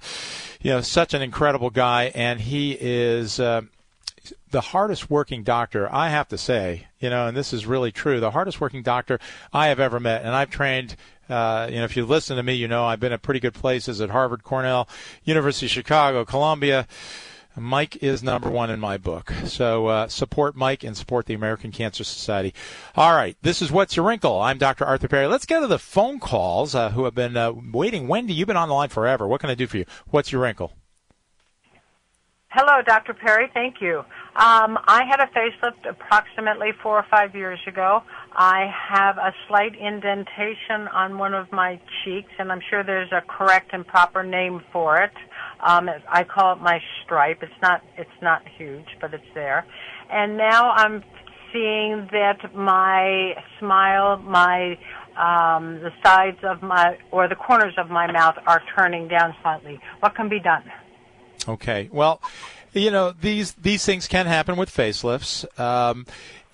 you 0.61 0.72
know, 0.72 0.80
such 0.80 1.13
an 1.13 1.22
incredible 1.22 1.70
guy, 1.70 2.13
and 2.16 2.39
he 2.39 2.78
is 2.80 3.41
uh, 3.41 3.63
the 4.51 4.61
hardest 4.61 5.09
working 5.09 5.43
doctor, 5.43 5.93
I 5.93 6.07
have 6.11 6.30
to 6.30 6.38
say, 6.38 6.88
you 7.01 7.09
know, 7.09 7.28
and 7.28 7.36
this 7.36 7.51
is 7.51 7.66
really 7.66 7.91
true, 7.91 8.22
the 8.22 8.32
hardest 8.32 8.61
working 8.61 8.84
doctor 8.84 9.20
I 9.51 9.68
have 9.68 9.82
ever 9.82 9.99
met. 9.99 10.22
And 10.22 10.34
I've 10.34 10.49
trained, 10.49 10.95
uh, 11.28 11.68
you 11.70 11.80
know, 11.80 11.84
if 11.84 11.97
you 11.97 12.05
listen 12.05 12.38
to 12.38 12.43
me, 12.43 12.53
you 12.53 12.70
know, 12.70 12.86
I've 12.86 13.01
been 13.01 13.11
at 13.11 13.22
pretty 13.22 13.41
good 13.41 13.53
places 13.53 13.99
at 13.99 14.11
Harvard, 14.11 14.45
Cornell, 14.45 14.88
University 15.26 15.66
of 15.66 15.74
Chicago, 15.74 16.24
Columbia. 16.24 16.88
Mike 17.58 18.03
is 18.03 18.22
number 18.22 18.49
one 18.49 18.70
in 18.70 18.80
my 18.80 18.97
book. 18.97 19.32
So 19.45 19.88
uh, 19.88 20.08
support 20.08 20.56
Mike 20.56 20.84
and 20.84 20.95
support 20.95 21.26
the 21.26 21.34
American 21.34 21.72
Cancer 21.72 22.03
Society. 22.03 22.53
All 22.95 23.14
right, 23.14 23.38
this 23.41 23.62
is 23.62 23.72
What's 23.72 23.95
Your 23.95 24.06
Wrinkle. 24.06 24.41
I'm 24.41 24.58
Dr. 24.58 24.86
Arthur 24.86 25.08
Perry. 25.08 25.28
Let's 25.28 25.45
get 25.45 25.62
to 25.62 25.68
the 25.68 25.80
phone 25.80 26.20
calls 26.20 26.76
uh, 26.76 26.91
who 26.91 27.06
have 27.06 27.16
been 27.16 27.38
uh, 27.38 27.53
waiting. 27.53 28.08
Wendy, 28.08 28.34
you've 28.34 28.47
been 28.47 28.58
on 28.58 28.70
the 28.70 28.76
line 28.76 28.89
forever. 28.89 29.28
What 29.28 29.41
can 29.41 29.49
I 29.49 29.56
do 29.56 29.68
for 29.68 29.78
you? 29.78 29.86
What's 30.08 30.32
your 30.32 30.41
wrinkle? 30.41 30.74
Hello, 32.58 32.82
Dr. 32.82 33.14
Perry. 33.14 33.49
Thank 33.53 33.82
you. 33.82 33.99
Um, 34.38 34.80
I 34.88 35.03
had 35.10 35.20
a 35.20 35.28
facelift 35.28 35.89
approximately 35.89 36.72
four 36.82 36.97
or 36.97 37.06
five 37.12 37.36
years 37.36 37.60
ago. 37.68 38.01
I 38.34 38.72
have 38.89 39.18
a 39.18 39.34
slight 39.49 39.76
indentation 39.76 40.88
on 40.93 41.18
one 41.18 41.34
of 41.34 41.51
my 41.51 41.82
cheeks, 42.03 42.32
and 42.39 42.53
I'm 42.53 42.62
sure 42.70 42.82
there's 42.82 43.12
a 43.12 43.22
correct 43.28 43.72
and 43.74 43.86
proper 43.86 44.24
name 44.24 44.62
for 44.72 45.01
it. 45.01 45.12
Um, 45.62 45.89
I 46.10 46.24
call 46.24 46.53
it 46.53 46.62
my 46.62 46.80
stripe. 47.03 47.41
It's 47.41 47.62
not 47.62 47.82
it's 47.97 48.10
not 48.22 48.43
huge, 48.58 48.88
but 49.01 49.14
it's 49.14 49.24
there. 49.34 49.66
And 50.12 50.38
now 50.38 50.72
I'm 50.72 51.03
seeing 51.51 52.08
that 52.12 52.53
my 52.53 53.34
smile, 53.60 54.18
my 54.18 54.78
um, 55.18 55.80
the 55.80 55.91
sides 56.03 56.38
of 56.43 56.62
my 56.62 56.97
or 57.12 57.28
the 57.28 57.36
corners 57.36 57.74
of 57.78 57.89
my 57.89 58.12
mouth 58.12 58.36
are 58.45 58.62
turning 58.78 59.08
down 59.08 59.36
slightly. 59.41 59.80
What 59.99 60.16
can 60.16 60.30
be 60.30 60.39
done? 60.39 60.64
Okay. 61.47 61.89
Well, 61.91 62.22
you 62.74 62.91
know 62.91 63.12
these 63.12 63.53
these 63.53 63.86
things 63.86 64.08
can 64.08 64.26
happen 64.26 64.56
with 64.58 64.70
facelifts. 64.70 65.45
Um, 65.60 66.06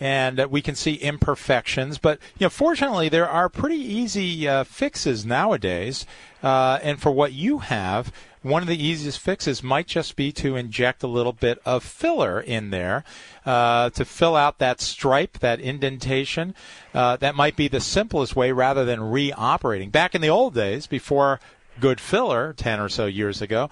and 0.01 0.39
we 0.49 0.63
can 0.63 0.73
see 0.73 0.95
imperfections. 0.95 1.99
But 1.99 2.19
you 2.39 2.45
know, 2.45 2.49
fortunately, 2.49 3.07
there 3.07 3.29
are 3.29 3.47
pretty 3.47 3.77
easy 3.77 4.47
uh, 4.47 4.63
fixes 4.63 5.25
nowadays. 5.25 6.05
Uh, 6.41 6.79
and 6.81 6.99
for 6.99 7.11
what 7.11 7.33
you 7.33 7.59
have, 7.59 8.11
one 8.41 8.61
of 8.63 8.67
the 8.67 8.83
easiest 8.83 9.19
fixes 9.19 9.61
might 9.61 9.87
just 9.87 10.15
be 10.15 10.31
to 10.31 10.55
inject 10.55 11.03
a 11.03 11.07
little 11.07 11.33
bit 11.33 11.59
of 11.65 11.83
filler 11.83 12.39
in 12.39 12.71
there 12.71 13.03
uh, 13.45 13.89
to 13.91 14.03
fill 14.03 14.35
out 14.35 14.57
that 14.57 14.81
stripe, 14.81 15.39
that 15.39 15.59
indentation. 15.59 16.55
Uh, 16.93 17.17
that 17.17 17.35
might 17.35 17.55
be 17.55 17.67
the 17.67 17.79
simplest 17.79 18.35
way 18.35 18.51
rather 18.51 18.83
than 18.83 18.99
reoperating. 18.99 19.91
Back 19.91 20.15
in 20.15 20.21
the 20.21 20.29
old 20.29 20.55
days, 20.55 20.87
before 20.87 21.39
good 21.79 21.99
filler, 21.99 22.53
10 22.53 22.79
or 22.79 22.89
so 22.89 23.05
years 23.05 23.41
ago, 23.41 23.69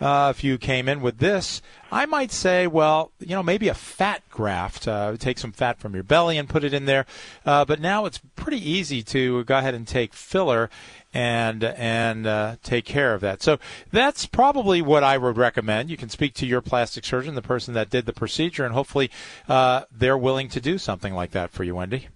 uh, 0.00 0.32
if 0.34 0.42
you 0.42 0.56
came 0.56 0.88
in 0.88 1.02
with 1.02 1.18
this, 1.18 1.60
I 1.92 2.06
might 2.06 2.32
say, 2.32 2.66
well, 2.66 3.12
you 3.18 3.34
know, 3.34 3.42
maybe 3.42 3.68
a 3.68 3.74
fat 3.74 4.22
graft. 4.30 4.88
Uh, 4.88 5.16
take 5.18 5.38
some 5.38 5.52
fat 5.52 5.78
from 5.78 5.92
your 5.92 6.02
belly 6.02 6.38
and 6.38 6.48
put 6.48 6.64
it 6.64 6.72
in 6.72 6.86
there. 6.86 7.04
Uh, 7.44 7.66
but 7.66 7.80
now 7.80 8.06
it's 8.06 8.20
pretty 8.34 8.58
easy 8.58 9.02
to 9.02 9.44
go 9.44 9.58
ahead 9.58 9.74
and 9.74 9.86
take 9.86 10.14
filler 10.14 10.70
and 11.12 11.64
and 11.64 12.26
uh, 12.26 12.56
take 12.62 12.84
care 12.84 13.14
of 13.14 13.20
that. 13.20 13.42
So 13.42 13.58
that's 13.90 14.26
probably 14.26 14.80
what 14.80 15.02
I 15.02 15.18
would 15.18 15.36
recommend. 15.36 15.90
You 15.90 15.96
can 15.96 16.08
speak 16.08 16.34
to 16.34 16.46
your 16.46 16.60
plastic 16.60 17.04
surgeon, 17.04 17.34
the 17.34 17.42
person 17.42 17.74
that 17.74 17.90
did 17.90 18.06
the 18.06 18.12
procedure, 18.12 18.64
and 18.64 18.74
hopefully 18.74 19.10
uh, 19.48 19.82
they're 19.90 20.18
willing 20.18 20.48
to 20.50 20.60
do 20.60 20.78
something 20.78 21.14
like 21.14 21.32
that 21.32 21.50
for 21.50 21.64
you, 21.64 21.74
Wendy. 21.74 22.08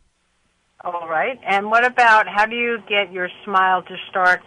All 0.84 1.08
right. 1.08 1.40
And 1.46 1.70
what 1.70 1.86
about 1.86 2.28
how 2.28 2.44
do 2.46 2.56
you 2.56 2.78
get 2.88 3.10
your 3.10 3.30
smile 3.44 3.82
to 3.82 3.96
start 4.10 4.42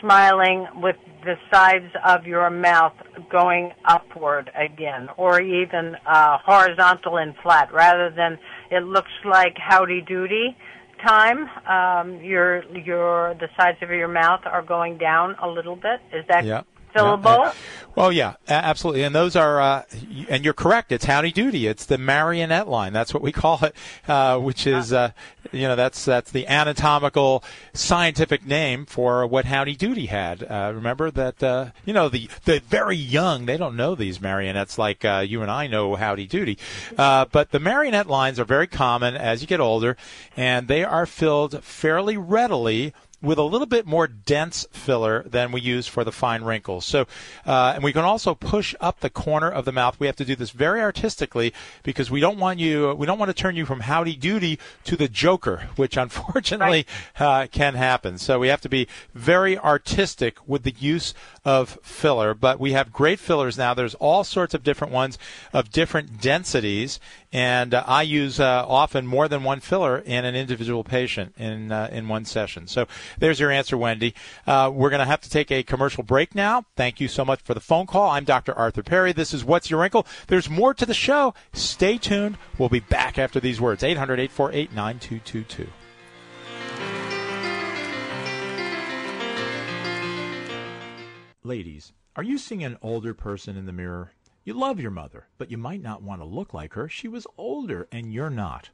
smiling 0.00 0.66
with 0.76 0.96
the 1.24 1.36
sides 1.52 1.92
of 2.04 2.26
your 2.26 2.50
mouth 2.50 2.94
going 3.30 3.72
upward 3.84 4.50
again, 4.56 5.08
or 5.16 5.40
even 5.40 5.96
uh, 6.06 6.38
horizontal 6.44 7.18
and 7.18 7.34
flat, 7.42 7.72
rather 7.72 8.10
than 8.10 8.38
it 8.70 8.82
looks 8.82 9.12
like 9.24 9.56
howdy 9.56 10.00
doody 10.02 10.56
time. 11.06 11.48
Um, 11.66 12.22
your 12.22 12.64
your 12.74 13.34
the 13.34 13.48
sides 13.56 13.78
of 13.82 13.90
your 13.90 14.08
mouth 14.08 14.40
are 14.44 14.62
going 14.62 14.98
down 14.98 15.36
a 15.42 15.48
little 15.48 15.76
bit. 15.76 16.00
Is 16.12 16.24
that 16.28 16.44
yeah. 16.44 16.62
Fillable? 16.94 17.44
Yeah. 17.44 17.52
Well, 17.94 18.10
yeah, 18.10 18.34
absolutely. 18.48 19.02
And 19.02 19.14
those 19.14 19.36
are, 19.36 19.60
uh, 19.60 19.82
and 20.30 20.44
you're 20.44 20.54
correct. 20.54 20.92
It's 20.92 21.04
howdy 21.04 21.30
doody. 21.30 21.66
It's 21.66 21.84
the 21.84 21.98
marionette 21.98 22.66
line. 22.66 22.94
That's 22.94 23.12
what 23.12 23.22
we 23.22 23.32
call 23.42 23.62
it, 23.64 23.76
uh, 24.08 24.38
which 24.38 24.66
is, 24.66 24.92
uh, 24.94 25.12
you 25.52 25.68
know, 25.68 25.76
that's 25.76 26.04
that's 26.04 26.30
the 26.30 26.46
anatomical 26.46 27.44
scientific 27.74 28.46
name 28.46 28.86
for 28.86 29.26
what 29.26 29.44
howdy 29.44 29.76
doody 29.76 30.06
had. 30.06 30.42
Uh, 30.42 30.72
remember 30.74 31.10
that, 31.10 31.42
uh, 31.42 31.70
you 31.84 31.92
know, 31.92 32.08
the 32.08 32.30
the 32.46 32.60
very 32.60 32.96
young 32.96 33.44
they 33.44 33.58
don't 33.58 33.76
know 33.76 33.94
these 33.94 34.20
marionettes 34.20 34.78
like 34.78 35.04
uh, 35.04 35.24
you 35.26 35.42
and 35.42 35.50
I 35.50 35.66
know 35.66 35.94
howdy 35.96 36.26
doody, 36.26 36.56
but 36.96 37.50
the 37.50 37.60
marionette 37.60 38.06
lines 38.06 38.40
are 38.40 38.44
very 38.44 38.66
common 38.66 39.14
as 39.14 39.42
you 39.42 39.46
get 39.46 39.60
older, 39.60 39.98
and 40.34 40.66
they 40.66 40.82
are 40.82 41.04
filled 41.04 41.62
fairly 41.62 42.16
readily 42.16 42.94
with 43.22 43.38
a 43.38 43.42
little 43.42 43.66
bit 43.66 43.86
more 43.86 44.06
dense 44.06 44.66
filler 44.72 45.22
than 45.22 45.52
we 45.52 45.60
use 45.60 45.86
for 45.86 46.04
the 46.04 46.12
fine 46.12 46.42
wrinkles. 46.42 46.84
So, 46.84 47.06
uh, 47.46 47.72
and 47.74 47.84
we 47.84 47.92
can 47.92 48.02
also 48.02 48.34
push 48.34 48.74
up 48.80 49.00
the 49.00 49.10
corner 49.10 49.48
of 49.50 49.64
the 49.64 49.72
mouth. 49.72 49.98
We 50.00 50.06
have 50.06 50.16
to 50.16 50.24
do 50.24 50.34
this 50.34 50.50
very 50.50 50.80
artistically 50.80 51.54
because 51.82 52.10
we 52.10 52.20
don't 52.20 52.38
want 52.38 52.58
you, 52.58 52.92
we 52.94 53.06
don't 53.06 53.18
want 53.18 53.28
to 53.28 53.34
turn 53.34 53.56
you 53.56 53.64
from 53.64 53.80
howdy 53.80 54.16
doody 54.16 54.58
to 54.84 54.96
the 54.96 55.08
Joker, 55.08 55.68
which 55.76 55.96
unfortunately 56.02 56.86
uh, 57.18 57.46
can 57.50 57.74
happen. 57.74 58.18
So 58.18 58.38
we 58.38 58.48
have 58.48 58.60
to 58.62 58.68
be 58.68 58.88
very 59.14 59.56
artistic 59.56 60.36
with 60.46 60.64
the 60.64 60.74
use 60.78 61.14
of 61.44 61.78
filler. 61.82 62.34
But 62.34 62.58
we 62.58 62.72
have 62.72 62.92
great 62.92 63.18
fillers 63.18 63.56
now. 63.56 63.74
There's 63.74 63.94
all 63.94 64.24
sorts 64.24 64.54
of 64.54 64.62
different 64.62 64.92
ones 64.92 65.18
of 65.52 65.70
different 65.70 66.20
densities 66.20 66.98
and 67.32 67.72
uh, 67.72 67.82
I 67.86 68.02
use 68.02 68.38
uh, 68.38 68.64
often 68.68 69.06
more 69.06 69.26
than 69.26 69.42
one 69.42 69.60
filler 69.60 69.98
in 69.98 70.24
an 70.24 70.36
individual 70.36 70.84
patient 70.84 71.34
in 71.38 71.72
uh, 71.72 71.88
in 71.90 72.08
one 72.08 72.24
session. 72.24 72.66
So 72.66 72.86
there's 73.18 73.40
your 73.40 73.50
answer, 73.50 73.76
Wendy. 73.78 74.14
Uh, 74.46 74.70
we're 74.72 74.90
going 74.90 75.00
to 75.00 75.06
have 75.06 75.22
to 75.22 75.30
take 75.30 75.50
a 75.50 75.62
commercial 75.62 76.02
break 76.02 76.34
now. 76.34 76.64
Thank 76.76 77.00
you 77.00 77.08
so 77.08 77.24
much 77.24 77.40
for 77.42 77.54
the 77.54 77.60
phone 77.60 77.86
call. 77.86 78.10
I'm 78.10 78.24
Dr. 78.24 78.52
Arthur 78.52 78.82
Perry. 78.82 79.12
This 79.12 79.32
is 79.32 79.44
What's 79.44 79.70
Your 79.70 79.80
Wrinkle. 79.80 80.06
There's 80.26 80.50
more 80.50 80.74
to 80.74 80.84
the 80.84 80.94
show. 80.94 81.34
Stay 81.52 81.96
tuned. 81.98 82.36
We'll 82.58 82.68
be 82.68 82.80
back 82.80 83.18
after 83.18 83.40
these 83.40 83.60
words. 83.60 83.82
800 83.82 84.20
848 84.20 84.72
9222. 84.74 85.68
Ladies, 91.44 91.92
are 92.14 92.22
you 92.22 92.38
seeing 92.38 92.62
an 92.62 92.78
older 92.82 93.14
person 93.14 93.56
in 93.56 93.66
the 93.66 93.72
mirror? 93.72 94.12
You 94.44 94.54
love 94.54 94.80
your 94.80 94.90
mother, 94.90 95.28
but 95.38 95.52
you 95.52 95.56
might 95.56 95.80
not 95.80 96.02
want 96.02 96.20
to 96.20 96.24
look 96.24 96.52
like 96.52 96.72
her. 96.72 96.88
She 96.88 97.06
was 97.06 97.28
older, 97.38 97.86
and 97.92 98.12
you're 98.12 98.28
not. 98.28 98.70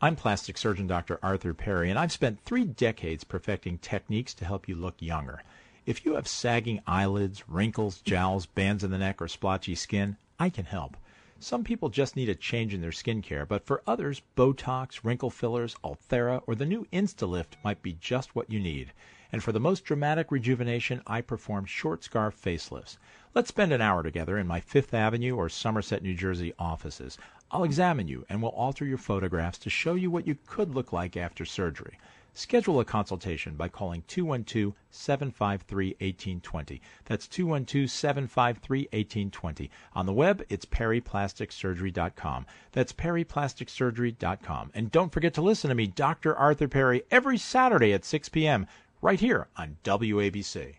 I'm 0.00 0.16
plastic 0.16 0.56
surgeon 0.56 0.86
Dr. 0.86 1.18
Arthur 1.22 1.52
Perry, 1.52 1.90
and 1.90 1.98
I've 1.98 2.10
spent 2.10 2.40
three 2.40 2.64
decades 2.64 3.22
perfecting 3.22 3.76
techniques 3.76 4.32
to 4.34 4.46
help 4.46 4.66
you 4.66 4.76
look 4.76 4.94
younger. 4.98 5.42
If 5.84 6.06
you 6.06 6.14
have 6.14 6.26
sagging 6.26 6.80
eyelids, 6.86 7.46
wrinkles, 7.46 8.00
jowls, 8.00 8.46
bands 8.46 8.82
in 8.82 8.90
the 8.90 8.96
neck, 8.96 9.20
or 9.20 9.28
splotchy 9.28 9.74
skin, 9.74 10.16
I 10.38 10.48
can 10.48 10.64
help. 10.64 10.96
Some 11.38 11.64
people 11.64 11.90
just 11.90 12.16
need 12.16 12.30
a 12.30 12.34
change 12.34 12.72
in 12.72 12.80
their 12.80 12.90
skincare, 12.90 13.46
but 13.46 13.66
for 13.66 13.82
others, 13.86 14.22
Botox, 14.38 15.04
wrinkle 15.04 15.28
fillers, 15.28 15.76
Ulthera, 15.84 16.42
or 16.46 16.54
the 16.54 16.64
new 16.64 16.86
Instalift 16.94 17.56
might 17.62 17.82
be 17.82 17.92
just 17.92 18.34
what 18.34 18.50
you 18.50 18.58
need. 18.58 18.94
And 19.32 19.42
for 19.42 19.52
the 19.52 19.60
most 19.60 19.84
dramatic 19.84 20.32
rejuvenation, 20.32 21.02
I 21.06 21.20
perform 21.20 21.66
short 21.66 22.04
scar 22.04 22.30
facelifts. 22.30 22.96
Let's 23.32 23.48
spend 23.50 23.72
an 23.72 23.80
hour 23.80 24.02
together 24.02 24.38
in 24.38 24.48
my 24.48 24.58
Fifth 24.58 24.92
Avenue 24.92 25.36
or 25.36 25.48
Somerset, 25.48 26.02
New 26.02 26.14
Jersey 26.14 26.52
offices. 26.58 27.16
I'll 27.52 27.62
examine 27.62 28.08
you 28.08 28.26
and 28.28 28.42
will 28.42 28.48
alter 28.48 28.84
your 28.84 28.98
photographs 28.98 29.58
to 29.58 29.70
show 29.70 29.94
you 29.94 30.10
what 30.10 30.26
you 30.26 30.36
could 30.48 30.74
look 30.74 30.92
like 30.92 31.16
after 31.16 31.44
surgery. 31.44 31.96
Schedule 32.34 32.80
a 32.80 32.84
consultation 32.84 33.54
by 33.54 33.68
calling 33.68 34.02
212 34.08 34.74
753 34.90 35.90
1820. 36.00 36.82
That's 37.04 37.28
212 37.28 37.88
753 37.88 38.80
1820. 38.92 39.70
On 39.94 40.06
the 40.06 40.12
web, 40.12 40.44
it's 40.48 40.64
perryplasticsurgery.com. 40.64 42.46
That's 42.72 42.92
perryplasticsurgery.com. 42.92 44.70
And 44.74 44.90
don't 44.90 45.12
forget 45.12 45.34
to 45.34 45.42
listen 45.42 45.68
to 45.68 45.76
me, 45.76 45.86
Dr. 45.86 46.36
Arthur 46.36 46.66
Perry, 46.66 47.04
every 47.12 47.38
Saturday 47.38 47.92
at 47.92 48.04
6 48.04 48.28
p.m. 48.30 48.66
right 49.00 49.20
here 49.20 49.46
on 49.56 49.76
WABC. 49.84 50.74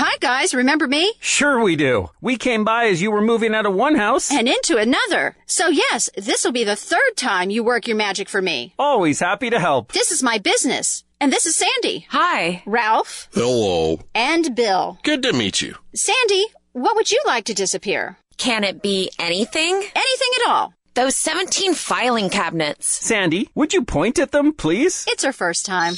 Hi, 0.00 0.16
guys. 0.28 0.52
Remember 0.52 0.86
me? 0.86 1.10
Sure, 1.20 1.58
we 1.58 1.74
do. 1.74 2.10
We 2.20 2.36
came 2.36 2.62
by 2.62 2.88
as 2.88 3.00
you 3.00 3.10
were 3.10 3.22
moving 3.22 3.54
out 3.54 3.64
of 3.64 3.72
one 3.72 3.94
house 3.94 4.30
and 4.30 4.46
into 4.46 4.76
another. 4.76 5.34
So, 5.46 5.68
yes, 5.68 6.10
this 6.18 6.44
will 6.44 6.52
be 6.52 6.64
the 6.64 6.76
third 6.76 7.16
time 7.16 7.48
you 7.48 7.64
work 7.64 7.86
your 7.86 7.96
magic 7.96 8.28
for 8.28 8.42
me. 8.42 8.74
Always 8.78 9.20
happy 9.20 9.48
to 9.48 9.58
help. 9.58 9.92
This 9.92 10.10
is 10.12 10.22
my 10.22 10.36
business. 10.36 11.02
And 11.18 11.32
this 11.32 11.46
is 11.46 11.56
Sandy. 11.56 12.06
Hi. 12.10 12.62
Ralph. 12.66 13.30
Hello. 13.32 14.00
And 14.14 14.54
Bill. 14.54 14.98
Good 15.02 15.22
to 15.22 15.32
meet 15.32 15.62
you. 15.62 15.76
Sandy, 15.94 16.44
what 16.72 16.94
would 16.94 17.10
you 17.10 17.22
like 17.26 17.46
to 17.46 17.54
disappear? 17.54 18.18
Can 18.36 18.64
it 18.64 18.82
be 18.82 19.10
anything? 19.18 19.74
Anything 19.74 20.32
at 20.42 20.50
all. 20.50 20.74
Those 20.98 21.14
17 21.14 21.74
filing 21.74 22.28
cabinets. 22.28 22.88
Sandy, 22.88 23.48
would 23.54 23.72
you 23.72 23.84
point 23.84 24.18
at 24.18 24.32
them, 24.32 24.52
please? 24.52 25.04
It's 25.06 25.22
her 25.22 25.32
first 25.32 25.64
time. 25.64 25.92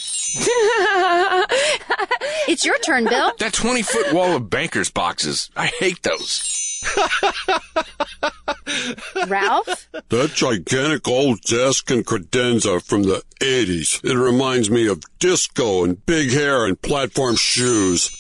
it's 2.47 2.67
your 2.67 2.79
turn, 2.81 3.07
Bill. 3.07 3.33
That 3.39 3.55
20 3.55 3.81
foot 3.81 4.13
wall 4.13 4.37
of 4.37 4.51
banker's 4.51 4.91
boxes. 4.91 5.49
I 5.57 5.69
hate 5.69 6.03
those. 6.03 6.83
Ralph? 9.27 9.89
That 10.11 10.33
gigantic 10.35 11.09
old 11.09 11.41
desk 11.45 11.91
and 11.91 12.05
credenza 12.05 12.83
from 12.83 13.05
the 13.05 13.23
80s. 13.41 14.05
It 14.05 14.19
reminds 14.19 14.69
me 14.69 14.87
of 14.87 15.03
disco 15.19 15.83
and 15.83 16.05
big 16.05 16.31
hair 16.31 16.67
and 16.67 16.79
platform 16.83 17.37
shoes. 17.37 18.20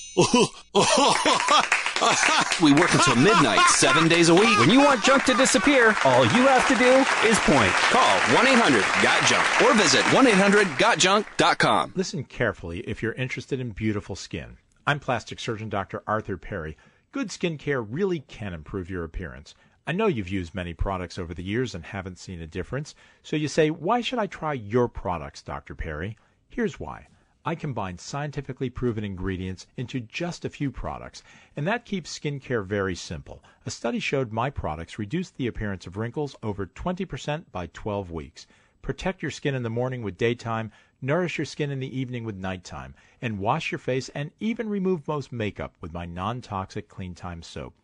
We 2.60 2.72
work 2.72 2.92
until 2.92 3.16
midnight, 3.16 3.60
seven 3.68 4.08
days 4.08 4.28
a 4.28 4.34
week. 4.34 4.58
When 4.58 4.70
you 4.70 4.80
want 4.80 5.04
junk 5.04 5.24
to 5.24 5.34
disappear, 5.34 5.94
all 6.04 6.24
you 6.24 6.46
have 6.48 6.66
to 6.68 6.74
do 6.74 7.04
is 7.28 7.38
point. 7.40 7.72
Call 7.90 8.18
1 8.34 8.46
800 8.46 8.82
GOT 9.02 9.26
JUNK 9.28 9.62
or 9.62 9.74
visit 9.74 10.02
1 10.12 10.26
800 10.26 10.66
GOTJUNK.com. 10.66 11.92
Listen 11.94 12.24
carefully 12.24 12.80
if 12.80 13.02
you're 13.02 13.12
interested 13.12 13.60
in 13.60 13.70
beautiful 13.70 14.16
skin. 14.16 14.56
I'm 14.86 14.98
plastic 14.98 15.38
surgeon 15.38 15.68
Dr. 15.68 16.02
Arthur 16.06 16.36
Perry. 16.36 16.76
Good 17.12 17.28
skincare 17.28 17.86
really 17.88 18.20
can 18.20 18.52
improve 18.52 18.90
your 18.90 19.04
appearance. 19.04 19.54
I 19.86 19.92
know 19.92 20.06
you've 20.06 20.28
used 20.28 20.54
many 20.54 20.74
products 20.74 21.18
over 21.18 21.34
the 21.34 21.42
years 21.42 21.74
and 21.74 21.84
haven't 21.84 22.18
seen 22.18 22.40
a 22.40 22.46
difference. 22.46 22.94
So 23.22 23.36
you 23.36 23.48
say, 23.48 23.70
why 23.70 24.00
should 24.00 24.18
I 24.18 24.26
try 24.26 24.54
your 24.54 24.88
products, 24.88 25.42
Dr. 25.42 25.74
Perry? 25.74 26.16
Here's 26.48 26.80
why. 26.80 27.06
I 27.42 27.54
combine 27.54 27.96
scientifically 27.96 28.68
proven 28.68 29.02
ingredients 29.02 29.66
into 29.76 30.00
just 30.00 30.44
a 30.44 30.50
few 30.50 30.70
products, 30.70 31.22
and 31.56 31.66
that 31.66 31.86
keeps 31.86 32.18
skincare 32.18 32.66
very 32.66 32.94
simple. 32.94 33.42
A 33.64 33.70
study 33.70 33.98
showed 33.98 34.30
my 34.30 34.50
products 34.50 34.98
reduced 34.98 35.36
the 35.36 35.46
appearance 35.46 35.86
of 35.86 35.96
wrinkles 35.96 36.36
over 36.42 36.66
20% 36.66 37.44
by 37.50 37.66
12 37.68 38.10
weeks. 38.10 38.46
Protect 38.82 39.22
your 39.22 39.30
skin 39.30 39.54
in 39.54 39.62
the 39.62 39.70
morning 39.70 40.02
with 40.02 40.18
daytime, 40.18 40.70
nourish 41.00 41.38
your 41.38 41.46
skin 41.46 41.70
in 41.70 41.80
the 41.80 41.98
evening 41.98 42.24
with 42.24 42.36
nighttime, 42.36 42.94
and 43.22 43.38
wash 43.38 43.72
your 43.72 43.78
face 43.78 44.10
and 44.10 44.32
even 44.38 44.68
remove 44.68 45.08
most 45.08 45.32
makeup 45.32 45.74
with 45.80 45.94
my 45.94 46.04
non 46.04 46.42
toxic 46.42 46.88
Clean 46.88 47.14
Time 47.14 47.42
soap. 47.42 47.74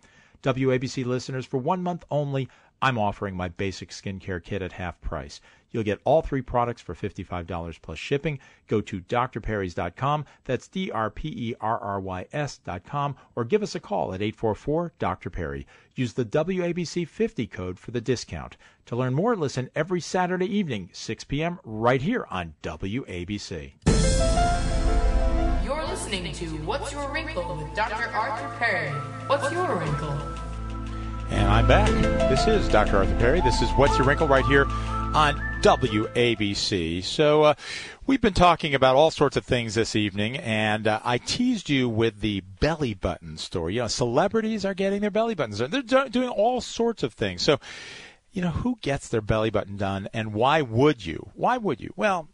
WABC 0.43 1.05
listeners, 1.07 1.47
for 1.47 1.57
one 1.57 1.83
month 1.83 2.05
only, 2.11 2.49
I'm 2.83 2.99
offering 2.99 3.35
my 3.35 3.49
basic 3.49 3.89
skincare 3.89 4.43
kit 4.43 4.61
at 4.61 4.73
half 4.73 5.01
price. 5.01 5.41
You'll 5.77 5.85
get 5.85 6.01
all 6.05 6.23
three 6.23 6.41
products 6.41 6.81
for 6.81 6.95
$55 6.95 7.83
plus 7.83 7.99
shipping. 7.99 8.39
Go 8.67 8.81
to 8.81 9.03
drperrys.com. 9.03 10.25
That's 10.47 10.69
D 10.69 10.91
R 10.91 11.11
P 11.11 11.29
E 11.29 11.55
R 11.61 11.79
R 11.79 12.01
Y 12.01 12.27
S.com. 12.33 13.15
Or 13.35 13.45
give 13.45 13.63
us 13.63 13.75
a 13.75 13.81
call 13.81 14.15
at 14.15 14.23
844 14.23 14.95
Dr. 14.99 15.29
Perry. 15.29 15.67
Use 15.95 16.15
the 16.15 16.25
WABC 16.25 17.07
50 17.07 17.47
code 17.49 17.79
for 17.79 17.91
the 17.91 18.01
discount. 18.01 18.57
To 18.87 18.97
learn 18.97 19.13
more, 19.13 19.37
listen 19.37 19.69
every 19.75 20.01
Saturday 20.01 20.47
evening, 20.47 20.89
6 20.95 21.25
p.m., 21.25 21.61
right 21.63 22.01
here 22.01 22.27
on 22.31 22.55
WABC. 22.63 23.73
You're 25.63 25.85
listening 25.85 26.33
to 26.33 26.47
What's 26.65 26.91
Your 26.93 27.13
Wrinkle 27.13 27.55
with 27.55 27.77
Dr. 27.77 28.09
Arthur 28.15 28.57
Perry. 28.59 28.89
What's 29.27 29.53
your 29.53 29.77
wrinkle? 29.77 30.19
And 31.29 31.47
I'm 31.51 31.69
back. 31.69 31.91
This 32.31 32.47
is 32.47 32.67
Dr. 32.71 32.97
Arthur 32.97 33.17
Perry. 33.17 33.43
This 33.43 33.61
is 33.61 33.69
What's 33.73 33.99
Your 33.99 34.07
Wrinkle 34.07 34.27
right 34.27 34.47
here 34.47 34.65
on 35.17 35.41
WABC. 35.63 37.03
So, 37.03 37.43
uh, 37.43 37.55
we've 38.07 38.21
been 38.21 38.35
talking 38.35 38.75
about 38.75 38.97
all 38.97 39.11
sorts 39.11 39.35
of 39.39 39.47
things 39.47 39.75
this 39.75 39.97
evening, 39.97 40.37
and 40.37 40.87
uh, 40.87 41.01
I 41.03 41.17
teased 41.17 41.71
you 41.71 41.89
with 41.89 42.21
the 42.21 42.43
belly 42.61 42.93
button 42.93 43.39
story. 43.39 43.77
You 43.77 43.81
know, 43.81 43.89
celebrities 43.89 44.67
are 44.67 44.75
getting 44.75 45.01
their 45.01 45.11
belly 45.11 45.35
buttons 45.35 45.61
done. 45.61 45.71
They're 45.71 45.81
do- 45.81 46.11
doing 46.11 46.29
all 46.29 46.61
sorts 46.61 47.03
of 47.03 47.15
things. 47.15 47.41
So, 47.41 47.59
you 48.31 48.43
know, 48.43 48.51
who 48.51 48.77
gets 48.83 49.09
their 49.09 49.23
belly 49.23 49.49
button 49.49 49.79
done, 49.79 50.07
and 50.13 50.35
why 50.35 50.61
would 50.61 51.07
you? 51.07 51.31
Why 51.35 51.57
would 51.57 51.81
you? 51.81 51.95
Well, 51.97 52.29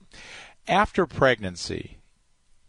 after 0.66 1.06
pregnancy, 1.06 1.98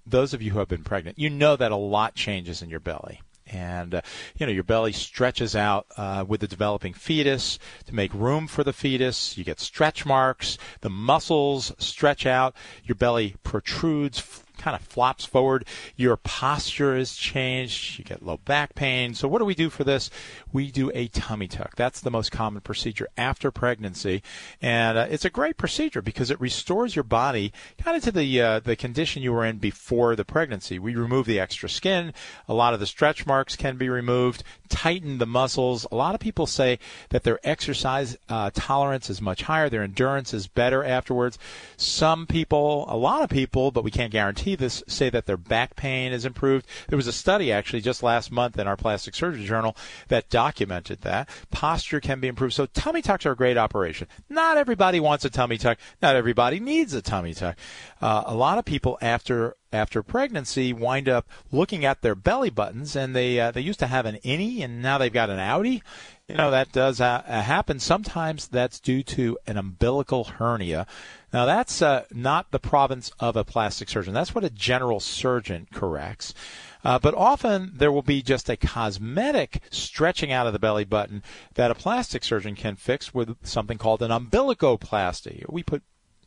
those 0.05 0.31
of 0.31 0.43
you 0.43 0.51
who 0.51 0.59
have 0.59 0.67
been 0.67 0.83
pregnant, 0.83 1.17
you 1.17 1.31
know 1.31 1.55
that 1.55 1.71
a 1.71 1.75
lot 1.75 2.13
changes 2.13 2.61
in 2.61 2.69
your 2.69 2.79
belly 2.79 3.19
and 3.47 3.95
uh, 3.95 4.01
you 4.37 4.45
know 4.45 4.51
your 4.51 4.63
belly 4.63 4.91
stretches 4.91 5.55
out 5.55 5.85
uh, 5.97 6.23
with 6.27 6.41
the 6.41 6.47
developing 6.47 6.93
fetus 6.93 7.59
to 7.85 7.95
make 7.95 8.13
room 8.13 8.47
for 8.47 8.63
the 8.63 8.73
fetus. 8.73 9.37
You 9.37 9.43
get 9.43 9.59
stretch 9.59 10.05
marks. 10.05 10.57
The 10.81 10.89
muscles 10.89 11.73
stretch 11.77 12.25
out. 12.25 12.55
Your 12.83 12.95
belly 12.95 13.35
protrudes 13.43 14.42
kind 14.63 14.75
of 14.75 14.81
flops 14.81 15.25
forward. 15.25 15.65
Your 15.97 16.15
posture 16.15 16.95
is 16.95 17.17
changed. 17.17 17.99
You 17.99 18.05
get 18.05 18.23
low 18.23 18.37
back 18.37 18.75
pain. 18.75 19.13
So 19.13 19.27
what 19.27 19.39
do 19.39 19.45
we 19.45 19.55
do 19.55 19.69
for 19.69 19.83
this? 19.83 20.09
We 20.53 20.71
do 20.71 20.89
a 20.93 21.07
tummy 21.07 21.47
tuck. 21.47 21.75
That's 21.75 21.99
the 21.99 22.09
most 22.09 22.31
common 22.31 22.61
procedure 22.61 23.09
after 23.17 23.51
pregnancy, 23.51 24.23
and 24.61 24.97
uh, 24.97 25.07
it's 25.09 25.25
a 25.25 25.29
great 25.29 25.57
procedure 25.57 26.01
because 26.01 26.31
it 26.31 26.39
restores 26.39 26.95
your 26.95 27.03
body 27.03 27.51
kind 27.77 27.97
of 27.97 28.03
to 28.03 28.11
the 28.11 28.41
uh, 28.41 28.59
the 28.59 28.75
condition 28.75 29.21
you 29.21 29.33
were 29.33 29.45
in 29.45 29.57
before 29.57 30.15
the 30.15 30.23
pregnancy. 30.23 30.79
We 30.79 30.95
remove 30.95 31.25
the 31.25 31.39
extra 31.39 31.67
skin. 31.67 32.13
A 32.47 32.53
lot 32.53 32.73
of 32.73 32.79
the 32.79 32.85
stretch 32.85 33.25
marks 33.25 33.55
can 33.55 33.75
be 33.77 33.89
removed. 33.89 34.43
Tighten 34.69 35.17
the 35.17 35.25
muscles. 35.25 35.85
A 35.91 35.95
lot 35.95 36.15
of 36.15 36.21
people 36.21 36.47
say 36.47 36.79
that 37.09 37.23
their 37.23 37.39
exercise 37.43 38.17
uh, 38.29 38.51
tolerance 38.53 39.09
is 39.09 39.21
much 39.21 39.43
higher. 39.43 39.69
Their 39.69 39.83
endurance 39.83 40.33
is 40.33 40.47
better 40.47 40.83
afterwards. 40.83 41.37
Some 41.75 42.25
people, 42.25 42.85
a 42.87 42.97
lot 42.97 43.23
of 43.23 43.29
people, 43.29 43.71
but 43.71 43.83
we 43.83 43.91
can't 43.91 44.11
guarantee 44.11 44.52
this, 44.55 44.83
say 44.87 45.09
that 45.09 45.25
their 45.25 45.37
back 45.37 45.75
pain 45.75 46.11
is 46.11 46.25
improved. 46.25 46.65
There 46.87 46.97
was 46.97 47.07
a 47.07 47.13
study 47.13 47.51
actually 47.51 47.81
just 47.81 48.03
last 48.03 48.31
month 48.31 48.57
in 48.57 48.67
our 48.67 48.77
plastic 48.77 49.15
surgery 49.15 49.45
journal 49.45 49.75
that 50.07 50.29
documented 50.29 51.01
that. 51.01 51.29
Posture 51.51 51.99
can 51.99 52.19
be 52.19 52.27
improved. 52.27 52.53
So 52.53 52.65
tummy 52.65 53.01
tucks 53.01 53.25
are 53.25 53.31
a 53.31 53.35
great 53.35 53.57
operation. 53.57 54.07
Not 54.29 54.57
everybody 54.57 54.99
wants 54.99 55.25
a 55.25 55.29
tummy 55.29 55.57
tuck. 55.57 55.77
Not 56.01 56.15
everybody 56.15 56.59
needs 56.59 56.93
a 56.93 57.01
tummy 57.01 57.33
tuck. 57.33 57.57
Uh, 58.01 58.23
a 58.25 58.35
lot 58.35 58.57
of 58.57 58.65
people 58.65 58.97
after 59.01 59.55
after 59.73 60.03
pregnancy 60.03 60.71
wind 60.71 61.09
up 61.09 61.27
looking 61.51 61.83
at 61.83 62.01
their 62.01 62.15
belly 62.15 62.51
buttons 62.51 62.95
and 62.95 63.15
they 63.15 63.39
uh, 63.39 63.51
they 63.51 63.61
used 63.61 63.79
to 63.79 63.87
have 63.87 64.05
an 64.05 64.17
innie 64.23 64.63
and 64.63 64.81
now 64.81 64.97
they've 64.97 65.11
got 65.11 65.31
an 65.31 65.39
outie 65.39 65.81
you 66.29 66.35
know 66.35 66.51
that 66.51 66.71
does 66.71 67.01
uh, 67.01 67.21
happen. 67.23 67.79
Sometimes 67.79 68.47
that's 68.47 68.79
due 68.79 69.03
to 69.03 69.37
an 69.45 69.57
umbilical 69.57 70.23
hernia. 70.23 70.87
Now 71.33 71.45
that's 71.45 71.81
uh, 71.81 72.05
not 72.11 72.51
the 72.51 72.59
province 72.59 73.11
of 73.19 73.35
a 73.35 73.43
plastic 73.43 73.89
surgeon. 73.89 74.13
That's 74.13 74.33
what 74.33 74.43
a 74.43 74.49
general 74.49 74.99
surgeon 74.99 75.67
corrects. 75.73 76.33
Uh, 76.83 76.99
but 76.99 77.13
often 77.13 77.71
there 77.75 77.91
will 77.91 78.01
be 78.01 78.21
just 78.21 78.49
a 78.49 78.57
cosmetic 78.57 79.61
stretching 79.69 80.31
out 80.31 80.47
of 80.47 80.53
the 80.53 80.59
belly 80.59 80.85
button 80.85 81.23
that 81.55 81.71
a 81.71 81.75
plastic 81.75 82.23
surgeon 82.23 82.55
can 82.55 82.75
fix 82.75 83.13
with 83.13 83.35
something 83.45 83.77
called 83.77 84.01
an 84.01 84.11
umbilicoplasty. 84.11 85.43
We 85.49 85.63
put 85.63 85.83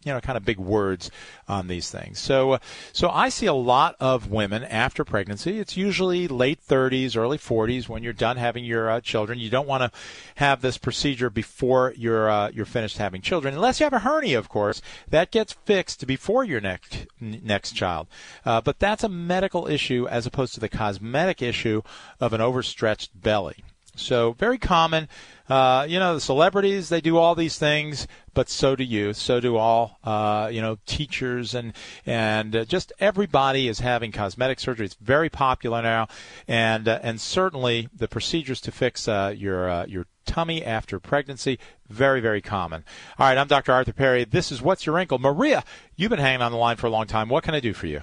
you 0.06 0.12
know, 0.12 0.20
kind 0.20 0.36
of 0.36 0.44
big 0.44 0.58
words 0.58 1.10
on 1.48 1.66
these 1.66 1.90
things. 1.90 2.20
So, 2.20 2.52
uh, 2.52 2.58
so 2.92 3.10
I 3.10 3.28
see 3.28 3.46
a 3.46 3.52
lot 3.52 3.96
of 3.98 4.30
women 4.30 4.62
after 4.62 5.04
pregnancy. 5.04 5.58
It's 5.58 5.76
usually 5.76 6.28
late 6.28 6.60
30s, 6.64 7.16
early 7.16 7.38
40s 7.38 7.88
when 7.88 8.04
you're 8.04 8.12
done 8.12 8.36
having 8.36 8.64
your 8.64 8.88
uh, 8.88 9.00
children. 9.00 9.40
You 9.40 9.50
don't 9.50 9.66
want 9.66 9.82
to 9.82 9.98
have 10.36 10.62
this 10.62 10.78
procedure 10.78 11.28
before 11.28 11.92
you're 11.96 12.30
uh, 12.30 12.50
you're 12.50 12.64
finished 12.64 12.98
having 12.98 13.20
children, 13.20 13.54
unless 13.54 13.80
you 13.80 13.84
have 13.84 13.92
a 13.92 13.98
hernia, 13.98 14.38
of 14.38 14.48
course. 14.48 14.80
That 15.08 15.32
gets 15.32 15.52
fixed 15.52 16.06
before 16.06 16.44
your 16.44 16.60
next 16.60 17.08
next 17.20 17.72
child. 17.72 18.06
Uh, 18.44 18.60
but 18.60 18.78
that's 18.78 19.02
a 19.02 19.08
medical 19.08 19.66
issue 19.66 20.06
as 20.08 20.24
opposed 20.24 20.54
to 20.54 20.60
the 20.60 20.68
cosmetic 20.68 21.42
issue 21.42 21.82
of 22.20 22.32
an 22.32 22.40
overstretched 22.40 23.20
belly. 23.20 23.64
So 23.96 24.32
very 24.32 24.58
common. 24.58 25.08
Uh, 25.48 25.86
you 25.88 25.98
know, 25.98 26.14
the 26.14 26.20
celebrities 26.20 26.88
they 26.88 27.00
do 27.00 27.16
all 27.18 27.34
these 27.34 27.58
things, 27.58 28.06
but 28.34 28.48
so 28.48 28.76
do 28.76 28.84
you. 28.84 29.12
So 29.12 29.40
do 29.40 29.56
all. 29.56 29.98
Uh, 30.04 30.48
you 30.52 30.60
know, 30.60 30.78
teachers 30.86 31.54
and 31.54 31.72
and 32.04 32.54
uh, 32.54 32.64
just 32.64 32.92
everybody 32.98 33.68
is 33.68 33.80
having 33.80 34.12
cosmetic 34.12 34.60
surgery. 34.60 34.86
It's 34.86 34.94
very 34.94 35.28
popular 35.28 35.82
now, 35.82 36.08
and 36.48 36.88
uh, 36.88 37.00
and 37.02 37.20
certainly 37.20 37.88
the 37.96 38.08
procedures 38.08 38.60
to 38.62 38.72
fix 38.72 39.08
uh, 39.08 39.34
your 39.36 39.68
uh, 39.68 39.86
your 39.86 40.06
tummy 40.24 40.64
after 40.64 40.98
pregnancy 40.98 41.58
very 41.88 42.20
very 42.20 42.42
common. 42.42 42.84
All 43.18 43.26
right, 43.26 43.38
I'm 43.38 43.46
Dr. 43.46 43.72
Arthur 43.72 43.92
Perry. 43.92 44.24
This 44.24 44.50
is 44.50 44.60
what's 44.60 44.86
your 44.86 44.96
wrinkle, 44.96 45.18
Maria. 45.18 45.64
You've 45.94 46.10
been 46.10 46.18
hanging 46.18 46.42
on 46.42 46.52
the 46.52 46.58
line 46.58 46.76
for 46.76 46.88
a 46.88 46.90
long 46.90 47.06
time. 47.06 47.28
What 47.28 47.44
can 47.44 47.54
I 47.54 47.60
do 47.60 47.72
for 47.72 47.86
you? 47.86 48.02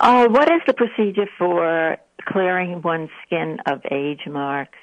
Uh, 0.00 0.28
what 0.28 0.50
is 0.50 0.60
the 0.66 0.74
procedure 0.74 1.28
for 1.38 1.96
clearing 2.26 2.82
one's 2.82 3.10
skin 3.26 3.58
of 3.66 3.80
age 3.90 4.20
marks? 4.26 4.78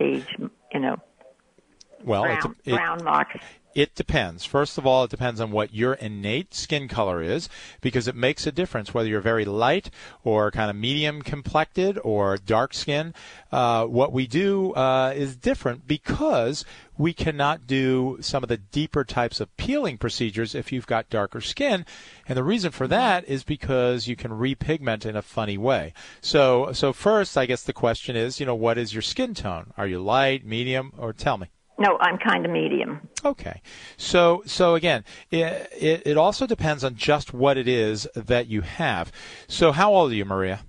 Age, 0.00 0.26
you 0.72 0.80
know, 0.80 0.96
well, 2.04 2.22
brown, 2.22 2.56
it, 2.64 2.72
it, 2.72 2.74
brown 2.74 3.04
marks. 3.04 3.36
It 3.74 3.96
depends. 3.96 4.44
First 4.44 4.78
of 4.78 4.86
all, 4.86 5.04
it 5.04 5.10
depends 5.10 5.40
on 5.40 5.50
what 5.50 5.74
your 5.74 5.94
innate 5.94 6.54
skin 6.54 6.86
color 6.86 7.20
is 7.20 7.48
because 7.80 8.06
it 8.06 8.14
makes 8.14 8.46
a 8.46 8.52
difference 8.52 8.94
whether 8.94 9.08
you're 9.08 9.20
very 9.20 9.44
light 9.44 9.90
or 10.22 10.52
kind 10.52 10.70
of 10.70 10.76
medium 10.76 11.22
complected 11.22 11.98
or 12.04 12.36
dark 12.36 12.72
skin. 12.72 13.14
Uh, 13.50 13.84
what 13.86 14.12
we 14.12 14.28
do 14.28 14.72
uh, 14.74 15.12
is 15.16 15.34
different 15.34 15.88
because 15.88 16.64
we 16.96 17.12
cannot 17.12 17.66
do 17.66 18.18
some 18.20 18.42
of 18.42 18.48
the 18.48 18.56
deeper 18.56 19.04
types 19.04 19.40
of 19.40 19.54
peeling 19.56 19.98
procedures 19.98 20.54
if 20.54 20.72
you've 20.72 20.86
got 20.86 21.10
darker 21.10 21.40
skin. 21.40 21.84
And 22.28 22.36
the 22.36 22.44
reason 22.44 22.70
for 22.70 22.86
that 22.88 23.24
is 23.28 23.44
because 23.44 24.06
you 24.06 24.16
can 24.16 24.30
repigment 24.30 25.04
in 25.04 25.16
a 25.16 25.22
funny 25.22 25.58
way. 25.58 25.92
So, 26.20 26.72
so 26.72 26.92
first, 26.92 27.36
I 27.36 27.46
guess 27.46 27.62
the 27.62 27.72
question 27.72 28.16
is, 28.16 28.40
you 28.40 28.46
know, 28.46 28.54
what 28.54 28.78
is 28.78 28.94
your 28.94 29.02
skin 29.02 29.34
tone? 29.34 29.72
Are 29.76 29.86
you 29.86 29.98
light, 30.00 30.44
medium, 30.44 30.92
or 30.96 31.12
tell 31.12 31.38
me? 31.38 31.48
No, 31.76 31.98
I'm 32.00 32.18
kind 32.18 32.44
of 32.44 32.52
medium. 32.52 33.08
Okay. 33.24 33.60
So 33.96 34.44
so 34.46 34.76
again, 34.76 35.04
it, 35.32 35.68
it, 35.76 36.02
it 36.06 36.16
also 36.16 36.46
depends 36.46 36.84
on 36.84 36.94
just 36.94 37.34
what 37.34 37.58
it 37.58 37.66
is 37.66 38.06
that 38.14 38.46
you 38.46 38.60
have. 38.60 39.10
So 39.48 39.72
how 39.72 39.92
old 39.92 40.12
are 40.12 40.14
you, 40.14 40.24
Maria? 40.24 40.60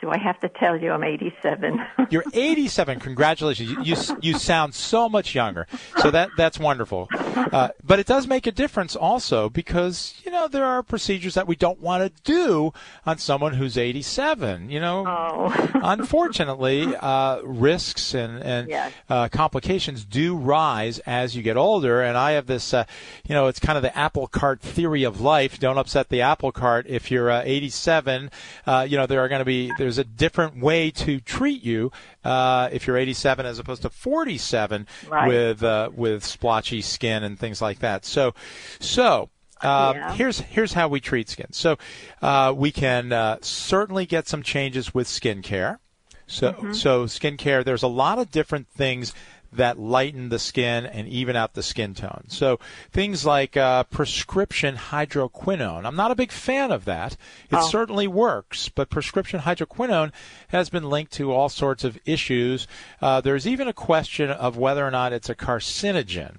Do 0.00 0.10
I 0.10 0.18
have 0.18 0.38
to 0.40 0.48
tell 0.50 0.76
you 0.76 0.92
I'm 0.92 1.02
87? 1.02 1.82
You're 2.10 2.24
87. 2.34 3.00
Congratulations. 3.00 3.70
You, 3.70 3.82
you, 3.82 3.96
you 4.20 4.38
sound 4.38 4.74
so 4.74 5.08
much 5.08 5.34
younger. 5.34 5.66
So 5.98 6.10
that 6.10 6.28
that's 6.36 6.58
wonderful. 6.58 7.08
Uh, 7.10 7.68
but 7.82 7.98
it 7.98 8.06
does 8.06 8.26
make 8.26 8.46
a 8.46 8.52
difference 8.52 8.94
also 8.94 9.48
because 9.48 10.20
you 10.24 10.30
know 10.30 10.48
there 10.48 10.64
are 10.64 10.82
procedures 10.82 11.34
that 11.34 11.46
we 11.46 11.56
don't 11.56 11.80
want 11.80 12.02
to 12.04 12.22
do 12.24 12.74
on 13.06 13.16
someone 13.16 13.54
who's 13.54 13.78
87. 13.78 14.68
You 14.68 14.80
know, 14.80 15.04
oh. 15.06 15.70
unfortunately, 15.82 16.94
uh, 16.94 17.40
risks 17.42 18.12
and 18.14 18.42
and 18.42 18.68
yes. 18.68 18.92
uh, 19.08 19.28
complications 19.28 20.04
do 20.04 20.36
rise 20.36 20.98
as 21.00 21.34
you 21.34 21.42
get 21.42 21.56
older. 21.56 22.02
And 22.02 22.18
I 22.18 22.32
have 22.32 22.46
this, 22.46 22.74
uh, 22.74 22.84
you 23.26 23.34
know, 23.34 23.46
it's 23.46 23.60
kind 23.60 23.76
of 23.76 23.82
the 23.82 23.96
apple 23.96 24.26
cart 24.26 24.60
theory 24.60 25.04
of 25.04 25.22
life. 25.22 25.58
Don't 25.58 25.78
upset 25.78 26.10
the 26.10 26.20
apple 26.20 26.52
cart. 26.52 26.86
If 26.86 27.10
you're 27.10 27.30
uh, 27.30 27.42
87, 27.44 28.30
uh, 28.66 28.86
you 28.88 28.98
know 28.98 29.06
there 29.06 29.20
are 29.20 29.28
going 29.28 29.38
to 29.38 29.46
be 29.46 29.72
there's 29.78 29.95
a 29.98 30.04
different 30.04 30.58
way 30.60 30.90
to 30.92 31.20
treat 31.20 31.62
you 31.62 31.90
uh, 32.24 32.68
if 32.72 32.86
you're 32.86 32.96
87 32.96 33.46
as 33.46 33.58
opposed 33.58 33.82
to 33.82 33.90
47 33.90 34.86
right. 35.08 35.28
with 35.28 35.62
uh, 35.62 35.90
with 35.94 36.24
splotchy 36.24 36.80
skin 36.82 37.22
and 37.22 37.38
things 37.38 37.60
like 37.62 37.80
that. 37.80 38.04
So, 38.04 38.34
so. 38.80 39.30
Uh, 39.62 39.92
Yeah. 39.96 40.12
Here's 40.12 40.40
here's 40.40 40.74
how 40.74 40.86
we 40.86 41.00
treat 41.00 41.30
skin. 41.30 41.46
So 41.52 41.78
uh, 42.20 42.52
we 42.54 42.70
can 42.70 43.10
uh, 43.10 43.38
certainly 43.40 44.04
get 44.04 44.28
some 44.28 44.42
changes 44.42 44.92
with 44.92 45.06
skincare. 45.06 45.78
So 46.26 46.52
Mhm. 46.52 46.74
so 46.74 47.06
skincare. 47.06 47.64
There's 47.64 47.82
a 47.82 47.88
lot 47.88 48.18
of 48.18 48.30
different 48.30 48.68
things 48.68 49.14
that 49.56 49.78
lighten 49.78 50.28
the 50.28 50.38
skin 50.38 50.86
and 50.86 51.08
even 51.08 51.36
out 51.36 51.54
the 51.54 51.62
skin 51.62 51.94
tone. 51.94 52.24
So 52.28 52.58
things 52.90 53.26
like 53.26 53.56
uh, 53.56 53.84
prescription 53.84 54.76
hydroquinone. 54.76 55.84
I'm 55.84 55.96
not 55.96 56.10
a 56.10 56.14
big 56.14 56.32
fan 56.32 56.70
of 56.72 56.84
that. 56.86 57.12
It 57.50 57.56
Oh. 57.56 57.68
certainly 57.68 58.06
works, 58.06 58.68
but 58.68 58.90
prescription 58.90 59.40
hydroquinone 59.40 60.12
has 60.48 60.70
been 60.70 60.88
linked 60.88 61.12
to 61.14 61.32
all 61.32 61.48
sorts 61.48 61.84
of 61.84 61.98
issues. 62.06 62.66
Uh, 63.00 63.20
there's 63.20 63.46
even 63.46 63.68
a 63.68 63.72
question 63.72 64.30
of 64.30 64.56
whether 64.56 64.86
or 64.86 64.90
not 64.90 65.12
it's 65.12 65.28
a 65.28 65.34
carcinogen. 65.34 66.38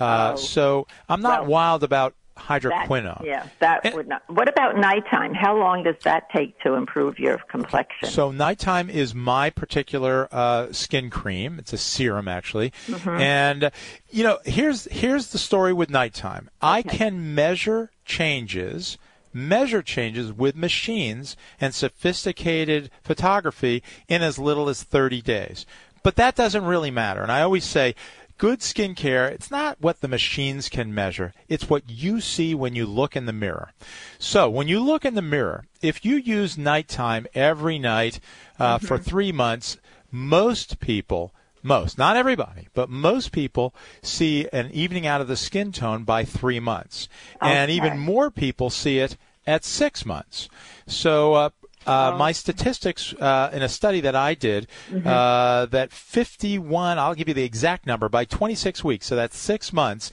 Uh, 0.00 0.32
Oh. 0.32 0.36
So 0.36 0.86
I'm 1.08 1.22
not 1.22 1.46
wild 1.46 1.82
about 1.82 2.14
hydroquinone. 2.38 3.18
That, 3.18 3.24
yeah, 3.26 3.46
that 3.60 3.94
would 3.94 4.08
not. 4.08 4.22
What 4.28 4.48
about 4.48 4.76
nighttime? 4.76 5.34
How 5.34 5.56
long 5.56 5.82
does 5.82 5.96
that 6.04 6.30
take 6.30 6.58
to 6.60 6.74
improve 6.74 7.18
your 7.18 7.38
complexion? 7.50 8.08
So 8.08 8.30
nighttime 8.30 8.88
is 8.90 9.14
my 9.14 9.50
particular 9.50 10.28
uh, 10.32 10.72
skin 10.72 11.10
cream. 11.10 11.58
It's 11.58 11.72
a 11.72 11.78
serum 11.78 12.28
actually, 12.28 12.72
Mhm. 12.86 13.20
and 13.20 13.64
uh, 13.64 13.70
you 14.10 14.22
know 14.24 14.38
here's 14.44 14.84
here's 14.92 15.28
the 15.28 15.38
story 15.38 15.72
with 15.72 15.90
nighttime. 15.90 16.48
I 16.62 16.82
can 16.82 17.34
measure 17.34 17.90
changes. 18.04 18.98
Measure 19.34 19.82
changes 19.82 20.32
with 20.32 20.56
machines 20.56 21.36
and 21.60 21.74
sophisticated 21.74 22.90
photography 23.02 23.82
in 24.08 24.22
as 24.22 24.38
little 24.38 24.68
as 24.70 24.82
30 24.82 25.20
days. 25.20 25.66
But 26.02 26.16
that 26.16 26.34
doesn't 26.34 26.64
really 26.64 26.90
matter. 26.90 27.22
And 27.22 27.30
I 27.30 27.42
always 27.42 27.64
say, 27.64 27.94
good 28.38 28.60
skincare, 28.60 29.30
it's 29.30 29.50
not 29.50 29.80
what 29.80 30.00
the 30.00 30.08
machines 30.08 30.68
can 30.68 30.94
measure. 30.94 31.34
It's 31.48 31.68
what 31.68 31.82
you 31.88 32.20
see 32.20 32.54
when 32.54 32.74
you 32.74 32.86
look 32.86 33.16
in 33.16 33.26
the 33.26 33.32
mirror. 33.32 33.72
So 34.18 34.48
when 34.48 34.68
you 34.68 34.80
look 34.80 35.04
in 35.04 35.14
the 35.14 35.22
mirror, 35.22 35.66
if 35.82 36.04
you 36.04 36.16
use 36.16 36.56
nighttime 36.56 37.26
every 37.34 37.78
night 37.78 38.20
uh, 38.58 38.78
for 38.78 38.96
three 38.96 39.32
months, 39.32 39.76
most 40.10 40.80
people 40.80 41.34
most, 41.62 41.98
not 41.98 42.16
everybody, 42.16 42.68
but 42.72 42.88
most 42.88 43.32
people 43.32 43.74
see 44.00 44.48
an 44.52 44.70
evening 44.70 45.06
out 45.06 45.20
of 45.20 45.28
the 45.28 45.36
skin 45.36 45.72
tone 45.72 46.04
by 46.04 46.24
three 46.24 46.60
months. 46.60 47.08
And 47.40 47.70
even 47.70 47.98
more 47.98 48.30
people 48.30 48.70
see 48.70 49.00
it 49.00 49.16
at 49.46 49.64
six 49.64 50.06
months. 50.06 50.48
So, 50.86 51.34
uh, 51.34 51.50
uh, 51.88 52.16
my 52.16 52.32
statistics 52.32 53.14
uh, 53.14 53.50
in 53.52 53.62
a 53.62 53.68
study 53.68 54.00
that 54.02 54.14
I 54.14 54.34
did, 54.34 54.68
Mhm. 54.90 55.06
uh, 55.06 55.66
that 55.66 55.92
51, 55.92 56.98
I'll 56.98 57.14
give 57.14 57.28
you 57.28 57.34
the 57.34 57.44
exact 57.44 57.86
number, 57.86 58.08
by 58.08 58.24
26 58.24 58.84
weeks, 58.84 59.06
so 59.06 59.16
that's 59.16 59.36
six 59.38 59.72
months, 59.72 60.10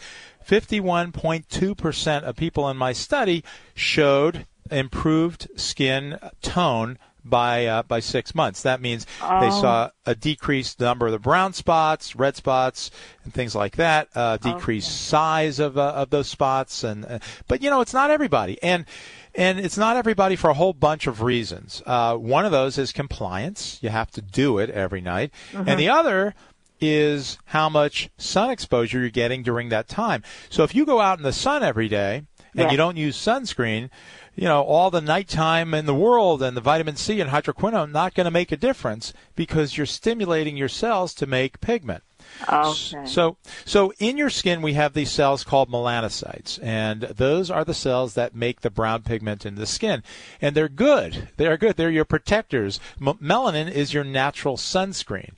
51.2% 0.48 2.24
of 2.24 2.36
people 2.36 2.70
in 2.70 2.78
my 2.78 2.94
study 2.94 3.44
showed 3.74 4.46
improved 4.72 5.48
skin 5.56 6.18
tone 6.42 6.98
by 7.28 7.66
uh, 7.66 7.82
by 7.82 8.00
six 8.00 8.36
months. 8.36 8.62
That 8.62 8.80
means 8.82 9.06
they 9.40 9.48
Oh. 9.48 9.62
saw 9.62 9.90
a 10.06 10.14
decreased 10.14 10.80
number 10.80 11.08
of 11.08 11.12
the 11.12 11.18
brown 11.20 11.54
spots, 11.54 12.16
red 12.16 12.36
spots, 12.36 12.92
and 13.24 13.34
things 13.34 13.56
like 13.56 13.78
that. 13.78 14.10
Uh, 14.14 14.38
decreased 14.38 15.08
size 15.08 15.58
of 15.60 15.76
uh, 15.76 15.82
of 15.96 16.12
those 16.12 16.28
spots, 16.28 16.84
and 16.84 17.04
uh, 17.06 17.18
but 17.48 17.64
you 17.64 17.70
know 17.72 17.82
it's 17.82 17.94
not 17.96 18.12
everybody, 18.12 18.62
and 18.62 18.86
and 19.38 19.60
it's 19.60 19.78
not 19.78 19.98
everybody 19.98 20.36
for 20.36 20.50
a 20.50 20.54
whole 20.54 20.74
bunch 20.74 21.08
of 21.08 21.22
reasons. 21.22 21.82
Uh, 21.86 22.16
one 22.16 22.46
of 22.46 22.52
those 22.52 22.78
is 22.78 22.92
compliance; 22.92 23.80
you 23.82 23.90
have 23.90 24.12
to 24.12 24.22
do 24.22 24.58
it 24.58 24.70
every 24.70 25.02
night, 25.02 25.32
Mhm. 25.54 25.68
and 25.68 25.80
the 25.80 25.90
other 25.90 26.34
is 26.82 27.38
how 27.46 27.70
much 27.70 28.10
sun 28.18 28.50
exposure 28.50 29.00
you're 29.00 29.10
getting 29.10 29.42
during 29.44 29.70
that 29.70 29.88
time. 29.88 30.22
So 30.50 30.64
if 30.64 30.76
you 30.76 30.86
go 30.86 31.00
out 31.00 31.18
in 31.18 31.24
the 31.24 31.32
sun 31.34 31.64
every 31.64 31.88
day 31.88 32.24
and 32.54 32.70
you 32.72 32.78
don't 32.78 32.98
use 32.98 33.18
sunscreen, 33.18 33.90
you 34.36 34.44
know, 34.46 34.62
all 34.62 34.92
the 34.92 35.02
nighttime 35.02 35.74
in 35.74 35.86
the 35.86 35.94
world 35.96 36.44
and 36.44 36.56
the 36.56 36.62
vitamin 36.62 36.96
C 36.98 37.22
and 37.22 37.32
hydroquinone 37.32 37.92
not 37.92 38.14
going 38.14 38.26
to 38.26 38.32
make 38.32 38.52
a 38.52 38.58
difference 38.58 39.14
because 39.36 39.78
you're 39.78 39.86
stimulating 39.86 40.58
your 40.58 40.68
cells 40.70 41.14
to 41.16 41.26
make 41.26 41.62
pigment. 41.62 42.04
Okay. 42.52 43.06
So, 43.06 43.38
so 43.66 43.94
in 44.00 44.18
your 44.18 44.30
skin 44.30 44.62
we 44.62 44.74
have 44.74 44.94
these 44.94 45.12
cells 45.12 45.44
called 45.44 45.70
melanocytes, 45.70 46.60
and 46.62 47.02
those 47.02 47.50
are 47.50 47.64
the 47.64 47.74
cells 47.74 48.14
that 48.16 48.36
make 48.36 48.62
the 48.62 48.70
brown 48.70 49.04
pigment 49.04 49.46
in 49.46 49.56
the 49.56 49.66
skin, 49.66 50.04
and 50.42 50.56
they're 50.56 50.70
good. 50.70 51.30
They're 51.38 51.58
good. 51.58 51.78
They're 51.78 51.90
your 51.90 52.06
protectors. 52.06 52.80
M- 53.00 53.18
melanin 53.22 53.72
is 53.72 53.94
your 53.94 54.04
natural 54.04 54.58
sunscreen, 54.58 55.32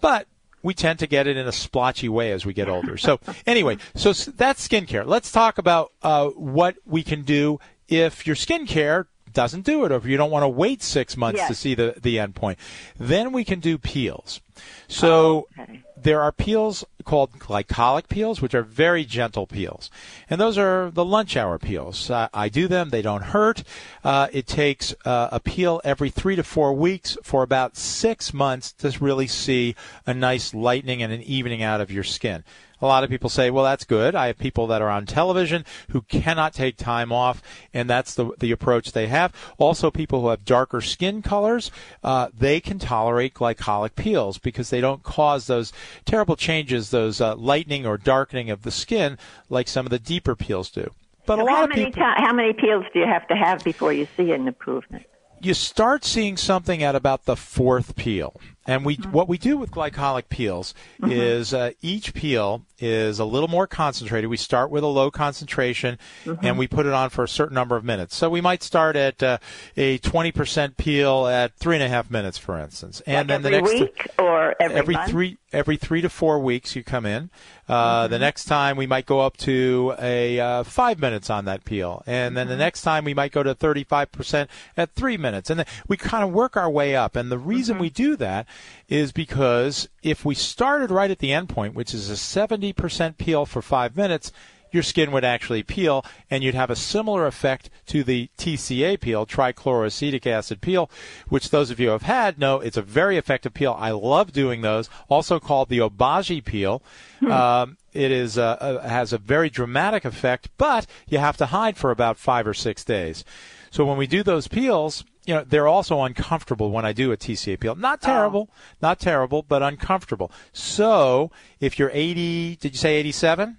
but 0.00 0.26
we 0.62 0.74
tend 0.74 0.98
to 0.98 1.06
get 1.06 1.26
it 1.26 1.36
in 1.36 1.46
a 1.46 1.52
splotchy 1.52 2.08
way 2.08 2.32
as 2.32 2.46
we 2.46 2.54
get 2.54 2.68
older. 2.68 2.96
So 2.96 3.20
anyway, 3.46 3.76
so 3.94 4.12
that's 4.12 4.66
skincare. 4.66 5.06
Let's 5.06 5.30
talk 5.30 5.58
about 5.58 5.92
uh, 6.02 6.28
what 6.28 6.76
we 6.84 7.02
can 7.02 7.22
do 7.22 7.60
if 7.86 8.26
your 8.26 8.34
skincare 8.34 9.06
doesn't 9.34 9.64
do 9.64 9.84
it, 9.84 9.92
or 9.92 9.96
if 9.96 10.06
you 10.06 10.16
don't 10.16 10.30
want 10.30 10.44
to 10.44 10.48
wait 10.48 10.82
six 10.82 11.16
months 11.16 11.46
to 11.46 11.54
see 11.54 11.74
the 11.74 11.94
the 12.00 12.18
end 12.18 12.34
point. 12.34 12.58
Then 12.98 13.32
we 13.32 13.44
can 13.44 13.60
do 13.60 13.78
peels. 13.78 14.40
So 14.88 15.48
there 15.96 16.20
are 16.20 16.32
peels 16.32 16.84
called 17.04 17.32
glycolic 17.32 18.08
peels, 18.08 18.40
which 18.40 18.54
are 18.54 18.62
very 18.62 19.04
gentle 19.04 19.46
peels, 19.46 19.90
and 20.30 20.40
those 20.40 20.56
are 20.56 20.90
the 20.90 21.04
lunch 21.04 21.36
hour 21.36 21.58
peels. 21.58 22.10
Uh, 22.10 22.28
I 22.32 22.48
do 22.48 22.68
them; 22.68 22.90
they 22.90 23.02
don't 23.02 23.22
hurt. 23.22 23.64
Uh, 24.02 24.28
it 24.32 24.46
takes 24.46 24.94
uh, 25.04 25.28
a 25.32 25.40
peel 25.40 25.80
every 25.84 26.10
three 26.10 26.36
to 26.36 26.42
four 26.42 26.72
weeks 26.72 27.18
for 27.22 27.42
about 27.42 27.76
six 27.76 28.32
months 28.32 28.72
to 28.72 28.96
really 29.00 29.26
see 29.26 29.74
a 30.06 30.14
nice 30.14 30.54
lightening 30.54 31.02
and 31.02 31.12
an 31.12 31.22
evening 31.22 31.62
out 31.62 31.80
of 31.80 31.90
your 31.90 32.04
skin. 32.04 32.44
A 32.82 32.86
lot 32.86 33.04
of 33.04 33.10
people 33.10 33.30
say, 33.30 33.50
well, 33.50 33.64
that's 33.64 33.84
good. 33.84 34.14
I 34.14 34.26
have 34.28 34.38
people 34.38 34.66
that 34.66 34.82
are 34.82 34.90
on 34.90 35.06
television 35.06 35.64
who 35.90 36.02
cannot 36.02 36.54
take 36.54 36.76
time 36.76 37.12
off, 37.12 37.42
and 37.72 37.88
that's 37.88 38.14
the, 38.14 38.30
the 38.38 38.50
approach 38.50 38.92
they 38.92 39.06
have. 39.06 39.32
Also, 39.58 39.90
people 39.90 40.20
who 40.20 40.28
have 40.28 40.44
darker 40.44 40.80
skin 40.80 41.22
colors, 41.22 41.70
uh, 42.02 42.28
they 42.36 42.60
can 42.60 42.78
tolerate 42.78 43.34
glycolic 43.34 43.94
peels 43.94 44.38
because 44.38 44.70
they 44.70 44.80
don't 44.80 45.02
cause 45.02 45.46
those 45.46 45.72
terrible 46.04 46.36
changes, 46.36 46.90
those 46.90 47.20
uh, 47.20 47.36
lightening 47.36 47.86
or 47.86 47.96
darkening 47.96 48.50
of 48.50 48.62
the 48.62 48.70
skin 48.70 49.18
like 49.48 49.68
some 49.68 49.86
of 49.86 49.90
the 49.90 49.98
deeper 49.98 50.34
peels 50.34 50.70
do. 50.70 50.90
But 51.26 51.38
a 51.38 51.44
lot 51.44 51.56
how 51.56 51.64
of 51.64 51.68
many 51.70 51.86
people. 51.86 52.02
ti- 52.02 52.22
how 52.22 52.34
many 52.34 52.52
peels 52.52 52.84
do 52.92 53.00
you 53.00 53.06
have 53.06 53.26
to 53.28 53.34
have 53.34 53.64
before 53.64 53.92
you 53.92 54.06
see 54.16 54.32
an 54.32 54.46
improvement? 54.46 55.06
you 55.44 55.54
start 55.54 56.04
seeing 56.04 56.36
something 56.36 56.82
at 56.82 56.94
about 56.94 57.24
the 57.24 57.36
fourth 57.36 57.96
peel. 57.96 58.40
And 58.66 58.84
we, 58.84 58.94
what 58.96 59.28
we 59.28 59.36
do 59.38 59.56
with 59.56 59.70
glycolic 59.70 60.28
peels 60.28 60.74
is 61.02 61.52
uh, 61.52 61.72
each 61.82 62.14
peel 62.14 62.62
is 62.78 63.18
a 63.18 63.24
little 63.24 63.48
more 63.48 63.66
concentrated. 63.66 64.30
We 64.30 64.36
start 64.36 64.70
with 64.70 64.82
a 64.82 64.88
low 64.88 65.10
concentration 65.10 65.98
and 66.42 66.58
we 66.58 66.66
put 66.66 66.86
it 66.86 66.92
on 66.92 67.10
for 67.10 67.24
a 67.24 67.28
certain 67.28 67.54
number 67.54 67.76
of 67.76 67.84
minutes. 67.84 68.16
So 68.16 68.28
we 68.30 68.40
might 68.40 68.62
start 68.62 68.96
at 68.96 69.22
uh, 69.22 69.38
a 69.76 69.98
20% 69.98 70.76
peel 70.76 71.26
at 71.26 71.54
three 71.56 71.76
and 71.76 71.84
a 71.84 71.88
half 71.88 72.10
minutes, 72.10 72.38
for 72.38 72.58
instance. 72.58 73.00
And 73.06 73.28
Like 73.28 73.42
then 73.42 73.54
every 73.54 73.78
the 73.78 73.80
next 73.80 73.80
week 73.80 74.08
or 74.18 74.54
every, 74.60 74.94
month? 74.94 75.10
three 75.10 75.38
every 75.52 75.76
three 75.76 76.00
to 76.00 76.08
four 76.08 76.38
weeks 76.40 76.74
you 76.74 76.82
come 76.82 77.06
in. 77.06 77.30
Uh, 77.68 78.08
The 78.08 78.18
next 78.18 78.44
time 78.46 78.76
we 78.76 78.86
might 78.86 79.06
go 79.06 79.20
up 79.20 79.36
to 79.38 79.94
a 80.00 80.38
uh, 80.40 80.62
five 80.64 80.98
minutes 80.98 81.30
on 81.30 81.44
that 81.46 81.64
peel, 81.64 82.02
and 82.06 82.36
then 82.36 82.48
the 82.48 82.56
next 82.56 82.82
time 82.82 83.04
we 83.04 83.14
might 83.14 83.32
go 83.32 83.42
to 83.42 83.54
thirty 83.54 83.84
five 83.84 84.12
percent 84.12 84.50
at 84.76 84.90
three 84.90 85.16
minutes, 85.16 85.48
and 85.48 85.60
then 85.60 85.66
we 85.88 85.96
kind 85.96 86.24
of 86.24 86.30
work 86.32 86.56
our 86.56 86.68
way 86.68 86.94
up. 86.94 87.16
And 87.16 87.30
the 87.32 87.38
reason 87.38 87.78
we 87.78 87.88
do 87.88 88.16
that 88.16 88.46
is 88.88 89.12
because 89.12 89.88
if 90.02 90.24
we 90.24 90.34
started 90.34 90.90
right 90.90 91.10
at 91.10 91.18
the 91.18 91.32
end 91.32 91.48
point, 91.48 91.74
which 91.74 91.94
is 91.94 92.10
a 92.10 92.16
seventy 92.16 92.72
percent 92.72 93.18
peel 93.18 93.46
for 93.46 93.62
five 93.62 93.96
minutes. 93.96 94.32
Your 94.70 94.82
skin 94.82 95.12
would 95.12 95.22
actually 95.22 95.62
peel, 95.62 96.04
and 96.28 96.42
you'd 96.42 96.56
have 96.56 96.68
a 96.68 96.74
similar 96.74 97.28
effect 97.28 97.70
to 97.86 98.02
the 98.02 98.28
TCA 98.36 99.00
peel, 99.00 99.24
trichloroacetic 99.24 100.26
acid 100.26 100.60
peel, 100.60 100.90
which 101.28 101.50
those 101.50 101.70
of 101.70 101.78
you 101.78 101.86
who 101.86 101.92
have 101.92 102.02
had 102.02 102.40
know 102.40 102.58
it's 102.58 102.76
a 102.76 102.82
very 102.82 103.16
effective 103.16 103.54
peel. 103.54 103.76
I 103.78 103.92
love 103.92 104.32
doing 104.32 104.62
those. 104.62 104.90
Also 105.08 105.38
called 105.38 105.68
the 105.68 105.78
Obagi 105.78 106.44
peel. 106.44 106.82
Um, 107.30 107.76
it 107.92 108.10
is 108.10 108.36
uh, 108.36 108.56
uh, 108.60 108.88
has 108.88 109.12
a 109.12 109.18
very 109.18 109.48
dramatic 109.48 110.04
effect, 110.04 110.50
but 110.58 110.86
you 111.06 111.18
have 111.18 111.36
to 111.36 111.46
hide 111.46 111.76
for 111.76 111.92
about 111.92 112.18
five 112.18 112.44
or 112.46 112.54
six 112.54 112.84
days. 112.84 113.24
So 113.70 113.84
when 113.84 113.96
we 113.96 114.08
do 114.08 114.24
those 114.24 114.48
peels, 114.48 115.04
you 115.26 115.34
know 115.34 115.44
they're 115.44 115.68
also 115.68 116.02
uncomfortable 116.02 116.70
when 116.70 116.84
I 116.84 116.92
do 116.92 117.12
a 117.12 117.16
TCA 117.16 117.58
peel. 117.58 117.74
Not 117.74 118.02
terrible, 118.02 118.50
not 118.82 119.00
terrible, 119.00 119.42
but 119.42 119.62
uncomfortable. 119.62 120.30
So 120.52 121.30
if 121.60 121.78
you're 121.78 121.90
80, 121.92 122.56
did 122.56 122.72
you 122.72 122.78
say 122.78 122.96
87? 122.96 123.58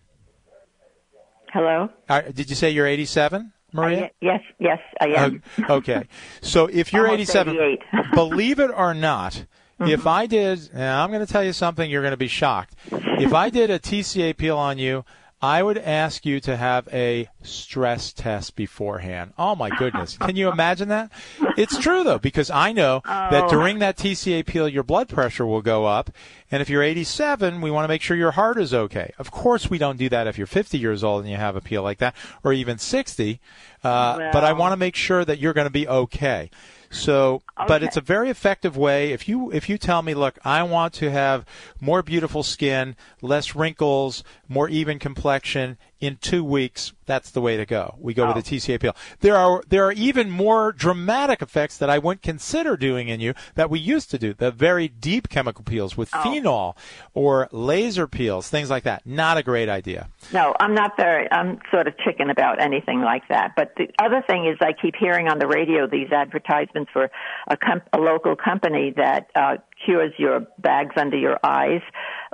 Hello. 1.51 1.89
Uh, 2.09 2.21
did 2.21 2.49
you 2.49 2.55
say 2.55 2.69
you're 2.69 2.87
87, 2.87 3.53
Maria? 3.71 4.05
Uh, 4.05 4.07
yes, 4.21 4.41
yes, 4.59 4.79
I 4.99 5.07
am. 5.07 5.43
Okay. 5.69 6.07
So 6.41 6.67
if 6.67 6.91
you're 6.91 7.07
87, 7.07 7.77
believe 8.13 8.59
it 8.59 8.71
or 8.75 8.93
not, 8.93 9.45
if 9.79 10.07
I 10.07 10.25
did, 10.25 10.75
I'm 10.75 11.11
going 11.11 11.25
to 11.25 11.31
tell 11.31 11.43
you 11.43 11.53
something, 11.53 11.89
you're 11.89 12.01
going 12.01 12.11
to 12.11 12.17
be 12.17 12.27
shocked. 12.27 12.75
If 12.91 13.33
I 13.33 13.49
did 13.49 13.69
a 13.69 13.79
TCA 13.79 14.35
peel 14.37 14.57
on 14.57 14.77
you, 14.77 15.05
I 15.45 15.61
would 15.61 15.77
ask 15.77 16.25
you 16.25 16.39
to 16.39 16.57
have 16.57 16.87
a 16.91 17.29
stress 17.43 18.11
test 18.11 18.55
beforehand. 18.55 19.33
Oh 19.37 19.55
my 19.55 19.69
goodness. 19.69 20.17
Can 20.21 20.35
you 20.35 20.49
imagine 20.51 20.89
that? 20.89 21.11
It's 21.55 21.77
true 21.77 22.03
though, 22.03 22.17
because 22.17 22.49
I 22.49 22.71
know 22.71 23.01
that 23.05 23.43
Oh. 23.43 23.49
during 23.49 23.77
that 23.79 23.95
TCA 23.95 24.43
peel, 24.43 24.67
your 24.67 24.81
blood 24.81 25.07
pressure 25.07 25.45
will 25.45 25.61
go 25.61 25.85
up. 25.85 26.09
And 26.51 26.61
if 26.61 26.69
you're 26.69 26.81
87, 26.81 27.61
we 27.61 27.69
want 27.69 27.83
to 27.83 27.87
make 27.87 28.01
sure 28.01 28.17
your 28.17 28.31
heart 28.31 28.57
is 28.59 28.73
okay. 28.73 29.13
Of 29.19 29.29
course, 29.29 29.69
we 29.69 29.77
don't 29.77 29.97
do 29.97 30.09
that 30.09 30.25
if 30.25 30.37
you're 30.37 30.47
50 30.47 30.77
years 30.79 31.03
old 31.03 31.21
and 31.21 31.29
you 31.29 31.37
have 31.37 31.55
a 31.55 31.61
peel 31.61 31.83
like 31.83 31.99
that, 31.99 32.15
or 32.43 32.51
even 32.51 32.77
60. 32.79 33.39
Uh, 33.83 34.31
but 34.31 34.43
I 34.43 34.53
want 34.53 34.71
to 34.73 34.77
make 34.77 34.95
sure 34.95 35.23
that 35.25 35.37
you're 35.39 35.53
going 35.53 35.67
to 35.67 35.71
be 35.71 35.87
okay. 35.87 36.49
So, 36.95 37.41
but 37.67 37.83
it's 37.83 37.97
a 37.97 38.01
very 38.01 38.29
effective 38.29 38.77
way. 38.77 39.11
If 39.11 39.27
you 39.27 39.51
if 39.51 39.69
you 39.69 39.77
tell 39.77 40.01
me, 40.01 40.13
look, 40.13 40.39
I 40.45 40.63
want 40.63 40.93
to 40.95 41.11
have 41.11 41.45
more 41.81 42.01
beautiful 42.01 42.41
skin, 42.41 42.95
less 43.21 43.55
wrinkles, 43.55 44.23
more 44.47 44.69
even 44.69 44.97
complexion 44.97 45.77
in 45.99 46.17
two 46.17 46.43
weeks, 46.43 46.93
that's 47.05 47.31
the 47.31 47.41
way 47.41 47.57
to 47.57 47.65
go. 47.65 47.95
We 47.99 48.13
go 48.13 48.27
with 48.27 48.43
the 48.43 48.57
TCA 48.57 48.79
peel. 48.79 48.95
There 49.21 49.35
are 49.35 49.63
there 49.67 49.85
are 49.85 49.91
even 49.93 50.29
more 50.29 50.71
dramatic 50.71 51.41
effects 51.41 51.77
that 51.77 51.89
I 51.89 51.99
wouldn't 51.99 52.21
consider 52.21 52.75
doing 52.75 53.07
in 53.07 53.19
you 53.19 53.33
that 53.55 53.69
we 53.69 53.79
used 53.79 54.11
to 54.11 54.17
do. 54.17 54.33
The 54.33 54.51
very 54.51 54.87
deep 54.87 55.29
chemical 55.29 55.63
peels 55.63 55.95
with 55.95 56.09
phenol 56.09 56.77
or 57.13 57.47
laser 57.51 58.07
peels, 58.07 58.49
things 58.49 58.69
like 58.69 58.83
that. 58.83 59.05
Not 59.05 59.37
a 59.37 59.43
great 59.43 59.69
idea. 59.69 60.09
No, 60.33 60.53
I'm 60.59 60.73
not 60.73 60.97
very. 60.97 61.31
I'm 61.31 61.59
sort 61.71 61.87
of 61.87 61.97
chicken 61.99 62.29
about 62.29 62.61
anything 62.61 63.01
like 63.01 63.27
that. 63.29 63.53
But 63.55 63.73
the 63.77 63.87
other 63.99 64.23
thing 64.27 64.47
is, 64.47 64.57
I 64.61 64.73
keep 64.73 64.95
hearing 64.99 65.27
on 65.27 65.39
the 65.39 65.47
radio 65.47 65.87
these 65.87 66.11
advertisements 66.11 66.91
for 66.91 67.09
a, 67.47 67.57
com- 67.57 67.81
a 67.93 67.99
local 67.99 68.35
company 68.35 68.93
that 68.97 69.29
uh, 69.35 69.57
cures 69.83 70.13
your 70.17 70.41
bags 70.59 70.95
under 70.97 71.17
your 71.17 71.39
eyes, 71.43 71.81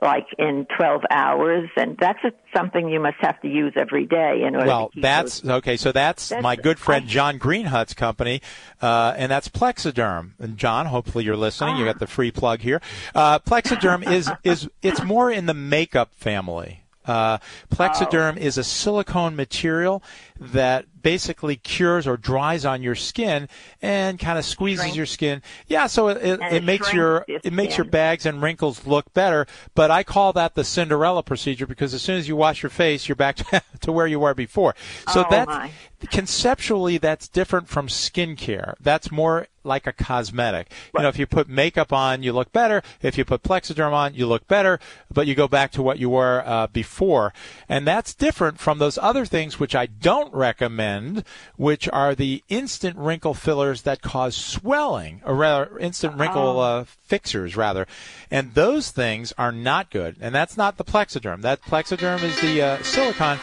like 0.01 0.25
in 0.39 0.65
12 0.77 1.01
hours, 1.11 1.69
and 1.75 1.95
that's 1.99 2.19
a, 2.23 2.31
something 2.55 2.89
you 2.89 2.99
must 2.99 3.17
have 3.19 3.39
to 3.41 3.47
use 3.47 3.73
every 3.75 4.05
day 4.05 4.41
in 4.45 4.55
order. 4.55 4.67
Well, 4.67 4.91
that's 4.95 5.45
okay. 5.45 5.77
So 5.77 5.91
that's, 5.91 6.29
That's- 6.29 6.43
my 6.43 6.55
good 6.55 6.79
friend 6.79 7.07
John 7.07 7.37
Greenhut's 7.37 7.93
company, 7.93 8.41
uh, 8.81 9.13
and 9.15 9.31
that's 9.31 9.47
Plexaderm. 9.47 10.31
And 10.39 10.57
John, 10.57 10.87
hopefully 10.87 11.23
you're 11.23 11.37
listening. 11.37 11.77
You 11.77 11.85
got 11.85 11.99
the 11.99 12.07
free 12.07 12.31
plug 12.31 12.61
here. 12.61 12.81
Uh, 13.13 13.39
Plexaderm 13.39 14.09
is 14.09 14.31
is 14.43 14.67
it's 14.81 15.03
more 15.03 15.31
in 15.31 15.45
the 15.45 15.53
makeup 15.53 16.13
family. 16.15 16.80
Uh, 17.05 17.37
Plexaderm 17.69 18.37
is 18.37 18.57
a 18.57 18.63
silicone 18.63 19.35
material 19.35 20.03
that 20.39 20.85
basically 21.01 21.55
cures 21.55 22.05
or 22.05 22.15
dries 22.17 22.63
on 22.63 22.83
your 22.83 22.93
skin 22.95 23.49
and 23.81 24.19
kind 24.19 24.37
of 24.37 24.45
squeezes 24.45 24.81
Shrinks. 24.83 24.97
your 24.97 25.05
skin. 25.07 25.41
Yeah, 25.67 25.87
so 25.87 26.09
it, 26.09 26.17
it, 26.17 26.39
it 26.41 26.53
it 26.53 26.63
makes 26.63 26.93
your 26.93 27.25
your 27.27 27.39
it 27.43 27.53
makes 27.53 27.77
your 27.77 27.85
bags 27.85 28.25
and 28.25 28.41
wrinkles 28.41 28.85
look 28.85 29.11
better. 29.13 29.47
But 29.73 29.89
I 29.89 30.03
call 30.03 30.31
that 30.33 30.53
the 30.55 30.63
Cinderella 30.63 31.23
procedure 31.23 31.65
because 31.65 31.93
as 31.95 32.01
soon 32.03 32.17
as 32.17 32.27
you 32.27 32.35
wash 32.35 32.61
your 32.61 32.69
face, 32.69 33.07
you're 33.09 33.15
back 33.15 33.35
to, 33.51 33.61
to 33.81 33.91
where 33.91 34.05
you 34.07 34.19
were 34.19 34.33
before. 34.35 34.75
So 35.11 35.21
Oh, 35.23 35.27
that's 35.29 35.47
my. 35.49 35.71
conceptually 36.11 36.97
that's 36.97 37.27
different 37.27 37.67
from 37.67 37.87
skincare. 37.87 38.75
That's 38.79 39.11
more 39.11 39.47
like 39.63 39.87
a 39.87 39.93
cosmetic. 39.93 40.71
You 40.93 41.03
know, 41.03 41.09
if 41.09 41.19
you 41.19 41.27
put 41.27 41.49
makeup 41.49 41.93
on, 41.93 42.23
you 42.23 42.33
look 42.33 42.51
better. 42.51 42.81
If 43.01 43.17
you 43.17 43.25
put 43.25 43.43
Plexaderm 43.43 43.93
on, 43.93 44.13
you 44.13 44.27
look 44.27 44.47
better, 44.47 44.79
but 45.13 45.27
you 45.27 45.35
go 45.35 45.47
back 45.47 45.71
to 45.71 45.81
what 45.81 45.99
you 45.99 46.09
were 46.09 46.43
uh, 46.45 46.67
before. 46.67 47.33
And 47.69 47.87
that's 47.87 48.13
different 48.13 48.59
from 48.59 48.79
those 48.79 48.97
other 48.97 49.25
things 49.25 49.59
which 49.59 49.75
I 49.75 49.85
don't 49.85 50.33
recommend, 50.33 51.23
which 51.55 51.87
are 51.89 52.15
the 52.15 52.43
instant 52.49 52.97
wrinkle 52.97 53.33
fillers 53.33 53.83
that 53.83 54.01
cause 54.01 54.35
swelling, 54.35 55.21
or 55.25 55.35
rather 55.35 55.77
instant 55.79 56.17
wrinkle 56.17 56.59
uh, 56.59 56.83
fixers 56.83 57.55
rather. 57.55 57.87
And 58.29 58.53
those 58.53 58.91
things 58.91 59.33
are 59.37 59.51
not 59.51 59.89
good. 59.89 60.15
And 60.21 60.33
that's 60.33 60.57
not 60.57 60.77
the 60.77 60.85
Plexaderm. 60.85 61.41
That 61.41 61.61
Plexaderm 61.61 62.23
is 62.23 62.39
the 62.41 62.61
uh, 62.61 62.83
silicone. 62.83 63.39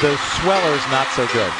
The 0.00 0.16
sweller's 0.16 0.86
not 0.90 1.06
so 1.08 1.26
good. 1.28 1.52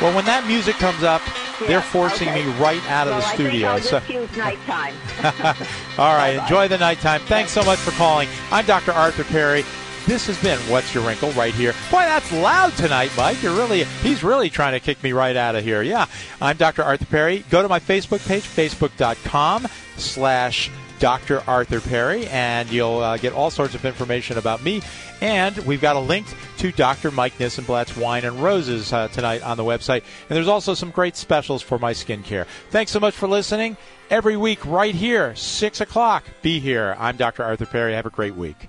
Well, 0.00 0.14
when 0.14 0.24
that 0.26 0.46
music 0.46 0.76
comes 0.76 1.02
up, 1.02 1.22
they're 1.66 1.80
forcing 1.80 2.28
okay. 2.28 2.44
me 2.44 2.52
right 2.58 2.82
out 2.90 3.06
of 3.06 3.14
well, 3.14 3.20
the 3.20 3.26
I 3.26 3.34
studio. 3.34 3.72
Think 3.74 3.84
so, 3.84 3.96
I'll 3.98 4.22
use 4.22 4.36
nighttime. 4.36 4.94
all 5.98 6.14
right, 6.14 6.38
enjoy 6.40 6.68
the 6.68 6.78
nighttime. 6.78 7.20
Thanks 7.22 7.52
so 7.52 7.62
much 7.64 7.78
for 7.78 7.92
calling. 7.92 8.28
I'm 8.50 8.66
Dr. 8.66 8.92
Arthur 8.92 9.24
Perry. 9.24 9.64
This 10.06 10.26
has 10.28 10.40
been 10.40 10.58
What's 10.70 10.94
Your 10.94 11.04
Wrinkle 11.04 11.32
right 11.32 11.52
here. 11.52 11.72
Boy, 11.90 12.02
that's 12.02 12.30
loud 12.30 12.72
tonight, 12.74 13.10
Mike. 13.16 13.42
You're 13.42 13.56
really, 13.56 13.82
he's 14.02 14.22
really 14.22 14.48
trying 14.48 14.72
to 14.72 14.80
kick 14.80 15.02
me 15.02 15.12
right 15.12 15.34
out 15.34 15.56
of 15.56 15.64
here. 15.64 15.82
Yeah, 15.82 16.06
I'm 16.40 16.56
Dr. 16.56 16.84
Arthur 16.84 17.06
Perry. 17.06 17.44
Go 17.50 17.60
to 17.60 17.68
my 17.68 17.80
Facebook 17.80 18.26
page, 18.28 18.44
facebook.com 18.44 19.66
slash 19.96 20.70
Dr. 20.98 21.42
Arthur 21.46 21.80
Perry, 21.80 22.26
and 22.28 22.70
you'll 22.70 22.98
uh, 22.98 23.16
get 23.16 23.32
all 23.32 23.50
sorts 23.50 23.74
of 23.74 23.84
information 23.84 24.38
about 24.38 24.62
me. 24.62 24.82
And 25.20 25.56
we've 25.58 25.80
got 25.80 25.96
a 25.96 26.00
link 26.00 26.26
to 26.58 26.72
Dr. 26.72 27.10
Mike 27.10 27.38
Nissenblatt's 27.38 27.96
Wine 27.96 28.24
and 28.24 28.42
Roses 28.42 28.92
uh, 28.92 29.08
tonight 29.08 29.42
on 29.42 29.56
the 29.56 29.64
website. 29.64 30.02
And 30.28 30.36
there's 30.36 30.48
also 30.48 30.74
some 30.74 30.90
great 30.90 31.16
specials 31.16 31.62
for 31.62 31.78
my 31.78 31.92
skincare. 31.92 32.46
Thanks 32.70 32.92
so 32.92 33.00
much 33.00 33.14
for 33.14 33.28
listening. 33.28 33.76
Every 34.10 34.36
week, 34.36 34.64
right 34.64 34.94
here, 34.94 35.34
6 35.34 35.80
o'clock, 35.80 36.24
be 36.42 36.60
here. 36.60 36.96
I'm 36.98 37.16
Dr. 37.16 37.44
Arthur 37.44 37.66
Perry. 37.66 37.94
Have 37.94 38.06
a 38.06 38.10
great 38.10 38.34
week. 38.34 38.68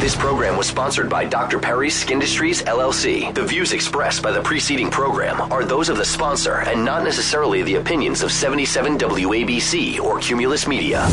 This 0.00 0.16
program 0.16 0.56
was 0.56 0.66
sponsored 0.66 1.08
by 1.08 1.24
Dr. 1.24 1.58
Perry's 1.58 1.94
Skin 1.94 2.14
Industries, 2.14 2.62
LLC. 2.62 3.34
The 3.34 3.42
views 3.42 3.72
expressed 3.72 4.22
by 4.22 4.30
the 4.30 4.40
preceding 4.40 4.90
program 4.90 5.40
are 5.52 5.64
those 5.64 5.88
of 5.88 5.96
the 5.96 6.04
sponsor 6.04 6.60
and 6.60 6.84
not 6.84 7.02
necessarily 7.02 7.62
the 7.62 7.76
opinions 7.76 8.22
of 8.22 8.30
77 8.30 8.98
WABC 8.98 9.98
or 10.00 10.20
Cumulus 10.20 10.68
Media. 10.68 11.08